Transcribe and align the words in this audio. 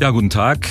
Ja, 0.00 0.08
guten 0.12 0.30
Tag. 0.30 0.66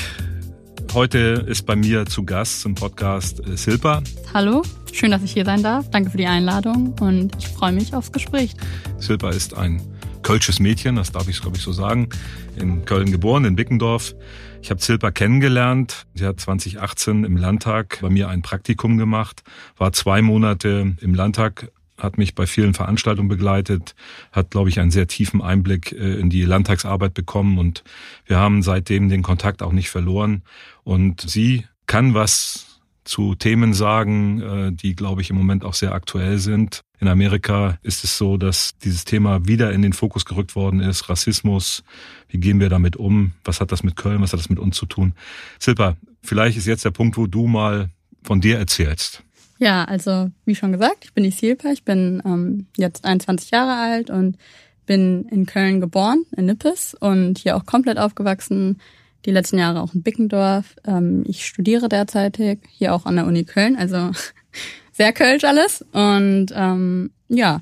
Heute 0.91 1.45
ist 1.47 1.67
bei 1.67 1.75
mir 1.75 2.07
zu 2.07 2.23
Gast 2.25 2.61
zum 2.61 2.73
Podcast 2.73 3.47
äh, 3.47 3.55
Silpa. 3.57 4.01
Hallo, 4.33 4.63
schön, 4.91 5.11
dass 5.11 5.21
ich 5.21 5.33
hier 5.33 5.45
sein 5.45 5.61
darf. 5.61 5.87
Danke 5.91 6.09
für 6.09 6.17
die 6.17 6.25
Einladung 6.25 6.95
und 6.99 7.35
ich 7.37 7.47
freue 7.47 7.71
mich 7.71 7.93
aufs 7.93 8.11
Gespräch. 8.11 8.55
Silpa 8.97 9.29
ist 9.29 9.55
ein 9.55 9.83
kölsches 10.23 10.59
Mädchen, 10.59 10.95
das 10.95 11.11
darf 11.11 11.27
ich 11.27 11.41
glaube 11.41 11.57
ich 11.57 11.63
so 11.63 11.71
sagen, 11.71 12.09
in 12.55 12.85
Köln 12.85 13.11
geboren, 13.11 13.45
in 13.45 13.55
Bickendorf. 13.55 14.15
Ich 14.63 14.71
habe 14.71 14.79
Zilpa 14.79 15.11
kennengelernt. 15.11 16.07
Sie 16.15 16.25
hat 16.25 16.39
2018 16.39 17.23
im 17.23 17.37
Landtag 17.37 17.99
bei 18.01 18.09
mir 18.09 18.29
ein 18.29 18.41
Praktikum 18.41 18.97
gemacht, 18.97 19.43
war 19.77 19.93
zwei 19.93 20.23
Monate 20.23 20.95
im 21.01 21.13
Landtag 21.13 21.71
hat 21.99 22.17
mich 22.17 22.35
bei 22.35 22.47
vielen 22.47 22.73
Veranstaltungen 22.73 23.29
begleitet, 23.29 23.95
hat, 24.31 24.51
glaube 24.51 24.69
ich, 24.69 24.79
einen 24.79 24.91
sehr 24.91 25.07
tiefen 25.07 25.41
Einblick 25.41 25.91
äh, 25.91 26.15
in 26.19 26.29
die 26.29 26.43
Landtagsarbeit 26.43 27.13
bekommen 27.13 27.57
und 27.57 27.83
wir 28.25 28.37
haben 28.37 28.63
seitdem 28.63 29.09
den 29.09 29.21
Kontakt 29.21 29.61
auch 29.61 29.71
nicht 29.71 29.89
verloren. 29.89 30.43
Und 30.83 31.21
sie 31.21 31.65
kann 31.85 32.13
was 32.13 32.69
zu 33.03 33.33
Themen 33.35 33.73
sagen, 33.73 34.41
äh, 34.41 34.71
die, 34.71 34.95
glaube 34.95 35.21
ich, 35.21 35.29
im 35.29 35.35
Moment 35.35 35.65
auch 35.65 35.73
sehr 35.73 35.93
aktuell 35.93 36.37
sind. 36.37 36.81
In 36.99 37.07
Amerika 37.07 37.79
ist 37.81 38.03
es 38.03 38.17
so, 38.17 38.37
dass 38.37 38.77
dieses 38.79 39.05
Thema 39.05 39.47
wieder 39.47 39.71
in 39.71 39.81
den 39.81 39.93
Fokus 39.93 40.25
gerückt 40.25 40.55
worden 40.55 40.79
ist. 40.79 41.09
Rassismus. 41.09 41.83
Wie 42.27 42.39
gehen 42.39 42.59
wir 42.59 42.69
damit 42.69 42.97
um? 42.97 43.31
Was 43.43 43.61
hat 43.61 43.71
das 43.71 43.83
mit 43.83 43.95
Köln? 43.95 44.21
Was 44.21 44.33
hat 44.33 44.39
das 44.39 44.49
mit 44.49 44.59
uns 44.59 44.75
zu 44.75 44.85
tun? 44.85 45.13
Silpa, 45.57 45.97
vielleicht 46.21 46.57
ist 46.57 46.67
jetzt 46.67 46.85
der 46.85 46.91
Punkt, 46.91 47.17
wo 47.17 47.25
du 47.25 47.47
mal 47.47 47.89
von 48.23 48.41
dir 48.41 48.59
erzählst. 48.59 49.23
Ja, 49.59 49.83
also 49.83 50.29
wie 50.45 50.55
schon 50.55 50.71
gesagt, 50.71 51.03
ich 51.03 51.13
bin 51.13 51.25
die 51.25 51.31
Silpa. 51.31 51.69
Ich 51.69 51.83
bin 51.83 52.21
ähm, 52.25 52.67
jetzt 52.77 53.05
21 53.05 53.51
Jahre 53.51 53.75
alt 53.75 54.09
und 54.09 54.37
bin 54.85 55.25
in 55.25 55.45
Köln 55.45 55.81
geboren, 55.81 56.23
in 56.35 56.45
Nippes 56.45 56.95
und 56.95 57.37
hier 57.37 57.55
auch 57.55 57.65
komplett 57.65 57.99
aufgewachsen 57.99 58.79
die 59.25 59.31
letzten 59.31 59.57
Jahre 59.57 59.81
auch 59.81 59.93
in 59.93 60.01
Bickendorf. 60.01 60.75
Ähm, 60.85 61.23
ich 61.27 61.45
studiere 61.45 61.89
derzeitig 61.89 62.59
hier 62.69 62.95
auch 62.95 63.05
an 63.05 63.17
der 63.17 63.27
Uni 63.27 63.43
Köln, 63.43 63.75
also 63.75 64.11
sehr 64.93 65.11
kölsch 65.11 65.43
alles. 65.43 65.85
Und 65.91 66.47
ähm, 66.55 67.11
ja, 67.27 67.59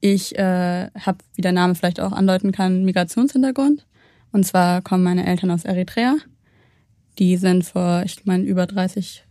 ich 0.00 0.38
äh, 0.38 0.90
habe, 0.94 1.18
wie 1.34 1.42
der 1.42 1.52
Name 1.52 1.74
vielleicht 1.74 2.00
auch 2.00 2.12
andeuten 2.12 2.52
kann, 2.52 2.84
Migrationshintergrund. 2.84 3.84
Und 4.32 4.44
zwar 4.46 4.80
kommen 4.80 5.02
meine 5.02 5.26
Eltern 5.26 5.50
aus 5.50 5.64
Eritrea. 5.64 6.16
Die 7.18 7.36
sind 7.36 7.64
vor, 7.64 8.02
ich 8.04 8.24
meine, 8.26 8.44
über 8.44 8.66
30 8.66 9.24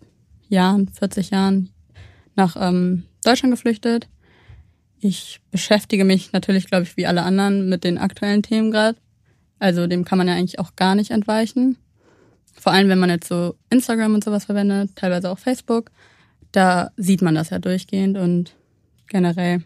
Jahren, 0.49 0.89
40 0.89 1.29
Jahren 1.29 1.69
nach 2.35 2.55
ähm, 2.59 3.03
Deutschland 3.23 3.53
geflüchtet. 3.53 4.07
Ich 4.99 5.41
beschäftige 5.51 6.05
mich 6.05 6.31
natürlich, 6.31 6.67
glaube 6.67 6.83
ich, 6.83 6.97
wie 6.97 7.07
alle 7.07 7.23
anderen 7.23 7.69
mit 7.69 7.83
den 7.83 7.97
aktuellen 7.97 8.43
Themen 8.43 8.71
gerade. 8.71 8.97
Also 9.59 9.87
dem 9.87 10.05
kann 10.05 10.17
man 10.17 10.27
ja 10.27 10.33
eigentlich 10.33 10.59
auch 10.59 10.75
gar 10.75 10.95
nicht 10.95 11.11
entweichen. 11.11 11.77
Vor 12.53 12.71
allem, 12.71 12.89
wenn 12.89 12.99
man 12.99 13.09
jetzt 13.09 13.27
so 13.27 13.55
Instagram 13.69 14.15
und 14.15 14.23
sowas 14.23 14.45
verwendet, 14.45 14.91
teilweise 14.95 15.29
auch 15.29 15.39
Facebook, 15.39 15.91
da 16.51 16.91
sieht 16.97 17.21
man 17.21 17.35
das 17.35 17.49
ja 17.49 17.59
durchgehend 17.59 18.17
und 18.17 18.55
generell 19.07 19.63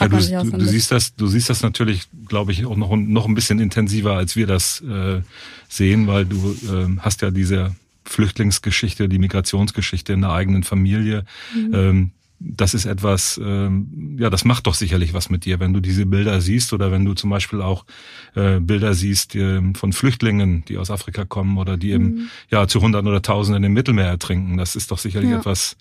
ja, 0.00 0.06
du, 0.08 0.50
du, 0.50 0.58
du 0.58 0.64
siehst 0.64 0.92
das, 0.92 1.16
du 1.16 1.26
siehst 1.26 1.50
das 1.50 1.62
natürlich, 1.62 2.04
glaube 2.28 2.52
ich, 2.52 2.66
auch 2.66 2.76
noch, 2.76 2.94
noch 2.94 3.26
ein 3.26 3.34
bisschen 3.34 3.58
intensiver, 3.58 4.12
als 4.12 4.36
wir 4.36 4.46
das 4.46 4.80
äh, 4.80 5.22
sehen, 5.68 6.06
weil 6.06 6.24
du 6.24 6.52
äh, 6.52 7.00
hast 7.00 7.22
ja 7.22 7.30
diese 7.30 7.74
Flüchtlingsgeschichte, 8.08 9.08
die 9.08 9.18
Migrationsgeschichte 9.18 10.12
in 10.12 10.22
der 10.22 10.30
eigenen 10.30 10.62
Familie. 10.62 11.24
Mhm. 11.54 11.74
Ähm, 11.74 12.10
das 12.40 12.72
ist 12.72 12.84
etwas, 12.84 13.40
ähm, 13.42 14.16
ja, 14.18 14.30
das 14.30 14.44
macht 14.44 14.68
doch 14.68 14.74
sicherlich 14.74 15.12
was 15.12 15.28
mit 15.28 15.44
dir, 15.44 15.58
wenn 15.58 15.72
du 15.72 15.80
diese 15.80 16.06
Bilder 16.06 16.40
siehst 16.40 16.72
oder 16.72 16.92
wenn 16.92 17.04
du 17.04 17.14
zum 17.14 17.30
Beispiel 17.30 17.60
auch 17.60 17.84
äh, 18.36 18.60
Bilder 18.60 18.94
siehst 18.94 19.34
äh, 19.34 19.60
von 19.74 19.92
Flüchtlingen, 19.92 20.64
die 20.66 20.78
aus 20.78 20.90
Afrika 20.90 21.24
kommen 21.24 21.58
oder 21.58 21.76
die 21.76 21.88
mhm. 21.88 21.94
eben 21.94 22.30
ja 22.48 22.68
zu 22.68 22.80
Hunderten 22.80 23.08
oder 23.08 23.22
Tausenden 23.22 23.64
im 23.64 23.72
Mittelmeer 23.72 24.06
ertrinken. 24.06 24.56
Das 24.56 24.76
ist 24.76 24.90
doch 24.92 24.98
sicherlich 24.98 25.30
ja. 25.30 25.38
etwas, 25.38 25.76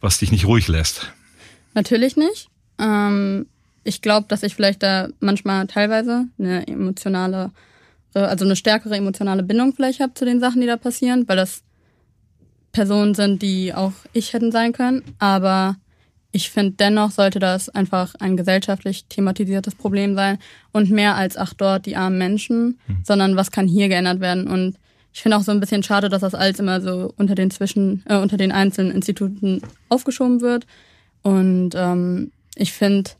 was 0.00 0.18
dich 0.18 0.30
nicht 0.30 0.44
ruhig 0.44 0.68
lässt. 0.68 1.10
Natürlich 1.74 2.16
nicht. 2.16 2.48
Ähm, 2.78 3.46
ich 3.84 4.02
glaube, 4.02 4.26
dass 4.28 4.42
ich 4.42 4.54
vielleicht 4.54 4.82
da 4.82 5.08
manchmal 5.20 5.66
teilweise 5.66 6.26
eine 6.38 6.66
emotionale, 6.66 7.50
also 8.14 8.44
eine 8.44 8.56
stärkere 8.56 8.96
emotionale 8.96 9.42
Bindung 9.42 9.74
vielleicht 9.74 10.00
habe 10.00 10.14
zu 10.14 10.24
den 10.24 10.40
Sachen, 10.40 10.60
die 10.60 10.66
da 10.66 10.76
passieren, 10.76 11.28
weil 11.28 11.36
das 11.36 11.62
Personen 12.72 13.14
sind, 13.14 13.42
die 13.42 13.74
auch 13.74 13.92
ich 14.12 14.32
hätten 14.32 14.52
sein 14.52 14.72
können. 14.72 15.02
Aber 15.18 15.76
ich 16.32 16.50
finde 16.50 16.74
dennoch 16.78 17.10
sollte 17.10 17.38
das 17.38 17.68
einfach 17.68 18.14
ein 18.16 18.36
gesellschaftlich 18.36 19.06
thematisiertes 19.06 19.74
Problem 19.74 20.14
sein 20.14 20.38
und 20.72 20.90
mehr 20.90 21.16
als 21.16 21.36
ach 21.36 21.54
dort 21.54 21.86
die 21.86 21.96
armen 21.96 22.18
Menschen, 22.18 22.78
mhm. 22.86 22.98
sondern 23.02 23.36
was 23.36 23.50
kann 23.50 23.66
hier 23.66 23.88
geändert 23.88 24.20
werden. 24.20 24.46
Und 24.46 24.76
ich 25.12 25.22
finde 25.22 25.36
auch 25.36 25.42
so 25.42 25.52
ein 25.52 25.60
bisschen 25.60 25.82
schade, 25.82 26.08
dass 26.08 26.20
das 26.20 26.34
alles 26.34 26.58
immer 26.60 26.80
so 26.80 27.12
unter 27.16 27.34
den 27.34 27.50
zwischen 27.50 28.04
äh, 28.06 28.16
unter 28.16 28.36
den 28.36 28.52
einzelnen 28.52 28.92
Instituten 28.92 29.62
aufgeschoben 29.88 30.40
wird. 30.40 30.66
Und 31.22 31.70
ähm, 31.74 32.30
ich 32.54 32.72
finde 32.72 33.10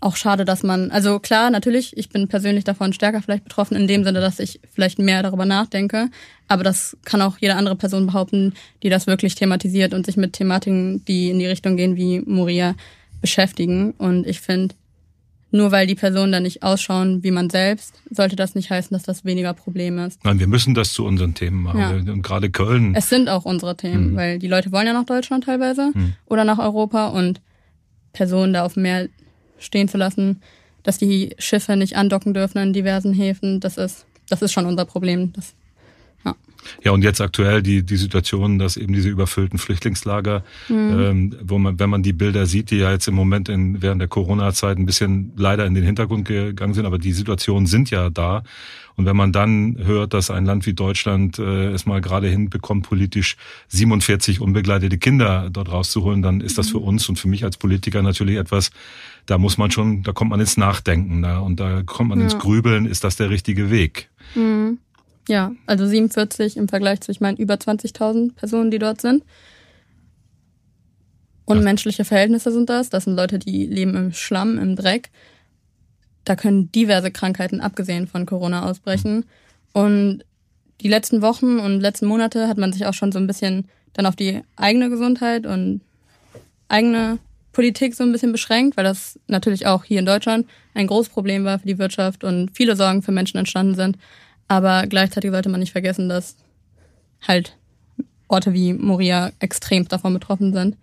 auch 0.00 0.16
schade, 0.16 0.44
dass 0.44 0.62
man, 0.62 0.90
also 0.90 1.18
klar, 1.18 1.50
natürlich, 1.50 1.96
ich 1.96 2.08
bin 2.08 2.28
persönlich 2.28 2.64
davon 2.64 2.92
stärker 2.92 3.20
vielleicht 3.20 3.44
betroffen, 3.44 3.76
in 3.76 3.88
dem 3.88 4.04
Sinne, 4.04 4.20
dass 4.20 4.38
ich 4.38 4.60
vielleicht 4.72 4.98
mehr 4.98 5.22
darüber 5.22 5.44
nachdenke. 5.44 6.08
Aber 6.46 6.62
das 6.62 6.96
kann 7.04 7.20
auch 7.20 7.38
jede 7.38 7.56
andere 7.56 7.76
Person 7.76 8.06
behaupten, 8.06 8.54
die 8.82 8.90
das 8.90 9.06
wirklich 9.06 9.34
thematisiert 9.34 9.94
und 9.94 10.06
sich 10.06 10.16
mit 10.16 10.34
Thematiken, 10.34 11.04
die 11.06 11.30
in 11.30 11.38
die 11.38 11.46
Richtung 11.46 11.76
gehen 11.76 11.96
wie 11.96 12.20
Moria, 12.20 12.74
beschäftigen. 13.20 13.90
Und 13.92 14.26
ich 14.28 14.40
finde, 14.40 14.76
nur 15.50 15.72
weil 15.72 15.86
die 15.86 15.96
Personen 15.96 16.30
dann 16.30 16.44
nicht 16.44 16.62
ausschauen 16.62 17.24
wie 17.24 17.30
man 17.32 17.50
selbst, 17.50 17.94
sollte 18.10 18.36
das 18.36 18.54
nicht 18.54 18.70
heißen, 18.70 18.94
dass 18.94 19.02
das 19.02 19.24
weniger 19.24 19.54
Problem 19.54 19.98
ist. 19.98 20.24
Nein, 20.24 20.38
wir 20.38 20.46
müssen 20.46 20.74
das 20.74 20.92
zu 20.92 21.04
unseren 21.04 21.34
Themen 21.34 21.62
machen. 21.62 21.80
Ja. 21.80 22.12
Und 22.12 22.22
gerade 22.22 22.50
Köln. 22.50 22.94
Es 22.94 23.08
sind 23.08 23.28
auch 23.28 23.44
unsere 23.44 23.76
Themen, 23.76 24.12
mhm. 24.12 24.16
weil 24.16 24.38
die 24.38 24.48
Leute 24.48 24.70
wollen 24.70 24.86
ja 24.86 24.92
nach 24.92 25.06
Deutschland 25.06 25.44
teilweise 25.44 25.90
mhm. 25.94 26.14
oder 26.26 26.44
nach 26.44 26.58
Europa 26.58 27.08
und 27.08 27.40
Personen 28.12 28.52
da 28.52 28.64
auf 28.64 28.76
mehr 28.76 29.08
stehen 29.58 29.88
zu 29.88 29.96
lassen, 29.98 30.40
dass 30.82 30.98
die 30.98 31.34
Schiffe 31.38 31.76
nicht 31.76 31.96
andocken 31.96 32.34
dürfen 32.34 32.58
in 32.58 32.72
diversen 32.72 33.12
Häfen. 33.12 33.60
Das 33.60 33.76
ist, 33.76 34.06
das 34.28 34.42
ist 34.42 34.52
schon 34.52 34.66
unser 34.66 34.84
Problem. 34.84 35.32
Das, 35.32 35.54
ja. 36.28 36.80
ja, 36.84 36.92
und 36.92 37.02
jetzt 37.02 37.20
aktuell 37.20 37.62
die, 37.62 37.82
die 37.82 37.96
Situation, 37.96 38.58
dass 38.58 38.76
eben 38.76 38.92
diese 38.92 39.08
überfüllten 39.08 39.58
Flüchtlingslager, 39.58 40.44
mhm. 40.68 40.76
ähm, 40.76 41.36
wo 41.42 41.58
man, 41.58 41.78
wenn 41.78 41.90
man 41.90 42.02
die 42.02 42.12
Bilder 42.12 42.46
sieht, 42.46 42.70
die 42.70 42.76
ja 42.76 42.90
jetzt 42.90 43.08
im 43.08 43.14
Moment 43.14 43.48
in, 43.48 43.82
während 43.82 44.00
der 44.00 44.08
Corona-Zeit 44.08 44.78
ein 44.78 44.86
bisschen 44.86 45.32
leider 45.36 45.66
in 45.66 45.74
den 45.74 45.84
Hintergrund 45.84 46.26
gegangen 46.26 46.74
sind, 46.74 46.86
aber 46.86 46.98
die 46.98 47.12
Situationen 47.12 47.66
sind 47.66 47.90
ja 47.90 48.10
da. 48.10 48.42
Und 48.98 49.06
wenn 49.06 49.16
man 49.16 49.30
dann 49.30 49.76
hört, 49.78 50.12
dass 50.12 50.28
ein 50.28 50.44
Land 50.44 50.66
wie 50.66 50.74
Deutschland 50.74 51.38
äh, 51.38 51.68
es 51.70 51.86
mal 51.86 52.00
gerade 52.00 52.26
hinbekommt, 52.26 52.88
politisch 52.88 53.36
47 53.68 54.40
unbegleitete 54.40 54.98
Kinder 54.98 55.50
dort 55.52 55.70
rauszuholen, 55.70 56.20
dann 56.20 56.40
ist 56.40 56.58
das 56.58 56.70
für 56.70 56.80
mhm. 56.80 56.88
uns 56.88 57.08
und 57.08 57.16
für 57.16 57.28
mich 57.28 57.44
als 57.44 57.56
Politiker 57.58 58.02
natürlich 58.02 58.38
etwas, 58.38 58.72
da 59.26 59.38
muss 59.38 59.56
man 59.56 59.70
schon, 59.70 60.02
da 60.02 60.10
kommt 60.10 60.32
man 60.32 60.40
ins 60.40 60.56
Nachdenken 60.56 61.22
da, 61.22 61.38
und 61.38 61.60
da 61.60 61.84
kommt 61.84 62.08
man 62.08 62.18
ja. 62.18 62.24
ins 62.24 62.38
Grübeln, 62.38 62.86
ist 62.86 63.04
das 63.04 63.14
der 63.14 63.30
richtige 63.30 63.70
Weg? 63.70 64.08
Mhm. 64.34 64.78
Ja, 65.28 65.52
also 65.66 65.86
47 65.86 66.56
im 66.56 66.68
Vergleich 66.68 67.00
zu, 67.00 67.12
ich 67.12 67.20
meine, 67.20 67.38
über 67.38 67.54
20.000 67.54 68.34
Personen, 68.34 68.70
die 68.70 68.78
dort 68.78 69.00
sind. 69.00 69.24
Unmenschliche 71.44 72.04
Verhältnisse 72.04 72.50
sind 72.50 72.68
das. 72.68 72.90
Das 72.90 73.04
sind 73.04 73.14
Leute, 73.14 73.38
die 73.38 73.66
leben 73.66 73.94
im 73.94 74.12
Schlamm, 74.12 74.58
im 74.58 74.74
Dreck 74.74 75.10
da 76.28 76.36
können 76.36 76.70
diverse 76.72 77.10
Krankheiten 77.10 77.60
abgesehen 77.60 78.06
von 78.06 78.26
Corona 78.26 78.68
ausbrechen. 78.68 79.24
Und 79.72 80.24
die 80.80 80.88
letzten 80.88 81.22
Wochen 81.22 81.58
und 81.58 81.80
letzten 81.80 82.06
Monate 82.06 82.48
hat 82.48 82.58
man 82.58 82.72
sich 82.72 82.86
auch 82.86 82.94
schon 82.94 83.12
so 83.12 83.18
ein 83.18 83.26
bisschen 83.26 83.66
dann 83.94 84.06
auf 84.06 84.16
die 84.16 84.42
eigene 84.56 84.90
Gesundheit 84.90 85.46
und 85.46 85.80
eigene 86.68 87.18
Politik 87.52 87.94
so 87.94 88.04
ein 88.04 88.12
bisschen 88.12 88.30
beschränkt, 88.30 88.76
weil 88.76 88.84
das 88.84 89.18
natürlich 89.26 89.66
auch 89.66 89.84
hier 89.84 89.98
in 89.98 90.06
Deutschland 90.06 90.46
ein 90.74 90.86
großes 90.86 91.12
Problem 91.12 91.44
war 91.44 91.58
für 91.58 91.66
die 91.66 91.78
Wirtschaft 91.78 92.22
und 92.22 92.50
viele 92.54 92.76
Sorgen 92.76 93.02
für 93.02 93.10
Menschen 93.10 93.38
entstanden 93.38 93.74
sind. 93.74 93.96
Aber 94.48 94.86
gleichzeitig 94.86 95.30
sollte 95.30 95.50
man 95.50 95.60
nicht 95.60 95.72
vergessen, 95.72 96.08
dass 96.08 96.36
halt 97.26 97.56
Orte 98.28 98.52
wie 98.52 98.72
Moria 98.72 99.32
extrem 99.38 99.86
davon 99.88 100.14
betroffen 100.14 100.52
sind. 100.52 100.76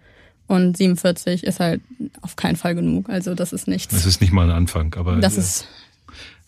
Und 0.47 0.77
47 0.77 1.43
ist 1.43 1.59
halt 1.59 1.81
auf 2.21 2.35
keinen 2.35 2.55
Fall 2.55 2.75
genug. 2.75 3.09
Also 3.09 3.33
das 3.33 3.51
ist 3.51 3.67
nichts. 3.67 3.93
Das 3.93 4.05
ist 4.05 4.21
nicht 4.21 4.31
mal 4.31 4.49
ein 4.49 4.55
Anfang, 4.55 4.93
aber. 4.95 5.15
Das 5.15 5.37
ist 5.37 5.67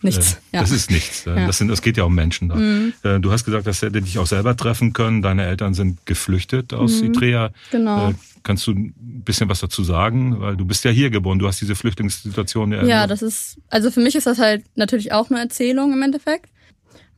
nichts. 0.02 0.34
Äh, 0.34 0.56
ja. 0.56 0.60
Das 0.60 0.70
ist 0.70 0.90
nichts. 0.90 1.24
Ja. 1.24 1.46
Das, 1.46 1.58
sind, 1.58 1.68
das 1.68 1.82
geht 1.82 1.96
ja 1.96 2.04
um 2.04 2.14
Menschen 2.14 2.48
da. 2.48 2.54
Mhm. 2.54 2.92
Äh, 3.02 3.18
du 3.18 3.32
hast 3.32 3.44
gesagt, 3.44 3.66
dass 3.66 3.82
hätte 3.82 4.00
dich 4.00 4.18
auch 4.18 4.26
selber 4.26 4.56
treffen 4.56 4.92
können. 4.92 5.22
Deine 5.22 5.46
Eltern 5.46 5.74
sind 5.74 6.06
geflüchtet 6.06 6.72
aus 6.72 7.00
mhm. 7.00 7.06
Eritrea. 7.06 7.50
Genau. 7.72 8.10
Äh, 8.10 8.14
kannst 8.44 8.68
du 8.68 8.72
ein 8.72 8.94
bisschen 8.96 9.48
was 9.48 9.58
dazu 9.58 9.82
sagen? 9.82 10.40
Weil 10.40 10.56
du 10.56 10.64
bist 10.64 10.84
ja 10.84 10.92
hier 10.92 11.10
geboren. 11.10 11.40
Du 11.40 11.48
hast 11.48 11.60
diese 11.60 11.74
Flüchtlingssituation 11.74 12.70
ja. 12.72 12.84
Ja, 12.84 13.06
das 13.08 13.22
ist, 13.22 13.58
also 13.68 13.90
für 13.90 14.00
mich 14.00 14.14
ist 14.14 14.28
das 14.28 14.38
halt 14.38 14.64
natürlich 14.76 15.10
auch 15.10 15.30
eine 15.30 15.40
Erzählung 15.40 15.92
im 15.92 16.02
Endeffekt. 16.02 16.48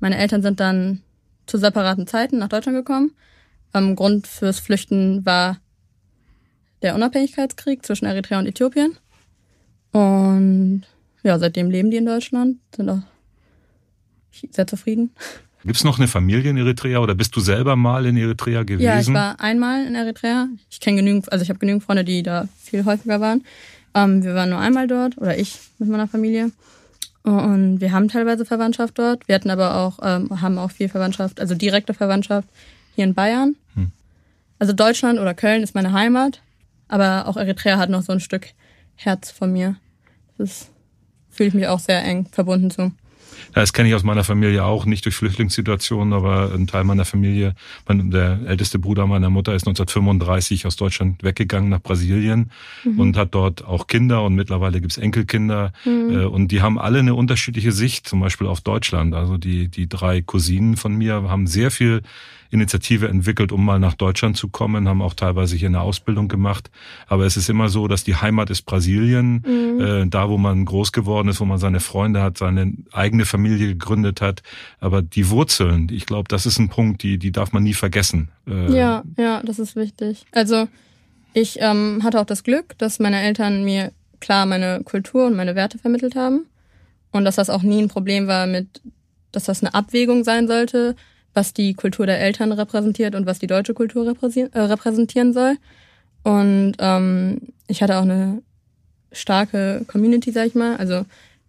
Meine 0.00 0.18
Eltern 0.18 0.42
sind 0.42 0.60
dann 0.60 1.02
zu 1.46 1.58
separaten 1.58 2.06
Zeiten 2.06 2.38
nach 2.38 2.48
Deutschland 2.48 2.76
gekommen. 2.76 3.12
Ähm, 3.74 3.96
Grund 3.96 4.26
fürs 4.26 4.58
Flüchten 4.58 5.24
war 5.24 5.58
der 6.82 6.94
Unabhängigkeitskrieg 6.94 7.84
zwischen 7.84 8.06
Eritrea 8.06 8.38
und 8.38 8.46
Äthiopien. 8.46 8.96
Und 9.92 10.82
ja, 11.22 11.38
seitdem 11.38 11.70
leben 11.70 11.90
die 11.90 11.98
in 11.98 12.06
Deutschland, 12.06 12.58
sind 12.74 12.88
auch 12.88 13.02
sehr 14.50 14.66
zufrieden. 14.66 15.10
Gibt 15.62 15.76
es 15.76 15.84
noch 15.84 15.98
eine 15.98 16.08
Familie 16.08 16.50
in 16.50 16.56
Eritrea 16.56 17.00
oder 17.00 17.14
bist 17.14 17.36
du 17.36 17.40
selber 17.40 17.76
mal 17.76 18.06
in 18.06 18.16
Eritrea 18.16 18.62
gewesen? 18.62 18.82
Ja, 18.82 18.98
ich 18.98 19.12
war 19.12 19.38
einmal 19.40 19.86
in 19.86 19.94
Eritrea. 19.94 20.48
Ich 20.70 20.80
kenne 20.80 20.96
genügend, 20.96 21.30
also 21.30 21.42
ich 21.42 21.50
habe 21.50 21.58
genügend 21.58 21.84
Freunde, 21.84 22.04
die 22.04 22.22
da 22.22 22.48
viel 22.58 22.86
häufiger 22.86 23.20
waren. 23.20 23.44
Ähm, 23.94 24.24
wir 24.24 24.34
waren 24.34 24.48
nur 24.48 24.58
einmal 24.58 24.86
dort 24.86 25.18
oder 25.18 25.36
ich 25.36 25.58
mit 25.78 25.90
meiner 25.90 26.08
Familie. 26.08 26.50
Und 27.22 27.80
wir 27.80 27.92
haben 27.92 28.08
teilweise 28.08 28.44
Verwandtschaft 28.44 28.98
dort. 28.98 29.28
Wir 29.28 29.34
hatten 29.34 29.50
aber 29.50 29.76
auch, 29.76 29.98
ähm, 30.02 30.40
haben 30.40 30.58
auch 30.58 30.70
viel 30.70 30.88
Verwandtschaft, 30.88 31.40
also 31.40 31.54
direkte 31.54 31.92
Verwandtschaft 31.92 32.48
hier 32.94 33.04
in 33.04 33.14
Bayern. 33.14 33.56
Hm. 33.74 33.92
Also 34.58 34.72
Deutschland 34.72 35.18
oder 35.18 35.34
Köln 35.34 35.62
ist 35.62 35.74
meine 35.74 35.92
Heimat, 35.92 36.42
aber 36.88 37.28
auch 37.28 37.36
Eritrea 37.36 37.78
hat 37.78 37.90
noch 37.90 38.02
so 38.02 38.12
ein 38.12 38.20
Stück 38.20 38.48
Herz 38.94 39.30
von 39.30 39.52
mir. 39.52 39.76
Das 40.38 40.70
fühle 41.28 41.48
ich 41.48 41.54
mich 41.54 41.66
auch 41.66 41.78
sehr 41.78 42.02
eng 42.02 42.26
verbunden 42.26 42.70
zu. 42.70 42.92
Das 43.52 43.72
kenne 43.72 43.88
ich 43.88 43.94
aus 43.94 44.02
meiner 44.02 44.24
Familie 44.24 44.64
auch, 44.64 44.86
nicht 44.86 45.04
durch 45.04 45.16
Flüchtlingssituationen, 45.16 46.12
aber 46.12 46.52
ein 46.54 46.66
Teil 46.66 46.84
meiner 46.84 47.04
Familie, 47.04 47.54
mein, 47.86 48.10
der 48.10 48.40
älteste 48.46 48.78
Bruder 48.78 49.06
meiner 49.06 49.30
Mutter 49.30 49.54
ist 49.54 49.66
1935 49.66 50.66
aus 50.66 50.76
Deutschland 50.76 51.22
weggegangen 51.22 51.68
nach 51.68 51.80
Brasilien 51.80 52.50
mhm. 52.84 53.00
und 53.00 53.16
hat 53.16 53.34
dort 53.34 53.64
auch 53.64 53.86
Kinder 53.86 54.22
und 54.22 54.34
mittlerweile 54.34 54.80
gibt's 54.80 54.98
Enkelkinder 54.98 55.72
mhm. 55.84 56.10
Äh, 56.10 56.24
und 56.24 56.48
die 56.48 56.62
haben 56.62 56.78
alle 56.78 57.00
eine 57.00 57.14
unterschiedliche 57.14 57.72
Sicht, 57.72 58.08
zum 58.08 58.20
Beispiel 58.20 58.46
auf 58.46 58.60
Deutschland. 58.60 59.14
Also 59.14 59.36
die, 59.36 59.68
die 59.68 59.88
drei 59.88 60.22
Cousinen 60.22 60.76
von 60.76 60.94
mir 60.94 61.14
haben 61.28 61.46
sehr 61.46 61.70
viel 61.70 62.02
Initiative 62.50 63.08
entwickelt, 63.08 63.52
um 63.52 63.64
mal 63.64 63.78
nach 63.78 63.94
Deutschland 63.94 64.36
zu 64.36 64.48
kommen, 64.48 64.88
haben 64.88 65.02
auch 65.02 65.14
teilweise 65.14 65.56
hier 65.56 65.68
eine 65.68 65.80
Ausbildung 65.80 66.28
gemacht. 66.28 66.70
Aber 67.06 67.24
es 67.24 67.36
ist 67.36 67.48
immer 67.48 67.68
so, 67.68 67.88
dass 67.88 68.04
die 68.04 68.16
Heimat 68.16 68.50
ist 68.50 68.62
Brasilien, 68.62 69.44
mhm. 69.46 69.80
äh, 69.80 70.06
da 70.06 70.28
wo 70.28 70.36
man 70.36 70.64
groß 70.64 70.92
geworden 70.92 71.28
ist, 71.28 71.40
wo 71.40 71.44
man 71.44 71.58
seine 71.58 71.80
Freunde 71.80 72.22
hat, 72.22 72.38
seine 72.38 72.72
eigene 72.92 73.24
Familie 73.24 73.68
gegründet 73.68 74.20
hat. 74.20 74.42
Aber 74.80 75.00
die 75.02 75.30
Wurzeln, 75.30 75.88
ich 75.90 76.06
glaube, 76.06 76.28
das 76.28 76.46
ist 76.46 76.58
ein 76.58 76.68
Punkt, 76.68 77.02
die, 77.02 77.18
die 77.18 77.32
darf 77.32 77.52
man 77.52 77.62
nie 77.62 77.74
vergessen. 77.74 78.30
Äh, 78.48 78.76
ja, 78.76 79.04
ja, 79.16 79.42
das 79.44 79.58
ist 79.58 79.76
wichtig. 79.76 80.24
Also 80.32 80.66
ich 81.32 81.58
ähm, 81.60 82.00
hatte 82.02 82.20
auch 82.20 82.26
das 82.26 82.42
Glück, 82.42 82.76
dass 82.78 82.98
meine 82.98 83.20
Eltern 83.20 83.64
mir 83.64 83.92
klar 84.20 84.46
meine 84.46 84.82
Kultur 84.84 85.26
und 85.26 85.36
meine 85.36 85.54
Werte 85.54 85.78
vermittelt 85.78 86.14
haben. 86.14 86.46
Und 87.12 87.24
dass 87.24 87.36
das 87.36 87.50
auch 87.50 87.62
nie 87.62 87.82
ein 87.82 87.88
Problem 87.88 88.26
war 88.26 88.46
mit, 88.46 88.80
dass 89.32 89.44
das 89.44 89.62
eine 89.62 89.74
Abwägung 89.74 90.22
sein 90.24 90.46
sollte, 90.46 90.94
was 91.34 91.52
die 91.52 91.74
Kultur 91.74 92.06
der 92.06 92.20
Eltern 92.20 92.52
repräsentiert 92.52 93.14
und 93.14 93.26
was 93.26 93.38
die 93.38 93.46
deutsche 93.46 93.74
Kultur 93.74 94.06
äh, 94.06 94.58
repräsentieren 94.58 95.32
soll. 95.32 95.56
Und 96.22 96.74
ähm, 96.78 97.40
ich 97.66 97.82
hatte 97.82 97.96
auch 97.98 98.02
eine 98.02 98.42
starke 99.12 99.84
Community, 99.86 100.32
sag 100.32 100.46
ich 100.46 100.54
mal. 100.54 100.76
Also 100.76 101.04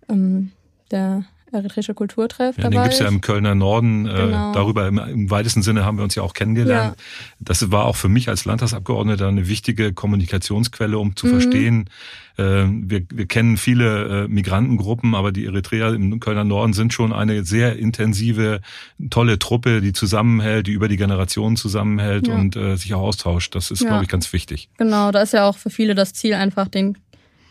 ähm, 0.09 0.51
der 0.91 1.25
eritreische 1.51 1.93
Kulturtreff. 1.93 2.57
Ja, 2.57 2.69
den 2.69 2.81
gibt's 2.83 2.99
ja 2.99 3.07
im 3.07 3.21
Kölner 3.21 3.55
Norden. 3.55 4.05
Äh, 4.05 4.09
genau. 4.09 4.51
Äh, 4.51 4.53
darüber 4.53 4.87
im, 4.87 4.97
im, 4.97 5.29
weitesten 5.29 5.61
Sinne 5.61 5.85
haben 5.85 5.97
wir 5.97 6.03
uns 6.03 6.15
ja 6.15 6.23
auch 6.23 6.33
kennengelernt. 6.33 6.95
Ja. 6.97 7.03
Das 7.39 7.71
war 7.71 7.85
auch 7.85 7.95
für 7.95 8.09
mich 8.09 8.29
als 8.29 8.45
Landtagsabgeordneter 8.45 9.27
eine 9.27 9.47
wichtige 9.47 9.93
Kommunikationsquelle, 9.93 10.97
um 10.97 11.15
zu 11.15 11.27
mhm. 11.27 11.31
verstehen. 11.31 11.89
Äh, 12.37 12.65
wir, 12.67 13.03
wir 13.11 13.25
kennen 13.25 13.57
viele 13.57 14.23
äh, 14.23 14.27
Migrantengruppen, 14.27 15.15
aber 15.15 15.31
die 15.31 15.45
Eritreer 15.45 15.93
im 15.93 16.19
Kölner 16.19 16.43
Norden 16.43 16.73
sind 16.73 16.93
schon 16.93 17.13
eine 17.13 17.43
sehr 17.43 17.77
intensive, 17.77 18.61
tolle 19.09 19.39
Truppe, 19.39 19.81
die 19.81 19.93
zusammenhält, 19.93 20.67
die 20.67 20.71
über 20.71 20.87
die 20.87 20.97
Generationen 20.97 21.57
zusammenhält 21.57 22.27
ja. 22.27 22.35
und 22.35 22.55
äh, 22.55 22.75
sich 22.75 22.93
auch 22.93 23.01
austauscht. 23.01 23.55
Das 23.55 23.71
ist, 23.71 23.81
ja. 23.81 23.89
glaube 23.89 24.03
ich, 24.03 24.09
ganz 24.09 24.31
wichtig. 24.33 24.69
Genau, 24.77 25.11
da 25.11 25.21
ist 25.21 25.33
ja 25.33 25.47
auch 25.47 25.57
für 25.57 25.69
viele 25.69 25.95
das 25.95 26.13
Ziel, 26.13 26.33
einfach 26.33 26.67
den 26.67 26.97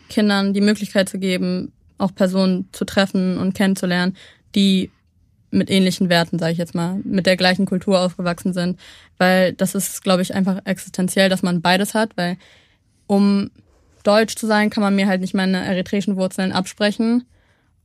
Kindern 0.09 0.53
die 0.53 0.61
Möglichkeit 0.61 1.09
zu 1.09 1.19
geben, 1.19 1.71
auch 2.01 2.13
Personen 2.13 2.67
zu 2.71 2.85
treffen 2.85 3.37
und 3.37 3.53
kennenzulernen, 3.53 4.15
die 4.55 4.91
mit 5.51 5.69
ähnlichen 5.69 6.09
Werten, 6.09 6.39
sage 6.39 6.53
ich 6.53 6.57
jetzt 6.57 6.75
mal, 6.75 6.99
mit 7.03 7.25
der 7.25 7.37
gleichen 7.37 7.65
Kultur 7.65 7.99
aufgewachsen 7.99 8.53
sind. 8.53 8.79
Weil 9.17 9.53
das 9.53 9.75
ist, 9.75 10.01
glaube 10.03 10.21
ich, 10.21 10.33
einfach 10.33 10.61
existenziell, 10.65 11.29
dass 11.29 11.43
man 11.43 11.61
beides 11.61 11.93
hat, 11.93 12.15
weil 12.15 12.37
um 13.07 13.51
deutsch 14.03 14.35
zu 14.35 14.47
sein, 14.47 14.69
kann 14.69 14.81
man 14.81 14.95
mir 14.95 15.07
halt 15.07 15.21
nicht 15.21 15.33
meine 15.33 15.63
eritreischen 15.63 16.15
Wurzeln 16.15 16.51
absprechen. 16.51 17.25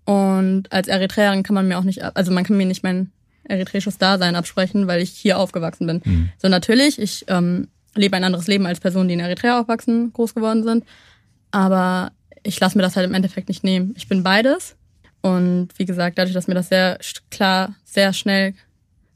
Und 0.05 0.73
als 0.73 0.87
Eritreerin 0.87 1.43
kann 1.43 1.55
man 1.55 1.67
mir 1.67 1.79
auch 1.79 1.85
nicht, 1.85 2.03
also 2.03 2.33
man 2.33 2.45
kann 2.45 2.57
mir 2.57 2.67
nicht 2.67 2.85
mein 2.85 3.11
eritreisches 3.45 3.99
Dasein 3.99 4.37
absprechen, 4.37 4.87
weil 4.87 5.03
ich 5.03 5.11
hier 5.11 5.39
aufgewachsen 5.39 5.87
bin. 5.87 6.03
Mhm. 6.05 6.31
So 6.39 6.49
natürlich, 6.49 7.01
ich 7.01 7.25
ähm, 7.29 7.69
lebe 7.95 8.17
ein 8.17 8.25
anderes 8.25 8.47
Leben 8.47 8.67
als 8.67 8.81
Personen, 8.81 9.09
die 9.09 9.15
in 9.15 9.21
Eritrea 9.21 9.61
aufwachsen, 9.61 10.13
groß 10.13 10.35
geworden 10.35 10.63
sind. 10.63 10.85
Aber 11.51 12.13
ich 12.47 12.61
lasse 12.61 12.79
mir 12.79 12.83
das 12.83 12.97
halt 12.97 13.07
im 13.07 13.15
Endeffekt 13.15 13.49
nicht 13.49 13.65
nehmen. 13.65 13.95
Ich 13.97 14.09
bin 14.09 14.23
beides. 14.23 14.77
Und 15.23 15.69
wie 15.77 15.85
gesagt, 15.85 16.19
dadurch, 16.19 16.35
dass 16.35 16.47
mir 16.47 16.55
das 16.55 16.69
sehr 16.69 16.99
klar, 17.31 17.75
sehr 17.85 18.13
schnell 18.13 18.55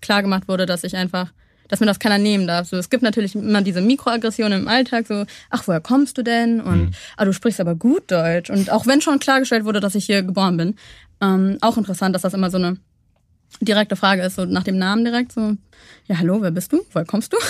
klar 0.00 0.22
gemacht 0.22 0.48
wurde, 0.48 0.66
dass 0.66 0.82
ich 0.82 0.96
einfach, 0.96 1.32
dass 1.68 1.80
mir 1.80 1.86
das 1.86 2.00
keiner 2.00 2.18
nehmen 2.18 2.46
darf. 2.46 2.68
So, 2.68 2.76
es 2.76 2.90
gibt 2.90 3.02
natürlich 3.02 3.34
immer 3.36 3.62
diese 3.62 3.80
Mikroaggressionen 3.80 4.62
im 4.62 4.68
Alltag, 4.68 5.06
so, 5.06 5.24
ach, 5.50 5.68
woher 5.68 5.80
kommst 5.80 6.18
du 6.18 6.22
denn? 6.22 6.60
Und 6.60 6.86
mhm. 6.86 6.90
ah, 7.16 7.24
du 7.24 7.32
sprichst 7.32 7.60
aber 7.60 7.76
gut 7.76 8.10
Deutsch. 8.10 8.50
Und 8.50 8.70
auch 8.70 8.86
wenn 8.86 9.00
schon 9.00 9.20
klargestellt 9.20 9.64
wurde, 9.64 9.80
dass 9.80 9.94
ich 9.94 10.06
hier 10.06 10.22
geboren 10.22 10.56
bin, 10.56 10.74
ähm, 11.20 11.58
auch 11.60 11.76
interessant, 11.76 12.14
dass 12.14 12.22
das 12.22 12.34
immer 12.34 12.50
so 12.50 12.58
eine 12.58 12.78
direkte 13.60 13.94
Frage 13.94 14.22
ist, 14.22 14.36
so 14.36 14.44
nach 14.44 14.64
dem 14.64 14.78
Namen 14.78 15.04
direkt, 15.04 15.32
so, 15.32 15.56
ja, 16.06 16.18
hallo, 16.18 16.40
wer 16.40 16.50
bist 16.50 16.72
du? 16.72 16.80
Woher 16.92 17.06
kommst 17.06 17.32
du? 17.32 17.36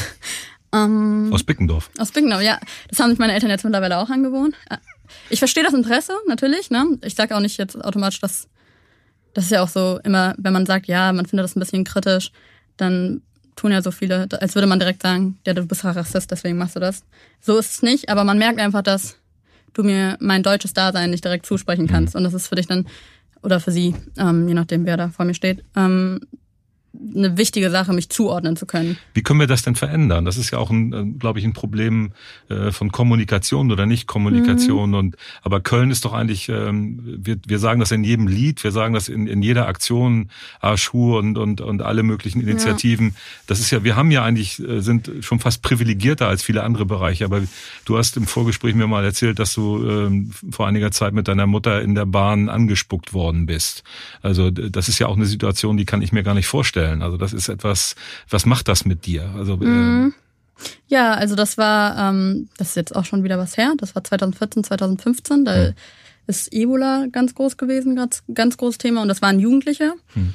Ähm, 0.72 1.30
aus 1.32 1.42
Bickendorf. 1.42 1.90
Aus 1.98 2.12
Bickendorf, 2.12 2.42
ja. 2.42 2.60
Das 2.88 3.00
haben 3.00 3.10
sich 3.10 3.18
meine 3.18 3.32
Eltern 3.32 3.50
jetzt 3.50 3.64
mittlerweile 3.64 3.98
auch 3.98 4.08
angewohnt. 4.08 4.54
Ich 5.28 5.38
verstehe 5.38 5.64
das 5.64 5.74
Interesse, 5.74 6.12
natürlich. 6.28 6.70
Ne? 6.70 6.98
Ich 7.04 7.14
sage 7.14 7.36
auch 7.36 7.40
nicht 7.40 7.58
jetzt 7.58 7.82
automatisch, 7.82 8.20
dass 8.20 8.48
das 9.34 9.44
ist 9.44 9.50
ja 9.50 9.62
auch 9.62 9.68
so 9.68 10.00
immer, 10.04 10.34
wenn 10.38 10.52
man 10.52 10.66
sagt, 10.66 10.86
ja, 10.86 11.12
man 11.12 11.26
findet 11.26 11.44
das 11.44 11.56
ein 11.56 11.60
bisschen 11.60 11.84
kritisch, 11.84 12.32
dann 12.76 13.22
tun 13.56 13.72
ja 13.72 13.82
so 13.82 13.90
viele, 13.90 14.26
als 14.40 14.54
würde 14.54 14.66
man 14.66 14.78
direkt 14.78 15.02
sagen, 15.02 15.38
ja, 15.46 15.54
du 15.54 15.66
bist 15.66 15.84
Rassist, 15.84 16.30
deswegen 16.30 16.58
machst 16.58 16.76
du 16.76 16.80
das. 16.80 17.04
So 17.40 17.58
ist 17.58 17.72
es 17.72 17.82
nicht, 17.82 18.08
aber 18.08 18.24
man 18.24 18.38
merkt 18.38 18.58
einfach, 18.58 18.82
dass 18.82 19.16
du 19.74 19.82
mir 19.82 20.16
mein 20.20 20.42
deutsches 20.42 20.72
Dasein 20.72 21.10
nicht 21.10 21.24
direkt 21.24 21.46
zusprechen 21.46 21.86
kannst. 21.86 22.14
Mhm. 22.14 22.18
Und 22.18 22.24
das 22.24 22.34
ist 22.34 22.48
für 22.48 22.54
dich 22.54 22.66
dann, 22.66 22.86
oder 23.42 23.60
für 23.60 23.70
sie, 23.70 23.94
ähm, 24.18 24.48
je 24.48 24.54
nachdem, 24.54 24.86
wer 24.86 24.96
da 24.96 25.08
vor 25.10 25.24
mir 25.24 25.34
steht, 25.34 25.62
ähm, 25.76 26.20
eine 26.92 27.36
wichtige 27.36 27.70
Sache, 27.70 27.92
mich 27.92 28.08
zuordnen 28.08 28.56
zu 28.56 28.66
können. 28.66 28.98
Wie 29.14 29.22
können 29.22 29.38
wir 29.38 29.46
das 29.46 29.62
denn 29.62 29.76
verändern? 29.76 30.24
Das 30.24 30.36
ist 30.36 30.50
ja 30.50 30.58
auch, 30.58 30.70
ein, 30.70 30.92
äh, 30.92 31.04
glaube 31.18 31.38
ich, 31.38 31.44
ein 31.44 31.52
Problem 31.52 32.12
äh, 32.48 32.72
von 32.72 32.90
Kommunikation 32.90 33.70
oder 33.70 33.86
Nicht-Kommunikation. 33.86 34.90
Mhm. 34.90 34.96
Und 34.96 35.16
aber 35.42 35.60
Köln 35.60 35.90
ist 35.90 36.04
doch 36.04 36.12
eigentlich, 36.12 36.48
ähm, 36.48 37.00
wir, 37.04 37.36
wir 37.46 37.58
sagen 37.60 37.78
das 37.78 37.92
in 37.92 38.02
jedem 38.02 38.26
Lied, 38.26 38.64
wir 38.64 38.72
sagen 38.72 38.94
das 38.94 39.08
in, 39.08 39.28
in 39.28 39.40
jeder 39.40 39.68
Aktion, 39.68 40.30
Aschur 40.60 41.20
und, 41.20 41.38
und, 41.38 41.60
und 41.60 41.82
alle 41.82 42.02
möglichen 42.02 42.40
Initiativen. 42.40 43.08
Ja. 43.08 43.14
Das 43.46 43.60
ist 43.60 43.70
ja, 43.70 43.84
wir 43.84 43.94
haben 43.94 44.10
ja 44.10 44.24
eigentlich, 44.24 44.58
äh, 44.58 44.80
sind 44.80 45.10
schon 45.20 45.38
fast 45.38 45.62
privilegierter 45.62 46.26
als 46.26 46.42
viele 46.42 46.64
andere 46.64 46.86
Bereiche. 46.86 47.24
Aber 47.24 47.40
du 47.84 47.98
hast 47.98 48.16
im 48.16 48.26
Vorgespräch 48.26 48.74
mir 48.74 48.88
mal 48.88 49.04
erzählt, 49.04 49.38
dass 49.38 49.54
du 49.54 49.88
ähm, 49.88 50.32
vor 50.50 50.66
einiger 50.66 50.90
Zeit 50.90 51.14
mit 51.14 51.28
deiner 51.28 51.46
Mutter 51.46 51.82
in 51.82 51.94
der 51.94 52.06
Bahn 52.06 52.48
angespuckt 52.48 53.12
worden 53.12 53.46
bist. 53.46 53.84
Also 54.22 54.50
das 54.50 54.88
ist 54.88 54.98
ja 54.98 55.06
auch 55.06 55.16
eine 55.16 55.26
Situation, 55.26 55.76
die 55.76 55.84
kann 55.84 56.02
ich 56.02 56.10
mir 56.10 56.24
gar 56.24 56.34
nicht 56.34 56.46
vorstellen 56.46 56.79
vorstellen. 56.80 57.02
Also 57.02 57.16
das 57.16 57.32
ist 57.32 57.48
etwas, 57.48 57.94
was 58.28 58.46
macht 58.46 58.68
das 58.68 58.84
mit 58.84 59.06
dir? 59.06 59.30
Also 59.36 59.56
mhm. 59.56 60.14
ja, 60.88 61.14
also 61.14 61.34
das 61.34 61.58
war, 61.58 62.10
ähm, 62.10 62.48
das 62.56 62.70
ist 62.70 62.76
jetzt 62.76 62.96
auch 62.96 63.04
schon 63.04 63.24
wieder 63.24 63.38
was 63.38 63.56
her. 63.56 63.74
Das 63.78 63.94
war 63.94 64.04
2014, 64.04 64.64
2015. 64.64 65.44
Da 65.44 65.56
mhm. 65.56 65.74
ist 66.26 66.52
Ebola 66.52 67.06
ganz 67.10 67.34
groß 67.34 67.56
gewesen, 67.56 67.96
ganz, 67.96 68.22
ganz 68.32 68.56
großes 68.56 68.78
Thema. 68.78 69.02
Und 69.02 69.08
das 69.08 69.22
waren 69.22 69.40
Jugendliche. 69.40 69.94
Mhm. 70.14 70.32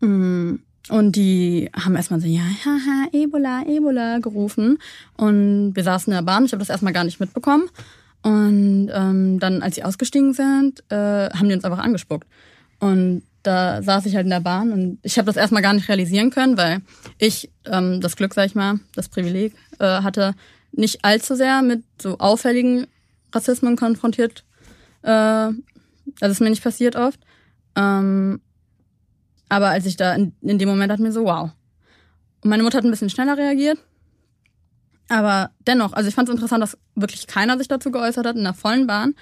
mhm. 0.00 0.60
Und 0.88 1.14
die 1.14 1.70
haben 1.72 1.94
erstmal 1.94 2.20
so, 2.20 2.26
ja, 2.26 2.42
haha, 2.42 3.06
Ebola, 3.12 3.62
Ebola 3.68 4.18
gerufen. 4.18 4.78
Und 5.16 5.76
wir 5.76 5.84
saßen 5.84 6.12
in 6.12 6.16
der 6.16 6.24
Bahn. 6.24 6.44
Ich 6.44 6.52
habe 6.52 6.58
das 6.58 6.70
erstmal 6.70 6.92
gar 6.92 7.04
nicht 7.04 7.20
mitbekommen. 7.20 7.70
Und 8.22 8.90
ähm, 8.92 9.38
dann, 9.38 9.62
als 9.62 9.76
sie 9.76 9.84
ausgestiegen 9.84 10.32
sind, 10.32 10.82
äh, 10.90 11.30
haben 11.30 11.48
die 11.48 11.54
uns 11.54 11.64
einfach 11.64 11.78
angespuckt. 11.78 12.26
Und 12.80 13.22
da 13.42 13.82
saß 13.82 14.06
ich 14.06 14.14
halt 14.14 14.24
in 14.24 14.30
der 14.30 14.40
Bahn 14.40 14.72
und 14.72 14.98
ich 15.02 15.18
habe 15.18 15.26
das 15.26 15.36
erstmal 15.36 15.62
gar 15.62 15.72
nicht 15.72 15.88
realisieren 15.88 16.30
können, 16.30 16.56
weil 16.56 16.80
ich 17.18 17.50
ähm, 17.66 18.00
das 18.00 18.16
Glück, 18.16 18.34
sag 18.34 18.46
ich 18.46 18.54
mal, 18.54 18.80
das 18.94 19.08
Privileg 19.08 19.54
äh, 19.78 20.02
hatte, 20.02 20.34
nicht 20.72 21.04
allzu 21.04 21.34
sehr 21.34 21.62
mit 21.62 21.84
so 22.00 22.18
auffälligen 22.18 22.86
Rassismen 23.32 23.76
konfrontiert. 23.76 24.44
Äh, 25.02 25.10
also 25.10 25.60
ist 26.20 26.40
mir 26.40 26.50
nicht 26.50 26.62
passiert 26.62 26.96
oft. 26.96 27.20
Ähm, 27.76 28.40
aber 29.48 29.68
als 29.68 29.86
ich 29.86 29.96
da 29.96 30.14
in, 30.14 30.34
in 30.40 30.58
dem 30.58 30.68
Moment 30.68 30.90
dachte 30.90 31.02
mir 31.02 31.12
so, 31.12 31.24
wow. 31.24 31.50
Und 32.42 32.50
meine 32.50 32.62
Mutter 32.62 32.78
hat 32.78 32.84
ein 32.84 32.90
bisschen 32.90 33.10
schneller 33.10 33.36
reagiert. 33.36 33.78
Aber 35.08 35.50
dennoch, 35.66 35.92
also 35.92 36.08
ich 36.08 36.14
fand 36.14 36.28
es 36.28 36.34
interessant, 36.34 36.62
dass 36.62 36.78
wirklich 36.94 37.26
keiner 37.26 37.58
sich 37.58 37.68
dazu 37.68 37.90
geäußert 37.90 38.26
hat 38.26 38.36
in 38.36 38.44
der 38.44 38.54
vollen 38.54 38.86
Bahn. 38.86 39.14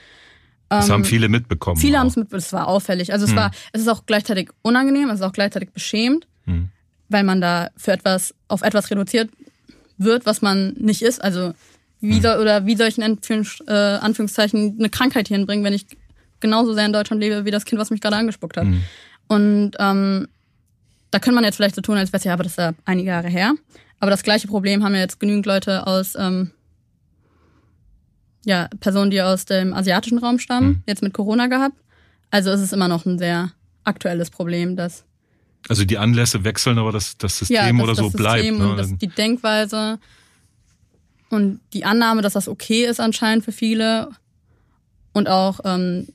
Das 0.70 0.86
ähm, 0.86 0.94
haben 0.94 1.04
viele 1.04 1.28
mitbekommen. 1.28 1.76
Viele 1.76 1.98
haben 1.98 2.06
es 2.06 2.16
mitbekommen. 2.16 2.38
Es 2.38 2.52
war 2.52 2.68
auffällig. 2.68 3.12
Also 3.12 3.24
es 3.24 3.32
hm. 3.32 3.38
war, 3.38 3.50
es 3.72 3.82
ist 3.82 3.88
auch 3.88 4.06
gleichzeitig 4.06 4.50
unangenehm, 4.62 5.10
es 5.10 5.16
ist 5.16 5.26
auch 5.26 5.32
gleichzeitig 5.32 5.70
beschämend, 5.70 6.26
hm. 6.44 6.68
weil 7.08 7.24
man 7.24 7.40
da 7.40 7.70
für 7.76 7.92
etwas, 7.92 8.34
auf 8.46 8.62
etwas 8.62 8.90
reduziert 8.90 9.30
wird, 9.98 10.26
was 10.26 10.42
man 10.42 10.74
nicht 10.78 11.02
ist. 11.02 11.22
Also 11.22 11.54
wie 12.00 12.14
hm. 12.14 12.22
soll, 12.22 12.38
oder 12.38 12.66
wie 12.66 12.76
soll 12.76 12.86
ich 12.86 12.98
in 12.98 13.04
Anführungs, 13.04 13.62
äh, 13.66 13.72
Anführungszeichen 13.72 14.76
eine 14.78 14.88
Krankheit 14.88 15.28
hier 15.28 15.36
hinbringen, 15.36 15.64
wenn 15.64 15.74
ich 15.74 15.86
genauso 16.38 16.72
sehr 16.72 16.86
in 16.86 16.92
Deutschland 16.92 17.20
lebe 17.20 17.44
wie 17.44 17.50
das 17.50 17.64
Kind, 17.64 17.80
was 17.80 17.90
mich 17.90 18.00
gerade 18.00 18.16
angespuckt 18.16 18.56
hat. 18.56 18.64
Hm. 18.64 18.82
Und 19.26 19.72
ähm, 19.80 20.28
da 21.10 21.18
könnte 21.18 21.34
man 21.34 21.44
jetzt 21.44 21.56
vielleicht 21.56 21.74
so 21.74 21.82
tun, 21.82 21.96
als 21.96 22.12
wäre 22.12 22.18
es 22.18 22.24
ja, 22.24 22.32
aber 22.32 22.44
das 22.44 22.52
ist 22.52 22.58
ja 22.58 22.72
einige 22.84 23.08
Jahre 23.08 23.28
her. 23.28 23.54
Aber 23.98 24.10
das 24.12 24.22
gleiche 24.22 24.46
Problem 24.46 24.84
haben 24.84 24.94
ja 24.94 25.00
jetzt 25.00 25.18
genügend 25.18 25.46
Leute 25.46 25.86
aus, 25.86 26.14
ähm, 26.16 26.52
ja, 28.44 28.68
Personen, 28.80 29.10
die 29.10 29.20
aus 29.20 29.44
dem 29.44 29.74
asiatischen 29.74 30.18
Raum 30.18 30.38
stammen, 30.38 30.68
mhm. 30.68 30.82
jetzt 30.86 31.02
mit 31.02 31.12
Corona 31.12 31.46
gehabt. 31.46 31.76
Also 32.30 32.50
ist 32.50 32.60
es 32.60 32.72
immer 32.72 32.88
noch 32.88 33.06
ein 33.06 33.18
sehr 33.18 33.52
aktuelles 33.84 34.30
Problem, 34.30 34.76
dass. 34.76 35.04
Also 35.68 35.84
die 35.84 35.98
Anlässe 35.98 36.44
wechseln, 36.44 36.78
aber 36.78 36.92
das, 36.92 37.18
das 37.18 37.38
System 37.38 37.56
ja, 37.56 37.70
das, 37.70 37.82
oder 37.82 37.94
so 37.94 38.04
das 38.04 38.12
bleibt. 38.12 38.44
System 38.44 38.58
ne? 38.58 38.76
das, 38.76 38.96
die 38.96 39.08
Denkweise 39.08 39.98
und 41.28 41.60
die 41.72 41.84
Annahme, 41.84 42.22
dass 42.22 42.32
das 42.32 42.48
okay 42.48 42.86
ist 42.86 42.98
anscheinend 42.98 43.44
für 43.44 43.52
viele 43.52 44.10
und 45.12 45.28
auch 45.28 45.60
ähm, 45.64 46.08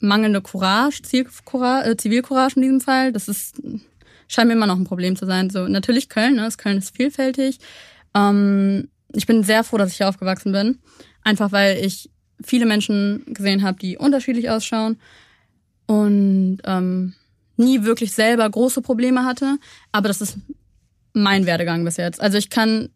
mangelnde 0.00 0.40
Courage, 0.40 1.02
Zivilcourage, 1.02 1.90
äh, 1.90 1.96
Zivilcourage 1.96 2.56
in 2.56 2.62
diesem 2.62 2.80
Fall, 2.80 3.12
das 3.12 3.28
ist 3.28 3.60
scheint 4.28 4.48
mir 4.48 4.54
immer 4.54 4.66
noch 4.66 4.76
ein 4.76 4.84
Problem 4.84 5.16
zu 5.16 5.26
sein. 5.26 5.50
So 5.50 5.66
natürlich 5.66 6.08
Köln, 6.08 6.36
ne? 6.36 6.48
Köln 6.56 6.78
ist 6.78 6.94
vielfältig. 6.94 7.58
Ähm, 8.14 8.88
ich 9.12 9.26
bin 9.26 9.42
sehr 9.42 9.64
froh, 9.64 9.78
dass 9.78 9.90
ich 9.90 9.96
hier 9.96 10.08
aufgewachsen 10.08 10.52
bin, 10.52 10.78
einfach 11.24 11.52
weil 11.52 11.84
ich 11.84 12.10
viele 12.44 12.66
Menschen 12.66 13.24
gesehen 13.26 13.62
habe, 13.62 13.78
die 13.78 13.98
unterschiedlich 13.98 14.50
ausschauen 14.50 14.98
und 15.86 16.58
ähm, 16.64 17.14
nie 17.56 17.82
wirklich 17.84 18.12
selber 18.12 18.48
große 18.48 18.82
Probleme 18.82 19.24
hatte. 19.24 19.58
Aber 19.92 20.08
das 20.08 20.20
ist 20.20 20.38
mein 21.12 21.46
Werdegang 21.46 21.84
bis 21.84 21.96
jetzt. 21.96 22.20
Also 22.20 22.38
ich 22.38 22.50
kann 22.50 22.90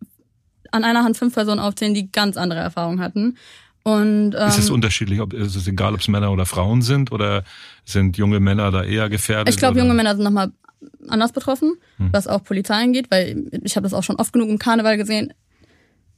an 0.70 0.84
einer 0.84 1.04
Hand 1.04 1.16
fünf 1.16 1.34
Personen 1.34 1.60
aufzählen, 1.60 1.94
die 1.94 2.10
ganz 2.10 2.36
andere 2.36 2.60
Erfahrungen 2.60 3.00
hatten. 3.00 3.36
Und, 3.84 4.34
ähm, 4.38 4.48
ist 4.48 4.58
es 4.58 4.70
unterschiedlich, 4.70 5.20
ob 5.20 5.32
ist 5.32 5.56
es 5.56 5.66
egal, 5.66 5.94
ob 5.94 6.00
es 6.00 6.08
Männer 6.08 6.30
oder 6.30 6.46
Frauen 6.46 6.82
sind 6.82 7.10
oder 7.10 7.42
sind 7.84 8.16
junge 8.16 8.38
Männer 8.38 8.70
da 8.70 8.84
eher 8.84 9.08
gefährdet? 9.08 9.52
Ich 9.52 9.58
glaube, 9.58 9.78
junge 9.78 9.94
Männer 9.94 10.14
sind 10.14 10.22
nochmal 10.22 10.52
anders 11.08 11.32
betroffen, 11.32 11.74
hm. 11.96 12.10
was 12.12 12.28
auch 12.28 12.44
Polizei 12.44 12.74
angeht, 12.74 13.06
weil 13.10 13.44
ich 13.64 13.76
habe 13.76 13.84
das 13.84 13.94
auch 13.94 14.04
schon 14.04 14.16
oft 14.16 14.32
genug 14.32 14.48
im 14.48 14.58
Karneval 14.58 14.96
gesehen. 14.96 15.32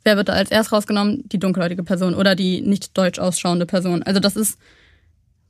Wer 0.04 0.16
wird 0.16 0.28
da 0.28 0.34
als 0.34 0.50
erst 0.50 0.72
rausgenommen? 0.72 1.28
Die 1.28 1.38
dunkelhäutige 1.38 1.82
Person 1.82 2.14
oder 2.14 2.34
die 2.34 2.60
nicht 2.60 2.96
deutsch 2.96 3.18
ausschauende 3.18 3.66
Person. 3.66 4.02
Also 4.02 4.20
das 4.20 4.36
ist, 4.36 4.58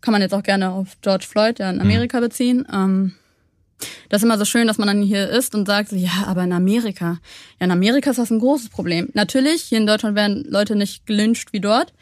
kann 0.01 0.13
man 0.13 0.23
jetzt 0.23 0.33
auch 0.33 0.43
gerne 0.43 0.71
auf 0.71 0.97
George 1.03 1.27
Floyd, 1.29 1.59
ja 1.59 1.71
in 1.71 1.81
hm. 1.81 1.83
Amerika 1.83 2.19
hm. 2.19 2.25
beziehen. 2.25 2.67
Ähm, 2.73 3.15
das 4.09 4.23
ist 4.23 4.25
immer 4.25 4.39
so 4.39 4.45
schön, 4.45 4.67
dass 4.67 4.79
man 4.79 4.87
dann 4.87 5.03
hier 5.03 5.29
ist 5.29 5.55
und 5.55 5.67
sagt, 5.67 5.93
ja, 5.93 6.25
aber 6.27 6.45
in 6.45 6.53
Amerika. 6.53 7.19
Ja, 7.59 7.67
in 7.67 7.71
Amerika 7.71 8.11
ist 8.11 8.19
das 8.19 8.31
ein 8.31 8.39
großes 8.39 8.69
Problem. 8.69 9.09
Natürlich, 9.15 9.63
hier 9.63 9.79
in 9.79 9.87
Deutschland 9.87 10.17
werden 10.17 10.45
Leute 10.49 10.77
nicht 10.77 11.07
gelyncht 11.07 11.53
wie 11.53 11.61
dort 11.61 11.93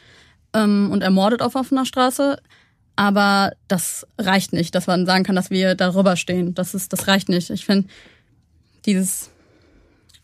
ähm, 0.53 0.89
und 0.91 1.01
ermordet 1.01 1.41
auf 1.41 1.55
offener 1.55 1.85
Straße. 1.85 2.37
Aber 2.95 3.53
das 3.67 4.05
reicht 4.19 4.53
nicht, 4.53 4.75
dass 4.75 4.85
man 4.85 5.07
sagen 5.07 5.23
kann, 5.23 5.35
dass 5.35 5.49
wir 5.49 5.73
darüber 5.73 6.15
stehen. 6.15 6.53
Das 6.53 6.75
ist, 6.75 6.93
das 6.93 7.07
reicht 7.07 7.27
nicht. 7.27 7.49
Ich 7.49 7.65
finde, 7.65 7.89
dieses 8.85 9.31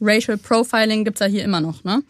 Racial 0.01 0.37
Profiling 0.37 1.03
gibt's 1.03 1.19
ja 1.19 1.27
hier 1.27 1.43
immer 1.43 1.61
noch, 1.61 1.83
ne? 1.83 2.03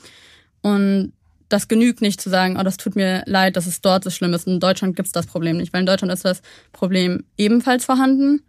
Und 0.61 1.13
das 1.49 1.67
genügt 1.67 2.01
nicht 2.01 2.21
zu 2.21 2.29
sagen, 2.29 2.57
oh, 2.59 2.63
das 2.63 2.77
tut 2.77 2.95
mir 2.95 3.23
leid, 3.25 3.57
dass 3.57 3.65
es 3.65 3.81
dort 3.81 4.03
so 4.03 4.11
schlimm 4.11 4.33
ist. 4.33 4.47
In 4.47 4.59
Deutschland 4.59 4.95
gibt's 4.95 5.11
das 5.11 5.25
Problem 5.25 5.57
nicht, 5.57 5.73
weil 5.73 5.81
in 5.81 5.87
Deutschland 5.87 6.13
ist 6.13 6.23
das 6.23 6.41
Problem 6.71 7.23
ebenfalls 7.37 7.85
vorhanden. 7.85 8.43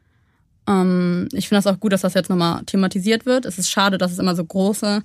Ähm, 0.69 1.29
ich 1.33 1.49
finde 1.49 1.63
das 1.63 1.73
auch 1.73 1.81
gut, 1.81 1.93
dass 1.93 2.03
das 2.03 2.15
jetzt 2.15 2.29
nochmal 2.29 2.63
thematisiert 2.65 3.25
wird. 3.25 3.47
Es 3.47 3.59
ist 3.59 3.71
schade, 3.71 3.97
dass 3.97 4.13
es 4.13 4.19
immer 4.19 4.37
so 4.37 4.45
große 4.45 5.03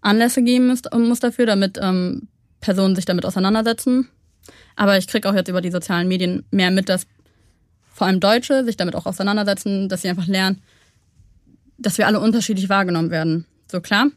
Anlässe 0.00 0.42
geben 0.42 0.68
muss, 0.68 0.82
muss 0.92 1.20
dafür, 1.20 1.46
damit 1.46 1.78
ähm, 1.80 2.28
Personen 2.60 2.96
sich 2.96 3.04
damit 3.04 3.26
auseinandersetzen. 3.26 4.08
Aber 4.76 4.96
ich 4.96 5.06
kriege 5.06 5.28
auch 5.28 5.34
jetzt 5.34 5.48
über 5.48 5.60
die 5.60 5.70
sozialen 5.70 6.08
Medien 6.08 6.44
mehr 6.50 6.70
mit, 6.70 6.88
dass 6.88 7.06
vor 7.92 8.06
allem 8.06 8.20
Deutsche 8.20 8.64
sich 8.64 8.76
damit 8.76 8.96
auch 8.96 9.06
auseinandersetzen, 9.06 9.88
dass 9.88 10.02
sie 10.02 10.08
einfach 10.08 10.26
lernen, 10.26 10.62
dass 11.78 11.98
wir 11.98 12.06
alle 12.06 12.20
unterschiedlich 12.20 12.68
wahrgenommen 12.68 13.10
werden. 13.10 13.46
So 13.70 13.80
klar. 13.80 14.08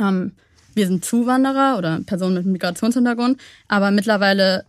Ähm, 0.00 0.32
wir 0.74 0.86
sind 0.86 1.04
Zuwanderer 1.04 1.76
oder 1.78 2.00
Personen 2.06 2.34
mit 2.34 2.46
Migrationshintergrund, 2.46 3.40
aber 3.68 3.90
mittlerweile 3.90 4.64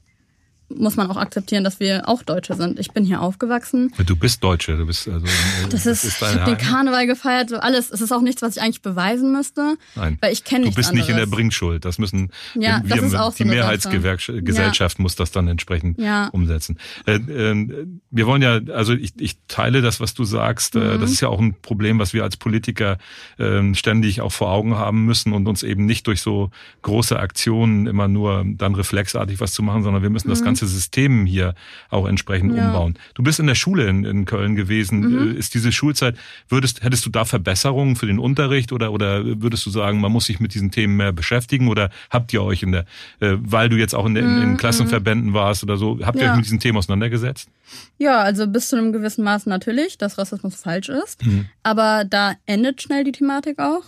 muss 0.78 0.96
man 0.96 1.10
auch 1.10 1.18
akzeptieren, 1.18 1.64
dass 1.64 1.80
wir 1.80 2.08
auch 2.08 2.24
Deutsche 2.24 2.56
sind. 2.56 2.80
Ich 2.80 2.92
bin 2.92 3.06
hier 3.06 3.22
aufgewachsen. 3.22 3.94
Du 4.06 4.16
bist 4.16 4.44
Deutsche, 4.44 4.78
du 4.78 4.86
bist 4.86 5.08
also. 5.08 5.26
Das 5.70 5.86
ist, 5.86 6.04
ist 6.04 6.22
ich 6.22 6.28
habe 6.28 6.46
den 6.46 6.58
Karneval 6.58 7.08
gefeiert, 7.08 7.50
so 7.50 7.58
alles. 7.58 7.92
Es 7.92 8.02
ist 8.02 8.12
auch 8.12 8.22
nichts, 8.22 8.42
was 8.42 8.58
ich 8.58 8.62
eigentlich 8.62 8.82
beweisen 8.82 9.32
müsste, 9.32 9.78
Nein. 9.96 10.18
weil 10.22 10.34
ich 10.34 10.44
kenne 10.44 10.66
Du 10.66 10.74
bist 10.74 10.90
anderes. 10.90 11.08
nicht 11.08 11.10
in 11.10 11.18
der 11.18 11.26
Bringschuld. 11.26 11.86
Das 11.86 11.98
müssen 11.98 12.32
ja, 12.56 12.82
wir, 12.84 13.02
das 13.02 13.14
auch 13.16 13.34
die 13.34 13.44
so 13.44 13.50
Mehrheitsgesellschaft 13.50 14.98
ja. 14.98 15.02
muss 15.02 15.16
das 15.16 15.32
dann 15.32 15.48
entsprechend 15.48 16.00
ja. 16.00 16.28
umsetzen. 16.30 16.78
Äh, 17.06 17.16
äh, 17.16 17.88
wir 18.10 18.28
wollen 18.28 18.42
ja, 18.42 18.60
also 18.74 18.94
ich, 18.94 19.14
ich 19.20 19.38
teile 19.48 19.82
das, 19.82 20.00
was 20.00 20.14
du 20.14 20.24
sagst. 20.24 20.76
Äh, 20.76 20.80
mhm. 20.80 21.02
Das 21.02 21.12
ist 21.12 21.22
ja 21.22 21.30
auch 21.30 21.40
ein 21.40 21.56
Problem, 21.62 22.00
was 22.00 22.14
wir 22.14 22.24
als 22.24 22.38
Politiker 22.38 22.98
äh, 23.38 23.74
ständig 23.74 24.22
auch 24.22 24.32
vor 24.32 24.52
Augen 24.52 24.76
haben 24.76 25.06
müssen 25.06 25.34
und 25.34 25.48
uns 25.48 25.64
eben 25.64 25.86
nicht 25.86 26.08
durch 26.08 26.22
so 26.22 26.52
große 26.82 27.20
Aktionen 27.20 27.88
immer 27.88 28.08
nur 28.08 28.46
dann 28.46 28.76
reflexartig 28.76 29.40
was 29.40 29.54
zu 29.54 29.64
machen, 29.64 29.84
sondern 29.84 30.04
wir 30.04 30.10
müssen 30.10 30.28
mhm. 30.28 30.32
das 30.32 30.44
ganze 30.44 30.61
ganze 30.62 30.74
System 30.74 31.26
hier 31.26 31.56
auch 31.90 32.08
entsprechend 32.08 32.56
ja. 32.56 32.68
umbauen. 32.68 32.98
Du 33.16 33.24
bist 33.24 33.40
in 33.40 33.48
der 33.48 33.56
Schule 33.56 33.88
in, 33.88 34.06
in 34.06 34.26
Köln 34.26 34.56
gewesen. 34.56 35.00
Mhm. 35.00 35.36
Äh, 35.36 35.40
ist 35.40 35.54
diese 35.54 35.72
Schulzeit, 35.72 36.16
würdest, 36.50 36.84
hättest 36.84 37.06
du 37.06 37.10
da 37.10 37.26
Verbesserungen 37.26 37.96
für 37.96 38.06
den 38.06 38.20
Unterricht 38.20 38.72
oder, 38.72 38.92
oder 38.92 39.42
würdest 39.42 39.66
du 39.66 39.70
sagen, 39.70 40.00
man 40.00 40.12
muss 40.12 40.26
sich 40.26 40.40
mit 40.40 40.54
diesen 40.54 40.72
Themen 40.72 40.98
mehr 40.98 41.12
beschäftigen 41.12 41.68
oder 41.68 41.90
habt 42.10 42.34
ihr 42.34 42.44
euch 42.44 42.64
in 42.64 42.72
der, 42.72 42.86
äh, 43.20 43.36
weil 43.40 43.70
du 43.70 43.78
jetzt 43.78 43.96
auch 43.96 44.06
in, 44.06 44.14
der, 44.14 44.24
in, 44.24 44.42
in 44.42 44.50
mhm. 44.52 44.58
Klassenverbänden 44.58 45.34
warst 45.34 45.64
oder 45.64 45.78
so, 45.78 46.00
habt 46.04 46.20
ihr 46.20 46.30
euch 46.30 46.36
mit 46.36 46.46
diesen 46.46 46.60
Themen 46.60 46.78
auseinandergesetzt? 46.78 47.50
Ja, 47.98 48.22
also 48.22 48.48
bis 48.48 48.70
zu 48.70 48.78
einem 48.78 48.94
gewissen 48.94 49.24
Maß 49.24 49.46
natürlich, 49.48 49.98
dass 49.98 50.18
Rassismus 50.18 50.56
falsch 50.56 50.90
ist. 50.90 51.26
Mhm. 51.26 51.48
Aber 51.64 52.04
da 52.06 52.34
endet 52.46 52.82
schnell 52.82 53.04
die 53.04 53.12
Thematik 53.12 53.60
auch. 53.60 53.84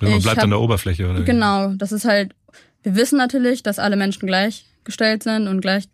Also 0.00 0.12
man 0.12 0.22
bleibt 0.22 0.38
hab, 0.38 0.44
an 0.44 0.50
der 0.50 0.60
Oberfläche, 0.60 1.08
oder? 1.08 1.22
Genau, 1.22 1.72
das 1.74 1.92
ist 1.92 2.04
halt, 2.04 2.34
wir 2.82 2.96
wissen 2.96 3.16
natürlich, 3.16 3.62
dass 3.62 3.78
alle 3.78 3.96
Menschen 3.96 4.26
gleich 4.26 4.64
gestellt 4.84 5.22
sind 5.22 5.48
und 5.48 5.60
gleich 5.60 5.88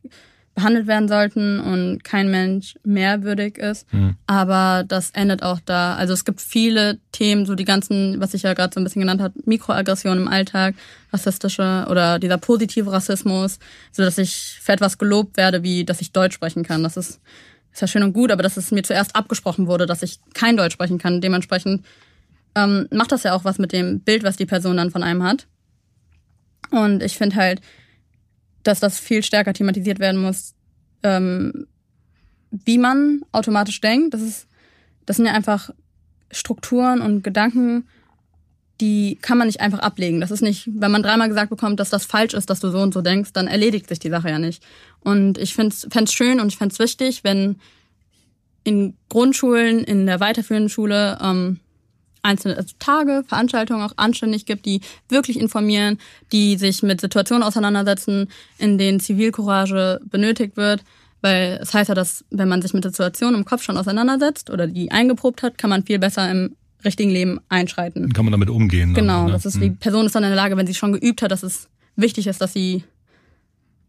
behandelt 0.55 0.87
werden 0.87 1.09
sollten 1.09 1.61
und 1.61 2.05
kein 2.05 2.31
Mensch 2.31 2.75
mehrwürdig 2.85 3.57
ist. 3.57 3.91
Mhm. 3.93 4.17
Aber 4.27 4.85
das 4.87 5.11
endet 5.13 5.43
auch 5.43 5.61
da. 5.65 5.95
Also 5.95 6.13
es 6.13 6.25
gibt 6.25 6.41
viele 6.41 6.99
Themen, 7.13 7.47
so 7.47 7.55
die 7.55 7.65
ganzen, 7.65 8.21
was 8.21 8.35
ich 8.35 8.43
ja 8.43 8.53
gerade 8.55 8.75
so 8.75 8.81
ein 8.81 8.85
bisschen 8.85 9.01
genannt 9.01 9.23
habe, 9.23 9.39
Mikroaggression 9.45 10.19
im 10.19 10.29
Alltag, 10.29 10.75
rassistische 11.13 11.87
oder 11.89 12.19
dieser 12.19 12.39
positive 12.39 12.91
Rassismus, 12.91 13.59
so 13.93 14.03
dass 14.03 14.19
ich 14.19 14.59
für 14.61 14.73
etwas 14.73 14.99
gelobt 14.99 15.37
werde, 15.37 15.63
wie 15.63 15.85
dass 15.85 16.01
ich 16.01 16.13
Deutsch 16.13 16.35
sprechen 16.35 16.65
kann. 16.65 16.83
Das 16.83 16.97
ist, 16.97 17.21
ist 17.73 17.81
ja 17.81 17.87
schön 17.87 18.03
und 18.03 18.13
gut, 18.13 18.33
aber 18.33 18.43
dass 18.43 18.57
es 18.57 18.73
mir 18.73 18.83
zuerst 18.83 19.15
abgesprochen 19.15 19.67
wurde, 19.67 19.87
dass 19.87 20.03
ich 20.03 20.19
kein 20.35 20.57
Deutsch 20.57 20.75
sprechen 20.75 20.99
kann. 20.99 21.21
Dementsprechend 21.21 21.87
ähm, 22.57 22.89
macht 22.91 23.13
das 23.13 23.23
ja 23.23 23.35
auch 23.35 23.45
was 23.45 23.59
mit 23.59 23.73
dem 23.73 24.01
Bild, 24.01 24.25
was 24.25 24.37
die 24.37 24.47
Person 24.47 24.77
dann 24.77 24.91
von 24.91 25.05
einem 25.05 25.23
hat. 25.23 25.47
Und 26.71 27.03
ich 27.03 27.17
finde 27.17 27.37
halt, 27.37 27.61
dass 28.71 28.81
das 28.81 29.01
viel 29.01 29.23
stärker 29.23 29.53
thematisiert 29.53 29.99
werden 29.99 30.21
muss, 30.21 30.55
ähm, 31.03 31.67
wie 32.51 32.79
man 32.79 33.23
automatisch 33.33 33.81
denkt. 33.81 34.15
Das 34.15 34.23
ist, 34.23 34.47
das 35.07 35.17
sind 35.17 35.27
ja 35.27 35.33
einfach 35.33 35.71
Strukturen 36.31 37.01
und 37.01 37.25
Gedanken, 37.25 37.89
die 38.81 39.19
kann 39.21 39.37
man 39.37 39.49
nicht 39.49 39.61
einfach 39.61 39.81
ablegen. 39.81 40.21
Das 40.21 40.31
ist 40.31 40.41
nicht, 40.41 40.69
wenn 40.73 40.93
man 40.93 41.03
dreimal 41.03 41.29
gesagt 41.29 41.51
bekommt, 41.51 41.81
dass 41.81 41.91
das 41.91 42.07
falsch 42.07 42.33
ist, 42.33 42.49
dass 42.49 42.61
du 42.61 42.71
so 42.71 42.79
und 42.79 42.95
so 42.95 43.03
denkst, 43.03 43.33
dann 43.33 43.49
erledigt 43.49 43.89
sich 43.89 43.99
die 43.99 44.09
Sache 44.09 44.31
ja 44.31 44.39
nicht. 44.39 44.63
Und 45.01 45.37
ich 45.37 45.55
fände 45.55 45.75
es 45.75 46.13
schön 46.13 46.41
und 46.41 46.49
ich 46.49 46.57
fände 46.57 46.73
es 46.73 46.79
wichtig, 46.79 47.25
wenn 47.25 47.57
in 48.63 48.95
Grundschulen, 49.09 49.85
in 49.85 50.07
der 50.07 50.21
weiterführenden 50.21 50.69
Schule 50.69 51.19
ähm, 51.21 51.59
einzelne 52.23 52.57
also 52.57 52.75
Tage, 52.79 53.25
Veranstaltungen 53.27 53.83
auch 53.83 53.95
anständig 53.97 54.47
gibt, 54.47 54.67
die 54.67 54.81
wirklich 55.09 55.39
informieren, 55.39 55.99
die 56.33 56.57
sich 56.57 56.83
mit 56.83 57.01
Situationen 57.01 57.43
auseinandersetzen, 57.43 58.29
in 58.59 58.79
denen 58.79 59.01
Zivilcourage 59.01 60.01
benötigt 60.05 60.57
wird. 60.57 60.83
Weil 61.23 61.59
es 61.61 61.75
heißt 61.75 61.89
ja, 61.91 61.95
dass 61.95 62.25
wenn 62.31 62.49
man 62.49 62.63
sich 62.63 62.73
mit 62.73 62.83
Situationen 62.85 63.41
im 63.41 63.45
Kopf 63.45 63.63
schon 63.63 63.77
auseinandersetzt 63.77 64.49
oder 64.49 64.67
die 64.67 64.91
eingeprobt 64.91 65.43
hat, 65.43 65.59
kann 65.59 65.69
man 65.69 65.85
viel 65.85 65.99
besser 65.99 66.31
im 66.31 66.57
richtigen 66.85 67.11
Leben 67.11 67.41
einschreiten. 67.49 68.13
Kann 68.13 68.25
man 68.25 68.33
damit 68.33 68.49
umgehen. 68.49 68.95
Genau, 68.95 69.27
ne? 69.27 69.33
das 69.33 69.45
ist, 69.45 69.57
die 69.61 69.67
hm. 69.67 69.77
Person 69.77 70.07
ist 70.07 70.15
dann 70.15 70.23
in 70.23 70.31
der 70.31 70.37
Lage, 70.37 70.57
wenn 70.57 70.67
sie 70.67 70.75
schon 70.75 70.93
geübt 70.93 71.21
hat, 71.21 71.31
dass 71.31 71.43
es 71.43 71.69
wichtig 71.97 72.27
ist, 72.27 72.41
dass 72.41 72.55
sie 72.55 72.85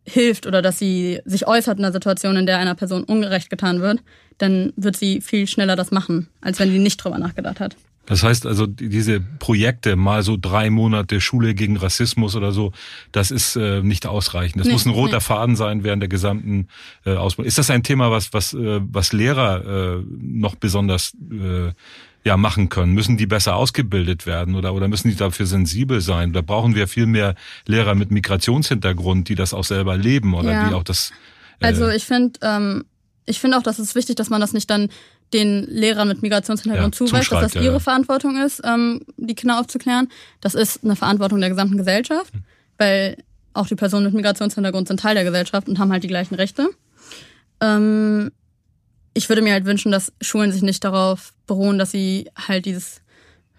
hilft 0.03 0.47
oder 0.47 0.61
dass 0.61 0.79
sie 0.79 1.21
sich 1.25 1.47
äußert 1.47 1.77
in 1.77 1.85
einer 1.85 1.93
Situation, 1.93 2.35
in 2.35 2.45
der 2.45 2.57
einer 2.57 2.75
Person 2.75 3.03
ungerecht 3.03 3.49
getan 3.49 3.81
wird, 3.81 4.03
dann 4.37 4.73
wird 4.75 4.97
sie 4.97 5.21
viel 5.21 5.47
schneller 5.47 5.75
das 5.75 5.91
machen, 5.91 6.27
als 6.41 6.59
wenn 6.59 6.71
sie 6.71 6.79
nicht 6.79 6.97
drüber 6.97 7.19
nachgedacht 7.19 7.59
hat. 7.59 7.75
Das 8.05 8.23
heißt 8.23 8.45
also, 8.45 8.65
diese 8.65 9.19
Projekte, 9.19 9.95
mal 9.95 10.23
so 10.23 10.35
drei 10.35 10.69
Monate 10.69 11.21
Schule 11.21 11.53
gegen 11.53 11.77
Rassismus 11.77 12.35
oder 12.35 12.51
so, 12.51 12.73
das 13.11 13.29
ist 13.31 13.55
äh, 13.55 13.81
nicht 13.81 14.05
ausreichend. 14.07 14.59
Das 14.59 14.67
nee, 14.67 14.73
muss 14.73 14.85
ein 14.85 14.91
roter 14.91 15.17
nee. 15.17 15.21
Faden 15.21 15.55
sein 15.55 15.83
während 15.83 16.01
der 16.01 16.09
gesamten 16.09 16.67
äh, 17.05 17.13
Ausbildung. 17.13 17.47
Ist 17.47 17.59
das 17.59 17.69
ein 17.69 17.83
Thema, 17.83 18.09
was, 18.09 18.33
was, 18.33 18.53
äh, 18.53 18.81
was 18.81 19.13
Lehrer 19.13 19.99
äh, 19.99 20.03
noch 20.19 20.55
besonders 20.55 21.15
äh, 21.31 21.71
ja, 22.23 22.37
machen 22.37 22.69
können? 22.69 22.93
Müssen 22.93 23.17
die 23.17 23.27
besser 23.27 23.55
ausgebildet 23.55 24.25
werden 24.25 24.55
oder, 24.55 24.73
oder 24.73 24.87
müssen 24.87 25.09
die 25.09 25.15
dafür 25.15 25.45
sensibel 25.45 26.01
sein? 26.01 26.33
Da 26.33 26.41
brauchen 26.41 26.75
wir 26.75 26.87
viel 26.87 27.05
mehr 27.05 27.35
Lehrer 27.67 27.93
mit 27.93 28.09
Migrationshintergrund, 28.09 29.29
die 29.29 29.35
das 29.35 29.53
auch 29.53 29.63
selber 29.63 29.95
leben 29.95 30.33
oder 30.33 30.51
ja. 30.51 30.67
die 30.67 30.73
auch 30.73 30.83
das. 30.83 31.11
Äh 31.59 31.67
also 31.67 31.87
ich 31.89 32.05
finde, 32.05 32.39
ähm, 32.41 32.85
ich 33.25 33.39
finde 33.39 33.57
auch, 33.57 33.63
dass 33.63 33.79
es 33.79 33.95
wichtig, 33.95 34.15
dass 34.15 34.29
man 34.29 34.41
das 34.41 34.53
nicht 34.53 34.69
dann 34.69 34.89
den 35.33 35.65
Lehrern 35.67 36.07
mit 36.07 36.21
Migrationshintergrund 36.21 36.95
ja, 36.95 37.05
zuweist, 37.05 37.31
dass 37.31 37.53
das 37.53 37.55
ihre 37.55 37.73
ja. 37.73 37.79
Verantwortung 37.79 38.37
ist, 38.37 38.61
ähm, 38.65 39.01
die 39.17 39.35
Kinder 39.35 39.59
aufzuklären. 39.59 40.09
Das 40.41 40.55
ist 40.55 40.83
eine 40.83 40.95
Verantwortung 40.95 41.39
der 41.39 41.49
gesamten 41.49 41.77
Gesellschaft, 41.77 42.33
hm. 42.33 42.43
weil 42.77 43.17
auch 43.53 43.67
die 43.67 43.75
Personen 43.75 44.05
mit 44.05 44.13
Migrationshintergrund 44.13 44.87
sind 44.87 44.99
Teil 44.99 45.15
der 45.15 45.23
Gesellschaft 45.23 45.67
und 45.67 45.79
haben 45.79 45.91
halt 45.91 46.03
die 46.03 46.07
gleichen 46.07 46.35
Rechte. 46.35 46.69
Ähm, 47.59 48.31
ich 49.13 49.29
würde 49.29 49.41
mir 49.41 49.53
halt 49.53 49.65
wünschen, 49.65 49.91
dass 49.91 50.13
Schulen 50.21 50.51
sich 50.51 50.61
nicht 50.61 50.83
darauf 50.83 51.33
beruhen, 51.47 51.77
dass 51.77 51.91
sie 51.91 52.29
halt 52.47 52.65
dieses 52.65 53.01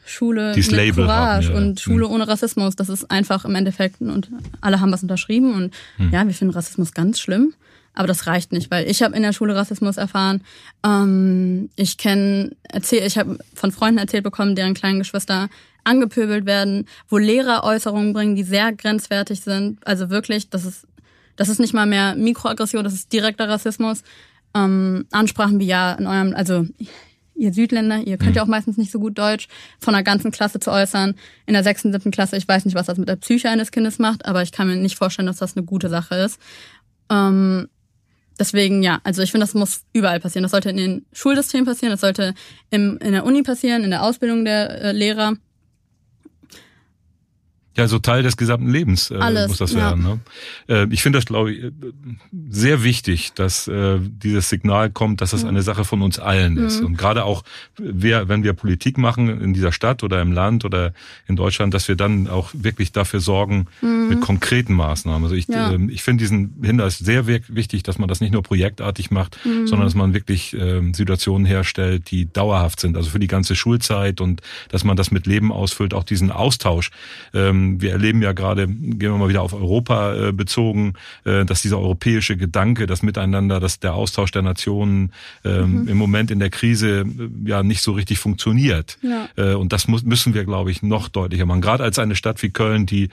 Schule 0.05 0.53
dieses 0.53 0.71
mit 0.71 0.81
Label 0.81 1.05
Courage 1.05 1.49
haben, 1.49 1.55
ja. 1.55 1.61
und 1.61 1.81
Schule 1.81 2.07
mhm. 2.07 2.13
ohne 2.15 2.29
Rassismus, 2.29 2.75
das 2.75 2.89
ist 2.89 3.11
einfach 3.11 3.45
im 3.45 3.55
Endeffekt 3.55 4.01
und 4.01 4.31
alle 4.61 4.81
haben 4.81 4.93
was 4.93 5.03
unterschrieben 5.03 5.55
und 5.55 5.75
mhm. 5.99 6.11
ja, 6.11 6.27
wir 6.27 6.35
finden 6.35 6.55
Rassismus 6.55 6.93
ganz 6.93 7.21
schlimm. 7.21 7.55
Aber 7.95 8.07
das 8.07 8.27
reicht 8.27 8.53
nicht, 8.53 8.71
weil 8.71 8.89
ich 8.89 9.03
habe 9.03 9.15
in 9.15 9.23
der 9.23 9.33
Schule 9.33 9.55
Rassismus 9.55 9.97
erfahren. 9.97 10.43
Ähm, 10.85 11.69
ich 11.77 11.99
kenne, 11.99 12.53
erzähl, 12.63 13.07
ich 13.07 13.19
habe 13.19 13.39
von 13.55 13.71
Freunden 13.71 13.99
erzählt 13.99 14.25
bekommen, 14.25 14.55
deren 14.55 14.75
kleinen 14.75 14.99
Geschwister 14.99 15.49
angepöbelt 15.85 16.47
werden, 16.47 16.87
wo 17.09 17.19
Lehrer 17.19 17.65
Äußerungen 17.65 18.13
bringen, 18.13 18.37
die 18.37 18.45
sehr 18.45 18.73
grenzwertig 18.73 19.41
sind. 19.41 19.87
Also 19.87 20.11
wirklich, 20.11 20.49
das 20.49 20.65
ist, 20.65 20.87
das 21.37 21.49
ist 21.49 21.59
nicht 21.59 21.75
mal 21.75 21.87
mehr 21.87 22.15
Mikroaggression, 22.15 22.85
das 22.85 22.95
ist 22.95 23.13
direkter 23.13 23.49
Rassismus. 23.49 24.03
Ähm, 24.55 25.07
Ansprachen 25.11 25.59
wie 25.61 25.67
ja 25.67 25.93
in 25.95 26.07
eurem, 26.07 26.35
also 26.35 26.67
ihr 27.35 27.53
Südländer, 27.53 27.99
ihr 27.99 28.19
könnt 28.19 28.37
ja 28.37 28.45
mhm. 28.45 28.49
auch 28.49 28.51
meistens 28.51 28.77
nicht 28.77 28.93
so 28.93 29.01
gut 29.01 29.19
Deutsch, 29.19 29.49
von 29.81 29.95
einer 29.95 30.05
ganzen 30.05 30.31
Klasse 30.31 30.61
zu 30.61 30.71
äußern. 30.71 31.15
In 31.47 31.55
der 31.55 31.65
sechsten, 31.65 31.93
siebten 31.93 32.11
Klasse, 32.11 32.37
ich 32.37 32.47
weiß 32.47 32.65
nicht, 32.65 32.75
was 32.75 32.87
das 32.87 32.99
mit 32.99 33.09
der 33.09 33.17
Psyche 33.17 33.49
eines 33.49 33.71
Kindes 33.73 33.99
macht, 33.99 34.25
aber 34.27 34.43
ich 34.43 34.53
kann 34.53 34.69
mir 34.69 34.77
nicht 34.77 34.97
vorstellen, 34.97 35.27
dass 35.27 35.39
das 35.39 35.57
eine 35.57 35.67
gute 35.67 35.89
Sache 35.89 36.15
ist. 36.15 36.39
Ähm, 37.11 37.69
Deswegen, 38.39 38.83
ja, 38.83 39.01
also 39.05 39.23
ich 39.23 39.31
finde, 39.31 39.45
das 39.45 39.55
muss 39.55 39.83
überall 39.93 40.21
passieren. 40.21 40.43
Das 40.43 40.53
sollte 40.53 40.71
in 40.71 40.77
den 40.77 41.07
Schulsystemen 41.13 41.67
passieren, 41.67 41.93
das 41.93 42.01
sollte 42.01 42.35
im, 42.71 42.99
in 42.99 43.13
der 43.13 43.25
Uni 43.25 43.43
passieren, 43.43 43.85
in 43.85 43.91
der 43.91 44.03
Ausbildung 44.03 44.45
der 44.45 44.83
äh, 44.83 44.93
Lehrer. 44.93 45.35
Ja, 47.75 47.89
so 47.89 47.99
Teil 47.99 48.23
des 48.23 48.37
gesamten 48.37 48.69
Lebens 48.69 49.11
äh, 49.11 49.15
Alles, 49.15 49.49
muss 49.49 49.59
das 49.59 49.75
werden. 49.75 50.05
Ja. 50.69 50.75
Ne? 50.75 50.91
Äh, 50.91 50.93
ich 50.93 51.03
finde 51.03 51.19
das, 51.19 51.27
glaube 51.27 51.53
ich, 51.53 51.73
sehr 52.51 52.83
wichtig, 52.85 53.33
dass 53.35 53.67
äh, 53.67 53.99
dieses 54.01 54.51
Signal 54.51 54.91
kommt, 54.91 55.23
dass 55.23 55.31
das 55.31 55.43
mhm. 55.43 55.51
eine 55.51 55.63
Sache 55.63 55.85
von 55.85 56.03
uns 56.03 56.19
allen 56.19 56.59
ist. 56.59 56.81
Mhm. 56.81 56.87
Und 56.87 56.99
gerade 56.99 57.25
auch, 57.25 57.45
wir, 57.79 58.29
wenn 58.29 58.45
wir 58.45 58.53
Politik 58.53 58.99
machen 58.99 59.41
in 59.41 59.55
dieser 59.55 59.73
Stadt 59.73 60.03
oder 60.03 60.21
im 60.21 60.33
Land 60.33 60.67
oder 60.67 60.93
in 61.27 61.37
Deutschland, 61.37 61.73
dass 61.73 61.89
wir 61.89 61.97
dann 61.97 62.29
auch 62.29 62.51
wirklich 62.53 62.93
dafür 62.93 63.21
sorgen 63.21 63.67
mhm. 63.81 64.09
mit 64.11 64.21
konkreten 64.21 64.75
Maßnahmen. 64.75 65.25
Also 65.25 65.35
ich, 65.35 65.49
ja. 65.49 65.73
äh, 65.73 65.79
ich 65.89 66.03
finde 66.03 66.23
diesen 66.23 66.55
Hinweis 66.63 66.99
sehr 66.99 67.27
wichtig, 67.27 67.83
dass 67.85 67.99
man 67.99 68.09
das 68.09 68.21
nicht 68.21 68.33
nur 68.33 68.43
projektartig 68.43 69.11
macht, 69.11 69.39
mhm. 69.47 69.67
sondern 69.67 69.87
dass 69.87 69.95
man 69.95 70.13
wirklich 70.13 70.53
äh, 70.53 70.83
Situationen 70.93 71.47
herstellt, 71.47 72.11
die 72.11 72.31
dauerhaft 72.31 72.81
sind, 72.81 72.99
also 72.99 73.09
für 73.09 73.19
die 73.19 73.29
ganze 73.29 73.57
Schulzeit 73.57 74.21
und 74.21 74.43
dass 74.69 74.85
man 74.85 74.97
das 74.97 75.11
mit 75.11 75.27
Leben 75.27 75.51
ausfüllt, 75.53 75.95
auch 75.95 76.05
diesen 76.05 76.31
Austausch. 76.31 76.91
Ähm, 77.33 77.62
ähm, 77.63 77.81
wir 77.81 77.93
erleben 77.93 78.23
ja 78.23 78.33
gerade, 78.33 78.67
gehen 78.67 79.01
wir 79.01 79.19
mal 79.19 79.29
wieder 79.29 79.43
auf 79.43 79.53
Europa 79.53 80.15
äh, 80.15 80.33
bezogen, 80.33 80.95
äh, 81.25 81.45
dass 81.45 81.63
dieser 81.63 81.79
europäische 81.79 82.37
Gedanke, 82.37 82.87
das 82.87 83.03
Miteinander, 83.03 83.61
dass 83.61 83.81
der 83.81 83.95
Austausch 83.95 84.31
der 84.31 84.43
Nationen 84.43 85.13
ähm, 85.45 85.83
mhm. 85.83 85.89
im 85.89 85.97
Moment 85.97 86.31
in 86.31 86.39
der 86.39 86.51
Krise 86.51 87.01
äh, 87.01 87.49
ja 87.49 87.63
nicht 87.63 87.83
so 87.83 87.93
richtig 87.93 88.19
funktioniert. 88.19 88.99
Ja. 89.03 89.57
und 89.57 89.73
das 89.73 89.89
müssen 89.89 90.35
wir, 90.35 90.45
glaube 90.45 90.71
ich, 90.71 90.83
noch 90.83 91.09
deutlicher 91.09 91.47
machen. 91.47 91.61
Gerade 91.61 91.85
als 91.85 91.99
eine 91.99 92.17
Stadt 92.17 92.43
wie 92.43 92.51
Köln, 92.51 92.87
die 92.87 93.09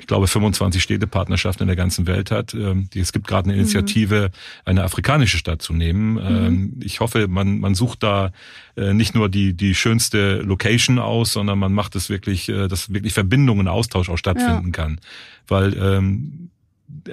ich 0.00 0.06
glaube, 0.06 0.26
25 0.26 0.82
Städtepartnerschaften 0.82 1.64
in 1.64 1.68
der 1.68 1.76
ganzen 1.76 2.06
Welt 2.06 2.30
hat. 2.30 2.54
Ähm, 2.54 2.88
es 2.94 3.12
gibt 3.12 3.26
gerade 3.26 3.46
eine 3.46 3.54
mhm. 3.54 3.60
Initiative, 3.60 4.30
eine 4.64 4.82
afrikanische 4.84 5.38
Stadt 5.38 5.62
zu 5.62 5.72
nehmen. 5.72 6.12
Mhm. 6.14 6.18
Ähm, 6.18 6.80
ich 6.82 7.00
hoffe, 7.00 7.28
man, 7.28 7.60
man 7.60 7.74
sucht 7.74 8.02
da 8.02 8.32
äh, 8.76 8.92
nicht 8.92 9.14
nur 9.14 9.28
die, 9.28 9.54
die 9.54 9.74
schönste 9.74 10.38
Location 10.42 10.98
aus, 10.98 11.32
sondern 11.32 11.58
man 11.58 11.72
macht 11.72 11.96
es 11.96 12.08
wirklich, 12.08 12.48
äh, 12.48 12.68
dass 12.68 12.92
wirklich 12.92 13.12
Verbindungen, 13.12 13.68
Austausch 13.68 14.08
auch 14.08 14.18
stattfinden 14.18 14.66
ja. 14.66 14.72
kann. 14.72 15.00
Weil 15.46 15.74
ähm, 15.76 16.49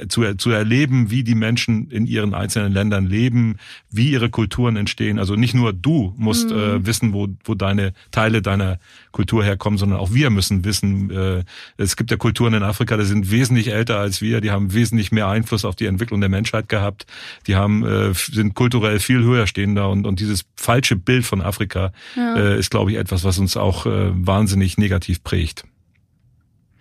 zu, 0.09 0.35
zu 0.35 0.49
erleben, 0.51 1.11
wie 1.11 1.23
die 1.23 1.35
Menschen 1.35 1.89
in 1.89 2.05
ihren 2.05 2.33
einzelnen 2.33 2.71
Ländern 2.71 3.05
leben, 3.05 3.57
wie 3.89 4.11
ihre 4.11 4.29
Kulturen 4.29 4.75
entstehen. 4.75 5.19
Also 5.19 5.35
nicht 5.35 5.53
nur 5.53 5.73
du 5.73 6.13
musst 6.17 6.49
mhm. 6.49 6.57
äh, 6.57 6.85
wissen, 6.85 7.13
wo, 7.13 7.27
wo 7.43 7.55
deine 7.55 7.93
Teile 8.11 8.41
deiner 8.41 8.79
Kultur 9.11 9.43
herkommen, 9.43 9.77
sondern 9.77 9.99
auch 9.99 10.13
wir 10.13 10.29
müssen 10.29 10.65
wissen. 10.65 11.09
Äh, 11.09 11.43
es 11.77 11.95
gibt 11.95 12.11
ja 12.11 12.17
Kulturen 12.17 12.53
in 12.53 12.63
Afrika, 12.63 12.97
die 12.97 13.05
sind 13.05 13.31
wesentlich 13.31 13.69
älter 13.69 13.99
als 13.99 14.21
wir, 14.21 14.41
die 14.41 14.51
haben 14.51 14.73
wesentlich 14.73 15.11
mehr 15.11 15.27
Einfluss 15.27 15.65
auf 15.65 15.75
die 15.75 15.85
Entwicklung 15.85 16.21
der 16.21 16.29
Menschheit 16.29 16.69
gehabt, 16.69 17.05
die 17.47 17.55
haben 17.55 17.85
äh, 17.85 18.13
sind 18.13 18.53
kulturell 18.55 18.99
viel 18.99 19.23
höher 19.23 19.47
stehender 19.47 19.89
und, 19.89 20.05
und 20.05 20.19
dieses 20.19 20.45
falsche 20.55 20.95
Bild 20.95 21.25
von 21.25 21.41
Afrika 21.41 21.91
ja. 22.15 22.35
äh, 22.35 22.59
ist, 22.59 22.71
glaube 22.71 22.91
ich, 22.91 22.97
etwas, 22.97 23.23
was 23.23 23.39
uns 23.39 23.57
auch 23.57 23.85
äh, 23.85 24.11
wahnsinnig 24.13 24.77
negativ 24.77 25.23
prägt. 25.23 25.63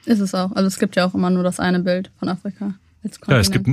Ist 0.06 0.20
es 0.20 0.35
auch. 0.35 0.52
Also 0.52 0.68
es 0.68 0.78
gibt 0.78 0.96
ja 0.96 1.04
auch 1.04 1.14
immer 1.14 1.30
nur 1.30 1.42
das 1.42 1.59
eine 1.59 1.80
Bild 1.80 2.11
von 2.18 2.28
Afrika. 2.28 2.74
Ja, 3.29 3.38
es 3.38 3.51
gibt, 3.51 3.69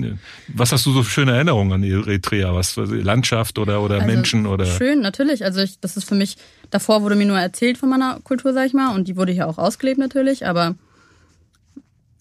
was 0.47 0.71
hast 0.71 0.85
du 0.85 0.91
so 0.91 1.03
für 1.03 1.09
schöne 1.09 1.33
Erinnerungen 1.33 1.73
an 1.73 1.83
Eritrea? 1.83 2.53
Was, 2.53 2.75
Landschaft 2.75 3.57
oder, 3.57 3.81
oder 3.81 3.95
also 3.95 4.07
Menschen 4.07 4.45
oder? 4.45 4.65
Schön, 4.65 5.01
natürlich. 5.01 5.43
Also 5.43 5.61
ich, 5.61 5.79
das 5.79 5.97
ist 5.97 6.07
für 6.07 6.15
mich, 6.15 6.37
davor 6.69 7.01
wurde 7.01 7.15
mir 7.15 7.25
nur 7.25 7.39
erzählt 7.39 7.77
von 7.77 7.89
meiner 7.89 8.19
Kultur, 8.21 8.53
sag 8.53 8.67
ich 8.67 8.73
mal, 8.73 8.95
und 8.95 9.07
die 9.07 9.15
wurde 9.15 9.31
hier 9.31 9.47
auch 9.47 9.57
ausgelebt 9.57 9.99
natürlich, 9.99 10.45
aber 10.45 10.75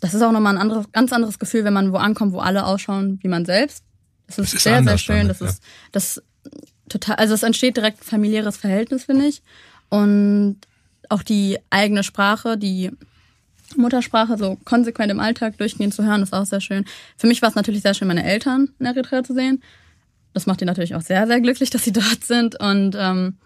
das 0.00 0.14
ist 0.14 0.22
auch 0.22 0.32
nochmal 0.32 0.56
ein 0.56 0.60
anderes, 0.60 0.90
ganz 0.92 1.12
anderes 1.12 1.38
Gefühl, 1.38 1.64
wenn 1.64 1.72
man 1.72 1.92
wo 1.92 1.96
ankommt, 1.96 2.32
wo 2.32 2.40
alle 2.40 2.66
ausschauen 2.66 3.18
wie 3.22 3.28
man 3.28 3.44
selbst. 3.44 3.84
Das 4.26 4.38
ist, 4.38 4.54
ist 4.54 4.62
sehr, 4.62 4.82
sehr 4.82 4.98
schön. 4.98 5.28
Das 5.28 5.40
ist, 5.40 5.62
das 5.92 6.22
total, 6.88 7.16
also 7.16 7.34
es 7.34 7.42
entsteht 7.42 7.76
direkt 7.76 8.00
ein 8.00 8.04
familiäres 8.04 8.56
Verhältnis, 8.56 9.04
finde 9.04 9.26
ich. 9.26 9.42
Und 9.90 10.56
auch 11.08 11.22
die 11.22 11.58
eigene 11.70 12.02
Sprache, 12.02 12.58
die 12.58 12.90
Muttersprache 13.76 14.36
so 14.38 14.58
konsequent 14.64 15.10
im 15.10 15.20
Alltag 15.20 15.58
durchgehend 15.58 15.94
zu 15.94 16.04
hören, 16.04 16.22
ist 16.22 16.32
auch 16.32 16.46
sehr 16.46 16.60
schön. 16.60 16.84
Für 17.16 17.26
mich 17.26 17.42
war 17.42 17.48
es 17.48 17.54
natürlich 17.54 17.82
sehr 17.82 17.94
schön, 17.94 18.08
meine 18.08 18.24
Eltern 18.24 18.70
in 18.78 18.86
Eritrea 18.86 19.22
zu 19.22 19.34
sehen. 19.34 19.62
Das 20.34 20.46
macht 20.46 20.60
die 20.60 20.64
natürlich 20.64 20.94
auch 20.94 21.02
sehr, 21.02 21.26
sehr 21.26 21.40
glücklich, 21.40 21.70
dass 21.70 21.84
sie 21.84 21.92
dort 21.92 22.24
sind. 22.24 22.58
Und 22.60 22.96
ähm, 22.98 23.36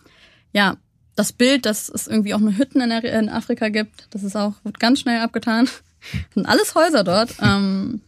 ja, 0.53 0.77
das 1.15 1.33
Bild, 1.33 1.67
dass 1.67 1.89
es 1.89 2.07
irgendwie 2.07 2.35
auch 2.35 2.41
nur 2.41 2.57
Hütten 2.57 2.81
in, 2.81 2.91
in 2.91 3.29
Afrika 3.29 3.69
gibt, 3.69 4.09
das 4.11 4.23
ist 4.23 4.37
auch 4.37 4.55
wird 4.65 4.79
ganz 4.79 5.01
schnell 5.01 5.21
abgetan. 5.21 5.67
Das 5.67 5.83
sind 6.35 6.47
alles 6.47 6.75
Häuser 6.75 7.05
dort. 7.05 7.31
Ähm, 7.43 8.03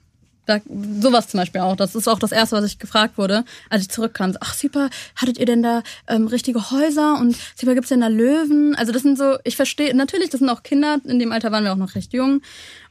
da, 0.49 0.61
sowas 1.01 1.29
zum 1.29 1.39
Beispiel 1.39 1.61
auch. 1.61 1.77
Das 1.77 1.95
ist 1.95 2.09
auch 2.09 2.19
das 2.19 2.33
Erste, 2.33 2.57
was 2.57 2.65
ich 2.65 2.79
gefragt 2.79 3.19
wurde, 3.19 3.45
als 3.71 3.83
ich 3.83 3.91
zurückkam. 3.91 4.35
ach, 4.41 4.55
super, 4.55 4.91
hattet 5.17 5.39
ihr 5.39 5.47
denn 5.47 5.63
da 5.63 5.83
ähm, 6.07 6.27
richtige 6.27 6.71
Häuser 6.71 7.19
und 7.19 7.37
super, 7.57 7.75
gibt's 7.75 7.91
denn 7.91 8.01
da 8.01 8.09
Löwen? 8.09 8.75
Also 8.75 8.93
das 8.93 9.03
sind 9.03 9.19
so, 9.19 9.37
ich 9.45 9.57
verstehe, 9.57 9.95
natürlich, 9.95 10.31
das 10.31 10.41
sind 10.41 10.49
auch 10.49 10.63
Kinder, 10.63 10.99
in 11.05 11.19
dem 11.19 11.33
Alter 11.33 11.53
waren 11.53 11.65
wir 11.65 11.73
auch 11.73 11.77
noch 11.77 11.95
recht 11.95 12.13
jung. 12.13 12.41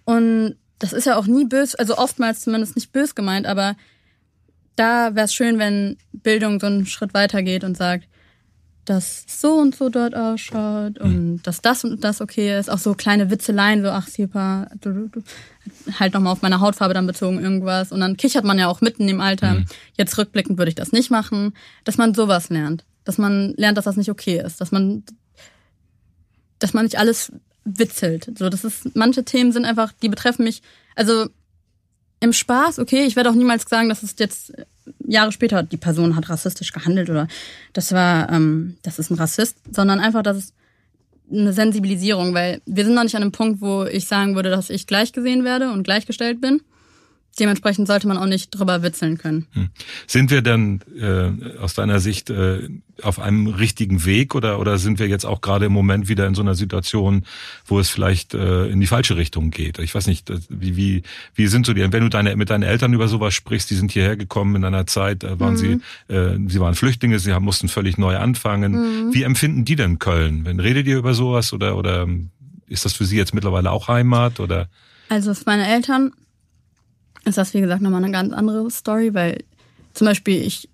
Und 0.05 0.55
das 0.79 0.93
ist 0.93 1.05
ja 1.05 1.17
auch 1.17 1.27
nie 1.27 1.45
bös, 1.45 1.75
also 1.75 1.97
oftmals 1.97 2.41
zumindest 2.41 2.75
nicht 2.75 2.91
bös 2.91 3.15
gemeint, 3.15 3.47
aber 3.47 3.75
da 4.75 5.15
wäre 5.15 5.25
es 5.25 5.33
schön, 5.33 5.57
wenn 5.57 5.97
Bildung 6.13 6.59
so 6.59 6.67
einen 6.67 6.85
Schritt 6.85 7.13
weiter 7.13 7.41
geht 7.41 7.63
und 7.63 7.75
sagt, 7.75 8.07
dass 8.87 9.25
so 9.27 9.55
und 9.55 9.75
so 9.75 9.89
dort 9.89 10.15
ausschaut 10.15 10.97
und 10.99 11.31
mhm. 11.31 11.43
dass 11.43 11.61
das 11.61 11.83
und 11.83 12.03
das 12.05 12.21
okay 12.21 12.57
ist. 12.57 12.69
Auch 12.69 12.77
so 12.77 12.93
kleine 12.93 13.29
Witzeleien, 13.29 13.81
so 13.81 13.89
ach 13.89 14.07
super, 14.07 14.69
halt 15.99 16.13
nochmal 16.13 16.31
auf 16.31 16.41
meine 16.41 16.61
Hautfarbe 16.61 16.93
dann 16.93 17.05
bezogen 17.05 17.39
irgendwas. 17.39 17.91
Und 17.91 17.99
dann 17.99 18.15
kichert 18.15 18.45
man 18.45 18.57
ja 18.57 18.67
auch 18.67 18.79
mitten 18.79 19.09
im 19.09 19.19
Alter. 19.19 19.55
Mhm. 19.55 19.65
Jetzt 19.97 20.17
rückblickend 20.17 20.57
würde 20.57 20.69
ich 20.69 20.75
das 20.75 20.93
nicht 20.93 21.11
machen. 21.11 21.53
Dass 21.83 21.97
man 21.97 22.13
sowas 22.13 22.49
lernt. 22.49 22.85
Dass 23.03 23.17
man 23.17 23.53
lernt, 23.57 23.77
dass 23.77 23.85
das 23.85 23.97
nicht 23.97 24.09
okay 24.09 24.41
ist. 24.43 24.61
Dass 24.61 24.71
man, 24.71 25.03
dass 26.59 26.73
man 26.73 26.85
nicht 26.85 26.97
alles 26.97 27.33
witzelt. 27.65 28.31
So, 28.39 28.47
das 28.47 28.63
ist, 28.63 28.95
manche 28.95 29.25
Themen 29.25 29.51
sind 29.51 29.65
einfach, 29.65 29.91
die 30.01 30.07
betreffen 30.07 30.45
mich, 30.45 30.61
also 30.95 31.27
im 32.19 32.33
Spaß, 32.33 32.79
okay, 32.79 33.05
ich 33.05 33.15
werde 33.15 33.29
auch 33.29 33.35
niemals 33.35 33.65
sagen, 33.69 33.89
dass 33.89 34.03
es 34.03 34.15
jetzt 34.17 34.53
Jahre 35.05 35.31
später, 35.31 35.63
die 35.63 35.77
Person 35.77 36.15
hat 36.15 36.29
rassistisch 36.29 36.71
gehandelt 36.71 37.09
oder 37.09 37.27
das 37.73 37.91
war, 37.91 38.31
ähm, 38.31 38.77
das 38.83 38.99
ist 38.99 39.11
ein 39.11 39.17
Rassist, 39.17 39.57
sondern 39.71 39.99
einfach, 39.99 40.23
dass 40.23 40.37
es 40.37 40.53
eine 41.31 41.53
Sensibilisierung, 41.53 42.33
weil 42.33 42.61
wir 42.65 42.85
sind 42.85 42.95
noch 42.95 43.03
nicht 43.03 43.15
an 43.15 43.21
einem 43.21 43.31
Punkt, 43.31 43.61
wo 43.61 43.83
ich 43.83 44.07
sagen 44.07 44.35
würde, 44.35 44.49
dass 44.49 44.69
ich 44.69 44.87
gleich 44.87 45.11
gesehen 45.11 45.43
werde 45.43 45.71
und 45.71 45.83
gleichgestellt 45.83 46.39
bin. 46.41 46.61
Dementsprechend 47.39 47.87
sollte 47.87 48.07
man 48.07 48.17
auch 48.17 48.25
nicht 48.25 48.49
drüber 48.51 48.81
witzeln 48.81 49.17
können. 49.17 49.47
Hm. 49.53 49.69
Sind 50.07 50.31
wir 50.31 50.41
denn 50.41 50.81
äh, 50.99 51.59
aus 51.59 51.75
deiner 51.75 51.99
Sicht 51.99 52.29
äh, 52.29 52.67
auf 53.03 53.19
einem 53.19 53.47
richtigen 53.47 54.05
Weg 54.05 54.33
oder, 54.33 54.59
oder 54.59 54.77
sind 54.77 54.97
wir 54.97 55.07
jetzt 55.07 55.25
auch 55.25 55.41
gerade 55.41 55.67
im 55.67 55.71
Moment 55.71 56.09
wieder 56.09 56.25
in 56.25 56.33
so 56.33 56.41
einer 56.41 56.55
Situation, 56.55 57.25
wo 57.65 57.79
es 57.79 57.89
vielleicht 57.89 58.33
äh, 58.33 58.67
in 58.67 58.79
die 58.79 58.87
falsche 58.87 59.17
Richtung 59.17 59.51
geht? 59.51 59.77
Ich 59.79 59.93
weiß 59.93 60.07
nicht, 60.07 60.31
wie, 60.49 60.75
wie, 60.75 61.03
wie 61.35 61.47
sind 61.47 61.65
so 61.65 61.73
die, 61.73 61.81
wenn 61.81 62.03
du 62.03 62.09
deine, 62.09 62.35
mit 62.35 62.49
deinen 62.49 62.63
Eltern 62.63 62.93
über 62.93 63.07
sowas 63.07 63.33
sprichst, 63.33 63.69
die 63.69 63.75
sind 63.75 63.91
hierher 63.91 64.17
gekommen 64.17 64.55
in 64.55 64.65
einer 64.65 64.87
Zeit, 64.87 65.23
äh, 65.23 65.39
waren 65.39 65.53
mhm. 65.53 65.57
sie, 65.57 66.13
äh, 66.13 66.37
sie 66.47 66.59
waren 66.59 66.75
Flüchtlinge, 66.75 67.19
sie 67.19 67.33
haben, 67.33 67.45
mussten 67.45 67.67
völlig 67.67 67.97
neu 67.97 68.17
anfangen. 68.17 68.71
Mhm. 68.71 69.13
Wie 69.13 69.23
empfinden 69.23 69.63
die 69.63 69.75
denn 69.75 69.99
Köln? 69.99 70.45
Wenn 70.45 70.59
redet 70.59 70.87
ihr 70.87 70.97
über 70.97 71.13
sowas 71.13 71.53
oder, 71.53 71.77
oder 71.77 72.07
ist 72.67 72.85
das 72.85 72.93
für 72.93 73.05
sie 73.05 73.17
jetzt 73.17 73.33
mittlerweile 73.33 73.71
auch 73.71 73.87
Heimat 73.87 74.39
oder? 74.39 74.69
Also 75.09 75.33
für 75.33 75.43
meine 75.45 75.67
Eltern 75.67 76.11
ist 77.27 77.37
das, 77.37 77.53
wie 77.53 77.61
gesagt, 77.61 77.81
nochmal 77.81 78.03
eine 78.03 78.11
ganz 78.11 78.33
andere 78.33 78.69
Story, 78.71 79.13
weil 79.13 79.43
zum 79.93 80.05
Beispiel 80.05 80.41
ich 80.41 80.69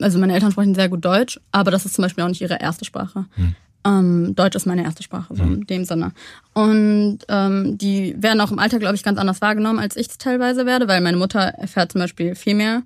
also 0.00 0.18
meine 0.18 0.34
Eltern 0.34 0.52
sprechen 0.52 0.74
sehr 0.74 0.88
gut 0.88 1.04
Deutsch, 1.04 1.40
aber 1.52 1.70
das 1.70 1.86
ist 1.86 1.94
zum 1.94 2.02
Beispiel 2.02 2.24
auch 2.24 2.28
nicht 2.28 2.40
ihre 2.40 2.60
erste 2.60 2.84
Sprache. 2.84 3.26
Hm. 3.34 3.54
Ähm, 3.86 4.34
Deutsch 4.34 4.56
ist 4.56 4.66
meine 4.66 4.82
erste 4.82 5.02
Sprache, 5.02 5.34
so 5.34 5.42
hm. 5.42 5.54
in 5.54 5.66
dem 5.66 5.84
Sinne. 5.84 6.12
Und 6.52 7.18
ähm, 7.28 7.76
die 7.78 8.14
werden 8.18 8.40
auch 8.40 8.50
im 8.50 8.58
Alter, 8.58 8.78
glaube 8.78 8.94
ich, 8.94 9.02
ganz 9.02 9.18
anders 9.18 9.40
wahrgenommen, 9.40 9.78
als 9.78 9.96
ich 9.96 10.08
es 10.08 10.18
teilweise 10.18 10.66
werde, 10.66 10.88
weil 10.88 11.00
meine 11.00 11.16
Mutter 11.16 11.40
erfährt 11.40 11.92
zum 11.92 12.00
Beispiel 12.00 12.34
viel 12.34 12.54
mehr 12.54 12.82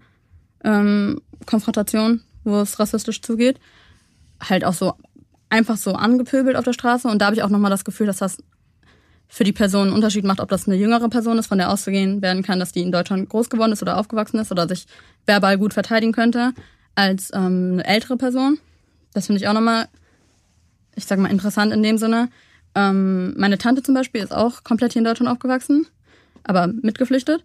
ähm, 0.65 1.21
Konfrontation, 1.47 2.23
wo 2.45 2.61
es 2.61 2.79
rassistisch 2.79 3.23
zugeht. 3.23 3.59
Halt 4.41 4.65
auch 4.65 4.75
so 4.75 4.95
einfach 5.51 5.77
so 5.77 5.95
angepöbelt 5.95 6.57
auf 6.57 6.65
der 6.65 6.73
Straße. 6.73 7.09
Und 7.09 7.21
da 7.21 7.27
habe 7.27 7.37
ich 7.37 7.43
auch 7.43 7.49
nochmal 7.49 7.71
das 7.71 7.85
Gefühl, 7.85 8.07
dass 8.07 8.19
das 8.19 8.39
für 9.29 9.45
die 9.45 9.53
Person 9.53 9.89
einen 9.89 9.93
Unterschied 9.93 10.25
macht, 10.25 10.41
ob 10.41 10.49
das 10.49 10.67
eine 10.67 10.77
jüngere 10.77 11.09
Person 11.09 11.39
ist, 11.39 11.47
von 11.47 11.59
der 11.59 11.71
auszugehen 11.71 12.23
werden 12.23 12.43
kann, 12.43 12.59
dass 12.59 12.73
die 12.73 12.83
in 12.83 12.91
Deutschland 12.91 13.29
groß 13.29 13.51
geworden 13.51 13.73
ist 13.73 13.83
oder 13.83 13.99
aufgewachsen 13.99 14.41
ist 14.41 14.51
oder 14.51 14.67
sich 14.67 14.87
verbal 15.27 15.59
gut 15.59 15.75
verteidigen 15.75 16.13
könnte, 16.13 16.53
als 16.95 17.31
ähm, 17.35 17.75
eine 17.75 17.87
ältere 17.87 18.17
Person. 18.17 18.59
Das 19.13 19.27
finde 19.27 19.41
ich 19.41 19.49
auch 19.49 19.53
nochmal, 19.53 19.89
ich 20.97 21.05
sag 21.05 21.19
mal, 21.19 21.31
interessant 21.31 21.73
in 21.73 21.83
dem 21.83 21.99
Sinne. 21.99 22.31
Ähm, 22.75 23.35
meine 23.39 23.59
Tante 23.59 23.83
zum 23.83 23.95
Beispiel 23.95 24.23
ist 24.23 24.35
auch 24.35 24.65
komplett 24.65 24.95
hier 24.95 25.01
in 25.01 25.05
Deutschland 25.05 25.31
aufgewachsen, 25.31 25.87
aber 26.45 26.67
mitgeflüchtet. 26.67 27.45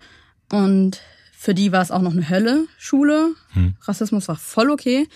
Und 0.51 1.01
für 1.33 1.53
die 1.53 1.71
war 1.73 1.81
es 1.81 1.91
auch 1.91 2.01
noch 2.01 2.13
eine 2.13 2.29
Hölle, 2.29 2.65
Schule. 2.77 3.33
Hm. 3.53 3.75
Rassismus 3.81 4.29
war 4.29 4.37
voll 4.37 4.69
okay. 4.69 5.07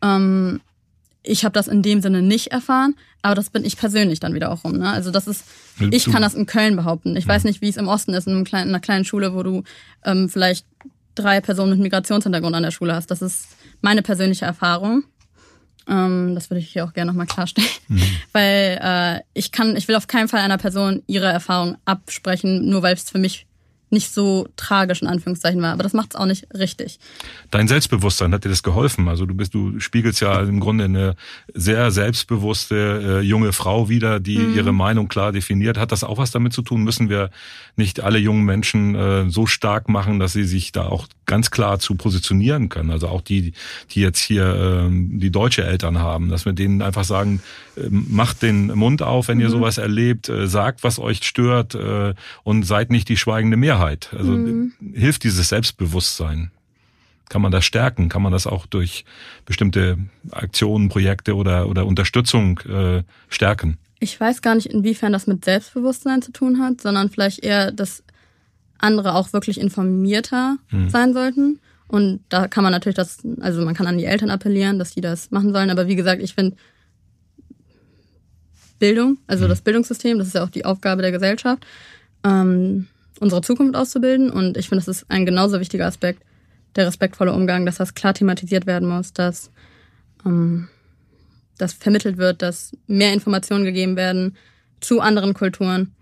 Ähm, 0.00 0.60
ich 1.22 1.44
habe 1.44 1.52
das 1.52 1.68
in 1.68 1.82
dem 1.82 2.00
Sinne 2.00 2.22
nicht 2.22 2.48
erfahren, 2.48 2.94
aber 3.22 3.34
das 3.34 3.50
bin 3.50 3.64
ich 3.64 3.76
persönlich 3.76 4.20
dann 4.20 4.34
wieder 4.34 4.50
auch 4.50 4.64
rum. 4.64 4.78
Ne? 4.78 4.90
Also 4.90 5.10
das 5.10 5.26
ist, 5.26 5.44
ich 5.90 6.06
kann 6.10 6.22
das 6.22 6.34
in 6.34 6.46
Köln 6.46 6.76
behaupten. 6.76 7.16
Ich 7.16 7.26
weiß 7.26 7.44
nicht, 7.44 7.60
wie 7.60 7.68
es 7.68 7.76
im 7.76 7.88
Osten 7.88 8.12
ist, 8.14 8.26
in, 8.26 8.44
kleinen, 8.44 8.68
in 8.68 8.74
einer 8.74 8.80
kleinen 8.80 9.04
Schule, 9.04 9.34
wo 9.34 9.42
du 9.42 9.62
ähm, 10.04 10.28
vielleicht 10.28 10.66
drei 11.14 11.40
Personen 11.40 11.70
mit 11.70 11.80
Migrationshintergrund 11.80 12.54
an 12.54 12.62
der 12.62 12.70
Schule 12.70 12.94
hast. 12.94 13.10
Das 13.10 13.22
ist 13.22 13.48
meine 13.80 14.02
persönliche 14.02 14.44
Erfahrung. 14.44 15.04
Ähm, 15.88 16.34
das 16.34 16.50
würde 16.50 16.60
ich 16.60 16.70
hier 16.70 16.84
auch 16.84 16.92
gerne 16.92 17.10
nochmal 17.10 17.26
klarstellen. 17.26 17.68
Mhm. 17.88 18.02
Weil 18.32 18.80
äh, 18.82 19.20
ich 19.34 19.52
kann, 19.52 19.76
ich 19.76 19.88
will 19.88 19.96
auf 19.96 20.06
keinen 20.06 20.28
Fall 20.28 20.40
einer 20.40 20.58
Person 20.58 21.02
ihre 21.06 21.26
Erfahrung 21.26 21.76
absprechen, 21.84 22.68
nur 22.68 22.82
weil 22.82 22.94
es 22.94 23.10
für 23.10 23.18
mich 23.18 23.46
nicht 23.92 24.12
so 24.12 24.48
tragisch 24.56 25.02
in 25.02 25.08
Anführungszeichen 25.08 25.60
war. 25.62 25.72
Aber 25.72 25.82
das 25.82 25.92
macht 25.92 26.14
es 26.14 26.16
auch 26.20 26.26
nicht 26.26 26.46
richtig. 26.54 26.98
Dein 27.50 27.68
Selbstbewusstsein 27.68 28.32
hat 28.32 28.44
dir 28.44 28.48
das 28.48 28.62
geholfen? 28.62 29.08
Also 29.08 29.26
du 29.26 29.34
bist, 29.34 29.54
du 29.54 29.78
spiegelst 29.78 30.20
ja 30.20 30.40
im 30.40 30.60
Grunde 30.60 30.84
eine 30.84 31.14
sehr 31.54 31.90
selbstbewusste 31.90 33.20
äh, 33.20 33.20
junge 33.20 33.52
Frau 33.52 33.88
wieder, 33.88 34.20
die 34.20 34.38
mhm. 34.38 34.56
ihre 34.56 34.72
Meinung 34.72 35.08
klar 35.08 35.32
definiert. 35.32 35.78
Hat 35.78 35.92
das 35.92 36.04
auch 36.04 36.18
was 36.18 36.30
damit 36.30 36.52
zu 36.52 36.62
tun? 36.62 36.82
Müssen 36.82 37.08
wir 37.08 37.30
nicht 37.76 38.00
alle 38.00 38.18
jungen 38.18 38.44
Menschen 38.44 38.94
äh, 38.94 39.30
so 39.30 39.46
stark 39.46 39.88
machen, 39.88 40.18
dass 40.18 40.32
sie 40.32 40.44
sich 40.44 40.72
da 40.72 40.86
auch 40.86 41.06
ganz 41.26 41.50
klar 41.50 41.78
zu 41.78 41.94
positionieren 41.94 42.68
können? 42.68 42.90
Also 42.90 43.08
auch 43.08 43.20
die, 43.20 43.52
die 43.90 44.00
jetzt 44.00 44.20
hier 44.20 44.44
äh, 44.44 44.88
die 44.90 45.30
deutsche 45.30 45.64
Eltern 45.64 45.98
haben, 45.98 46.30
dass 46.30 46.44
wir 46.44 46.52
denen 46.52 46.82
einfach 46.82 47.04
sagen, 47.04 47.42
äh, 47.76 47.82
macht 47.90 48.42
den 48.42 48.68
Mund 48.68 49.02
auf, 49.02 49.28
wenn 49.28 49.40
ihr 49.40 49.48
mhm. 49.48 49.52
sowas 49.52 49.78
erlebt, 49.78 50.28
äh, 50.28 50.46
sagt, 50.46 50.82
was 50.82 50.98
euch 50.98 51.22
stört 51.24 51.74
äh, 51.74 52.14
und 52.42 52.62
seid 52.64 52.90
nicht 52.90 53.08
die 53.08 53.16
schweigende 53.16 53.56
Mehrheit. 53.56 53.81
Sicherheit. 53.82 54.10
Also 54.16 54.32
mhm. 54.32 54.72
hilft 54.94 55.24
dieses 55.24 55.48
Selbstbewusstsein. 55.48 56.50
Kann 57.28 57.42
man 57.42 57.52
das 57.52 57.64
stärken? 57.64 58.08
Kann 58.08 58.22
man 58.22 58.32
das 58.32 58.46
auch 58.46 58.66
durch 58.66 59.04
bestimmte 59.46 59.98
Aktionen, 60.30 60.88
Projekte 60.88 61.34
oder, 61.34 61.68
oder 61.68 61.86
Unterstützung 61.86 62.58
äh, 62.60 63.02
stärken? 63.28 63.78
Ich 64.00 64.20
weiß 64.20 64.42
gar 64.42 64.54
nicht, 64.54 64.66
inwiefern 64.66 65.12
das 65.12 65.26
mit 65.26 65.44
Selbstbewusstsein 65.44 66.22
zu 66.22 66.32
tun 66.32 66.60
hat, 66.60 66.80
sondern 66.80 67.08
vielleicht 67.08 67.38
eher, 67.38 67.72
dass 67.72 68.02
andere 68.78 69.14
auch 69.14 69.32
wirklich 69.32 69.60
informierter 69.60 70.56
mhm. 70.70 70.90
sein 70.90 71.14
sollten. 71.14 71.60
Und 71.88 72.20
da 72.28 72.48
kann 72.48 72.64
man 72.64 72.72
natürlich 72.72 72.96
das, 72.96 73.18
also 73.40 73.64
man 73.64 73.74
kann 73.74 73.86
an 73.86 73.98
die 73.98 74.04
Eltern 74.04 74.30
appellieren, 74.30 74.78
dass 74.78 74.92
die 74.92 75.00
das 75.00 75.30
machen 75.30 75.52
sollen. 75.52 75.70
Aber 75.70 75.86
wie 75.88 75.96
gesagt, 75.96 76.22
ich 76.22 76.34
finde 76.34 76.56
Bildung, 78.78 79.18
also 79.26 79.44
mhm. 79.44 79.50
das 79.50 79.62
Bildungssystem, 79.62 80.18
das 80.18 80.26
ist 80.28 80.34
ja 80.34 80.44
auch 80.44 80.50
die 80.50 80.64
Aufgabe 80.64 81.02
der 81.02 81.12
Gesellschaft, 81.12 81.64
ähm, 82.24 82.88
unsere 83.22 83.40
Zukunft 83.40 83.76
auszubilden. 83.76 84.30
Und 84.30 84.56
ich 84.56 84.68
finde, 84.68 84.84
das 84.84 84.96
ist 84.96 85.06
ein 85.08 85.24
genauso 85.24 85.60
wichtiger 85.60 85.86
Aspekt, 85.86 86.22
der 86.76 86.86
respektvolle 86.86 87.32
Umgang, 87.32 87.64
dass 87.64 87.76
das 87.76 87.94
klar 87.94 88.14
thematisiert 88.14 88.66
werden 88.66 88.88
muss, 88.88 89.12
dass 89.12 89.50
ähm, 90.26 90.68
das 91.56 91.72
vermittelt 91.72 92.18
wird, 92.18 92.42
dass 92.42 92.76
mehr 92.86 93.12
Informationen 93.12 93.64
gegeben 93.64 93.96
werden 93.96 94.36
zu 94.80 95.00
anderen 95.00 95.34
Kulturen. 95.34 95.94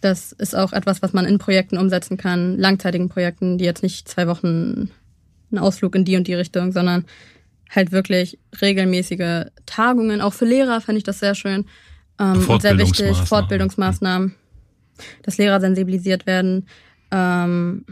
Das 0.00 0.32
ist 0.32 0.56
auch 0.56 0.72
etwas, 0.72 1.02
was 1.02 1.12
man 1.12 1.26
in 1.26 1.38
Projekten 1.38 1.76
umsetzen 1.76 2.16
kann, 2.16 2.58
langzeitigen 2.58 3.08
Projekten, 3.08 3.58
die 3.58 3.64
jetzt 3.64 3.82
nicht 3.82 4.08
zwei 4.08 4.26
Wochen 4.26 4.90
einen 5.50 5.58
Ausflug 5.58 5.94
in 5.94 6.04
die 6.04 6.16
und 6.16 6.26
die 6.26 6.34
Richtung, 6.34 6.72
sondern 6.72 7.04
halt 7.68 7.92
wirklich 7.92 8.38
regelmäßige 8.60 9.46
Tagungen. 9.66 10.20
Auch 10.20 10.32
für 10.32 10.44
Lehrer 10.46 10.80
fände 10.80 10.98
ich 10.98 11.04
das 11.04 11.18
sehr 11.18 11.34
schön. 11.34 11.66
Ähm, 12.18 12.48
und 12.48 12.62
sehr 12.62 12.78
wichtig, 12.78 13.16
Fortbildungsmaßnahmen 13.16 14.34
dass 15.22 15.38
Lehrer 15.38 15.60
sensibilisiert 15.60 16.26
werden. 16.26 16.66
Ähm, 17.10 17.84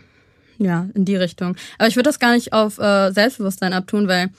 ja, 0.58 0.88
in 0.94 1.04
die 1.04 1.16
Richtung. 1.16 1.56
Aber 1.78 1.88
ich 1.88 1.96
würde 1.96 2.08
das 2.08 2.18
gar 2.18 2.32
nicht 2.34 2.52
auf 2.52 2.78
äh, 2.78 3.10
Selbstbewusstsein 3.10 3.72
abtun, 3.72 4.08
weil, 4.08 4.30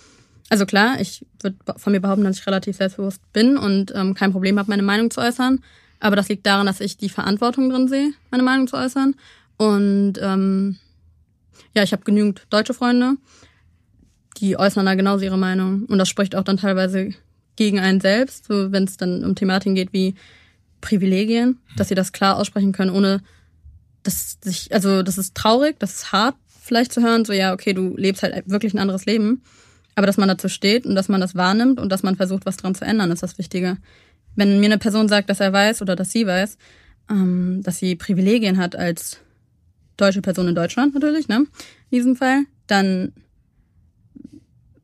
also 0.49 0.65
klar, 0.65 0.99
ich 0.99 1.26
würde 1.41 1.58
von 1.78 1.91
mir 1.91 1.99
behaupten, 1.99 2.23
dass 2.23 2.39
ich 2.39 2.47
relativ 2.47 2.78
selbstbewusst 2.78 3.21
bin 3.34 3.58
und 3.58 3.93
ähm, 3.95 4.13
kein 4.13 4.32
Problem 4.32 4.58
habe, 4.58 4.69
meine 4.69 4.84
Meinung 4.84 5.12
zu 5.12 5.21
äußern. 5.21 5.60
Aber 5.99 6.15
das 6.15 6.30
liegt 6.30 6.45
daran, 6.45 6.65
dass 6.65 6.82
ich 6.82 6.97
die 6.97 7.10
Verantwortung 7.10 7.69
drin 7.69 7.88
sehe, 7.88 8.12
meine 8.30 8.43
Meinung 8.43 8.67
zu 8.67 8.78
äußern. 8.78 9.15
Und 9.58 10.13
ähm, 10.21 10.78
ja, 11.76 11.84
ich 11.84 11.93
habe 11.93 12.04
genügend 12.04 12.45
deutsche 12.49 12.73
Freunde, 12.73 13.15
die 14.38 14.58
äußern 14.58 14.86
da 14.86 14.95
genauso 14.95 15.23
ihre 15.23 15.38
Meinung. 15.38 15.86
Und 15.86 15.97
das 15.97 16.10
spricht 16.10 16.36
auch 16.36 16.43
dann 16.43 16.58
teilweise 16.58 17.12
gegen 17.56 17.80
einen 17.80 18.02
selbst, 18.02 18.45
so 18.45 18.71
wenn 18.71 18.84
es 18.84 18.97
dann 18.97 19.23
um 19.23 19.36
Thematiken 19.36 19.76
geht 19.76 19.93
wie 19.93 20.15
Privilegien, 20.83 21.59
dass 21.77 21.87
sie 21.87 21.95
das 21.95 22.11
klar 22.11 22.37
aussprechen 22.37 22.73
können, 22.73 22.91
ohne 22.91 23.21
dass 24.03 24.37
sich, 24.43 24.73
also 24.73 25.01
das 25.01 25.17
ist 25.17 25.33
traurig, 25.33 25.79
das 25.79 25.95
ist 25.95 26.11
hart 26.11 26.35
vielleicht 26.61 26.91
zu 26.91 27.01
hören, 27.01 27.25
so 27.25 27.33
ja, 27.33 27.53
okay, 27.53 27.73
du 27.73 27.95
lebst 27.97 28.21
halt 28.21 28.43
wirklich 28.49 28.73
ein 28.73 28.79
anderes 28.79 29.05
Leben, 29.05 29.41
aber 29.95 30.07
dass 30.07 30.17
man 30.17 30.27
dazu 30.27 30.49
steht 30.49 30.85
und 30.85 30.95
dass 30.95 31.07
man 31.07 31.21
das 31.21 31.35
wahrnimmt 31.35 31.79
und 31.79 31.89
dass 31.89 32.03
man 32.03 32.15
versucht, 32.15 32.45
was 32.45 32.57
dran 32.57 32.75
zu 32.75 32.85
ändern, 32.85 33.11
ist 33.11 33.23
das 33.23 33.37
Wichtige. 33.37 33.77
Wenn 34.35 34.59
mir 34.59 34.65
eine 34.65 34.77
Person 34.77 35.07
sagt, 35.07 35.29
dass 35.29 35.39
er 35.39 35.53
weiß 35.53 35.81
oder 35.81 35.95
dass 35.95 36.11
sie 36.11 36.27
weiß, 36.27 36.57
ähm, 37.09 37.61
dass 37.63 37.77
sie 37.77 37.95
Privilegien 37.95 38.57
hat 38.57 38.75
als 38.75 39.19
deutsche 39.95 40.21
Person 40.21 40.49
in 40.49 40.55
Deutschland 40.55 40.93
natürlich, 40.93 41.27
ne, 41.27 41.45
in 41.89 41.97
diesem 41.97 42.15
Fall, 42.15 42.43
dann 42.67 43.13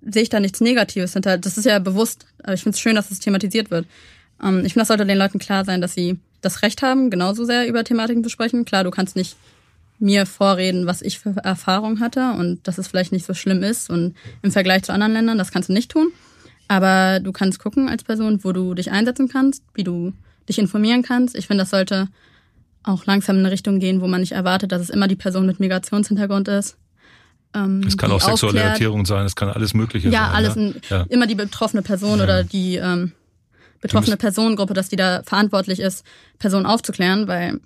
sehe 0.01 0.23
ich 0.23 0.29
da 0.29 0.39
nichts 0.39 0.62
Negatives 0.62 1.13
hinter. 1.13 1.38
Das 1.38 1.57
ist 1.57 1.65
ja 1.65 1.79
bewusst, 1.79 2.25
aber 2.43 2.53
ich 2.53 2.63
finde 2.63 2.75
es 2.75 2.79
schön, 2.79 2.95
dass 2.95 3.05
es 3.05 3.17
das 3.17 3.19
thematisiert 3.19 3.69
wird. 3.69 3.85
Ähm, 4.43 4.65
ich 4.65 4.73
finde, 4.73 4.82
das 4.82 4.88
sollte 4.88 5.06
den 5.06 5.17
Leuten 5.17 5.39
klar 5.39 5.65
sein, 5.65 5.82
dass 5.82 5.93
sie 5.93 6.19
das 6.41 6.62
Recht 6.62 6.82
haben, 6.82 7.10
genauso 7.10 7.45
sehr 7.45 7.67
über 7.67 7.84
Thematiken 7.84 8.23
zu 8.23 8.30
sprechen. 8.30 8.65
Klar, 8.65 8.84
du 8.84 8.91
kannst 8.91 9.15
nicht 9.15 9.36
mir 9.99 10.25
vorreden, 10.25 10.86
was 10.86 11.02
ich 11.02 11.19
für 11.19 11.36
Erfahrung 11.43 11.99
hatte 11.99 12.32
und 12.32 12.65
dass 12.67 12.78
es 12.78 12.88
vielleicht 12.88 13.12
nicht 13.12 13.25
so 13.25 13.34
schlimm 13.34 13.63
ist 13.63 13.89
und 13.89 14.15
im 14.41 14.52
Vergleich 14.52 14.84
zu 14.84 14.93
anderen 14.93 15.13
Ländern, 15.13 15.38
das 15.38 15.52
kannst 15.52 15.69
du 15.69 15.73
nicht 15.73 15.91
tun. 15.91 16.12
Aber 16.69 17.19
du 17.19 17.32
kannst 17.32 17.60
gucken 17.60 17.89
als 17.89 18.04
Person, 18.04 18.43
wo 18.43 18.52
du 18.52 18.73
dich 18.73 18.91
einsetzen 18.91 19.28
kannst, 19.28 19.63
wie 19.73 19.84
du 19.84 20.13
dich 20.47 20.60
informieren 20.60 21.04
kannst. 21.04 21.36
Ich 21.36 21.47
finde, 21.47 21.63
das 21.63 21.71
sollte 21.71 22.08
auch 22.84 23.06
langsam 23.06 23.38
in 23.38 23.41
eine 23.41 23.52
Richtung 23.52 23.80
gehen, 23.80 24.02
wo 24.02 24.08
man 24.08 24.21
nicht 24.21 24.32
erwartet, 24.32 24.71
dass 24.71 24.82
es 24.82 24.89
immer 24.89 25.08
die 25.08 25.15
Person 25.15 25.45
mit 25.45 25.60
Migrationshintergrund 25.60 26.47
ist. 26.47 26.78
Ähm, 27.54 27.84
es 27.86 27.97
kann 27.97 28.12
auch 28.12 28.21
sexuelle 28.21 28.62
Orientierung 28.62 29.06
sein, 29.06 29.25
es 29.25 29.36
kann 29.36 29.49
alles 29.49 29.73
Mögliche 29.73 30.10
ja, 30.10 30.28
sein. 30.28 30.36
Alles 30.36 30.56
ja, 30.89 30.97
alles. 30.97 31.10
Immer 31.10 31.28
die 31.28 31.36
betroffene 31.36 31.82
Person 31.82 32.19
ja. 32.19 32.23
oder 32.23 32.43
die 32.43 32.75
ähm, 32.75 33.13
betroffene 33.82 34.18
Personengruppe, 34.18 34.74
dass 34.74 34.89
die 34.89 34.96
da 34.96 35.24
verantwortlich 35.24 35.80
ist, 35.80 36.06
Personen 36.38 36.65
aufzuklären, 36.65 37.28
weil 37.28 37.60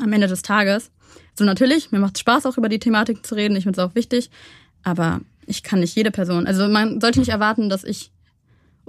am 0.00 0.12
Ende 0.12 0.26
des 0.26 0.42
Tages, 0.42 0.90
so 1.34 1.44
natürlich, 1.44 1.92
mir 1.92 1.98
macht 1.98 2.16
es 2.16 2.20
Spaß, 2.20 2.46
auch 2.46 2.56
über 2.56 2.68
die 2.68 2.78
Thematik 2.78 3.26
zu 3.26 3.34
reden, 3.34 3.56
ich 3.56 3.64
finde 3.64 3.80
es 3.80 3.86
auch 3.86 3.94
wichtig, 3.94 4.30
aber 4.82 5.20
ich 5.46 5.62
kann 5.62 5.80
nicht 5.80 5.96
jede 5.96 6.10
Person, 6.10 6.46
also 6.46 6.68
man 6.68 7.00
sollte 7.00 7.18
nicht 7.18 7.30
erwarten, 7.30 7.68
dass 7.68 7.84
ich 7.84 8.10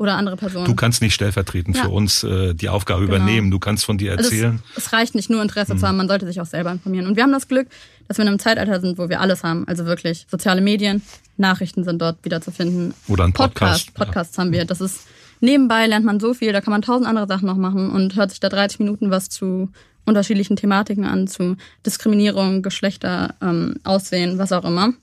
oder 0.01 0.15
andere 0.15 0.35
Personen. 0.35 0.65
Du 0.65 0.73
kannst 0.73 1.01
nicht 1.01 1.13
stellvertretend 1.13 1.77
ja. 1.77 1.83
für 1.83 1.89
uns 1.89 2.23
äh, 2.23 2.55
die 2.55 2.69
Aufgabe 2.69 3.05
genau. 3.05 3.17
übernehmen. 3.17 3.51
Du 3.51 3.59
kannst 3.59 3.85
von 3.85 3.99
dir 3.99 4.13
erzählen. 4.13 4.53
Also 4.53 4.63
es, 4.75 4.85
es, 4.87 4.93
reicht 4.93 5.15
nicht 5.15 5.29
nur 5.29 5.41
Interesse 5.43 5.75
mhm. 5.75 5.77
zu 5.77 5.87
haben, 5.87 5.97
man 5.97 6.07
sollte 6.07 6.25
sich 6.25 6.41
auch 6.41 6.45
selber 6.47 6.71
informieren. 6.71 7.05
Und 7.05 7.17
wir 7.17 7.23
haben 7.23 7.31
das 7.31 7.47
Glück, 7.47 7.67
dass 8.07 8.17
wir 8.17 8.23
in 8.23 8.29
einem 8.29 8.39
Zeitalter 8.39 8.81
sind, 8.81 8.97
wo 8.97 9.09
wir 9.09 9.21
alles 9.21 9.43
haben. 9.43 9.67
Also 9.67 9.85
wirklich 9.85 10.25
soziale 10.29 10.61
Medien, 10.61 11.03
Nachrichten 11.37 11.83
sind 11.83 12.01
dort 12.01 12.25
wieder 12.25 12.41
zu 12.41 12.51
finden. 12.51 12.95
Oder 13.07 13.25
ein 13.25 13.33
Podcast. 13.33 13.93
Podcast 13.93 13.93
Podcasts 13.93 14.37
ja. 14.37 14.43
haben 14.43 14.51
wir. 14.51 14.65
Das 14.65 14.81
ist 14.81 15.01
nebenbei 15.41 15.87
lernt 15.87 16.05
man 16.05 16.19
so 16.19 16.33
viel, 16.33 16.53
da 16.53 16.61
kann 16.61 16.71
man 16.71 16.81
tausend 16.81 17.07
andere 17.07 17.27
Sachen 17.27 17.47
noch 17.47 17.57
machen 17.57 17.89
und 17.91 18.15
hört 18.15 18.31
sich 18.31 18.39
da 18.39 18.49
30 18.49 18.79
Minuten 18.79 19.11
was 19.11 19.29
zu 19.29 19.69
unterschiedlichen 20.05 20.55
Thematiken 20.55 21.05
an, 21.05 21.27
zu 21.27 21.57
Diskriminierung, 21.85 22.61
Geschlechter, 22.61 23.35
ähm, 23.41 23.75
Aussehen, 23.83 24.37
was 24.37 24.51
auch 24.51 24.65
immer. 24.65 24.93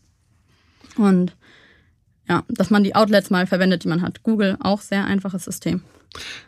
Und 0.97 1.37
ja, 2.29 2.43
dass 2.49 2.71
man 2.71 2.85
die 2.85 2.95
Outlets 2.95 3.31
mal 3.31 3.47
verwendet, 3.47 3.85
die 3.85 3.89
man 3.89 4.03
hat. 4.03 4.23
Google 4.23 4.57
auch 4.61 4.81
sehr 4.81 5.07
einfaches 5.07 5.45
System. 5.45 5.83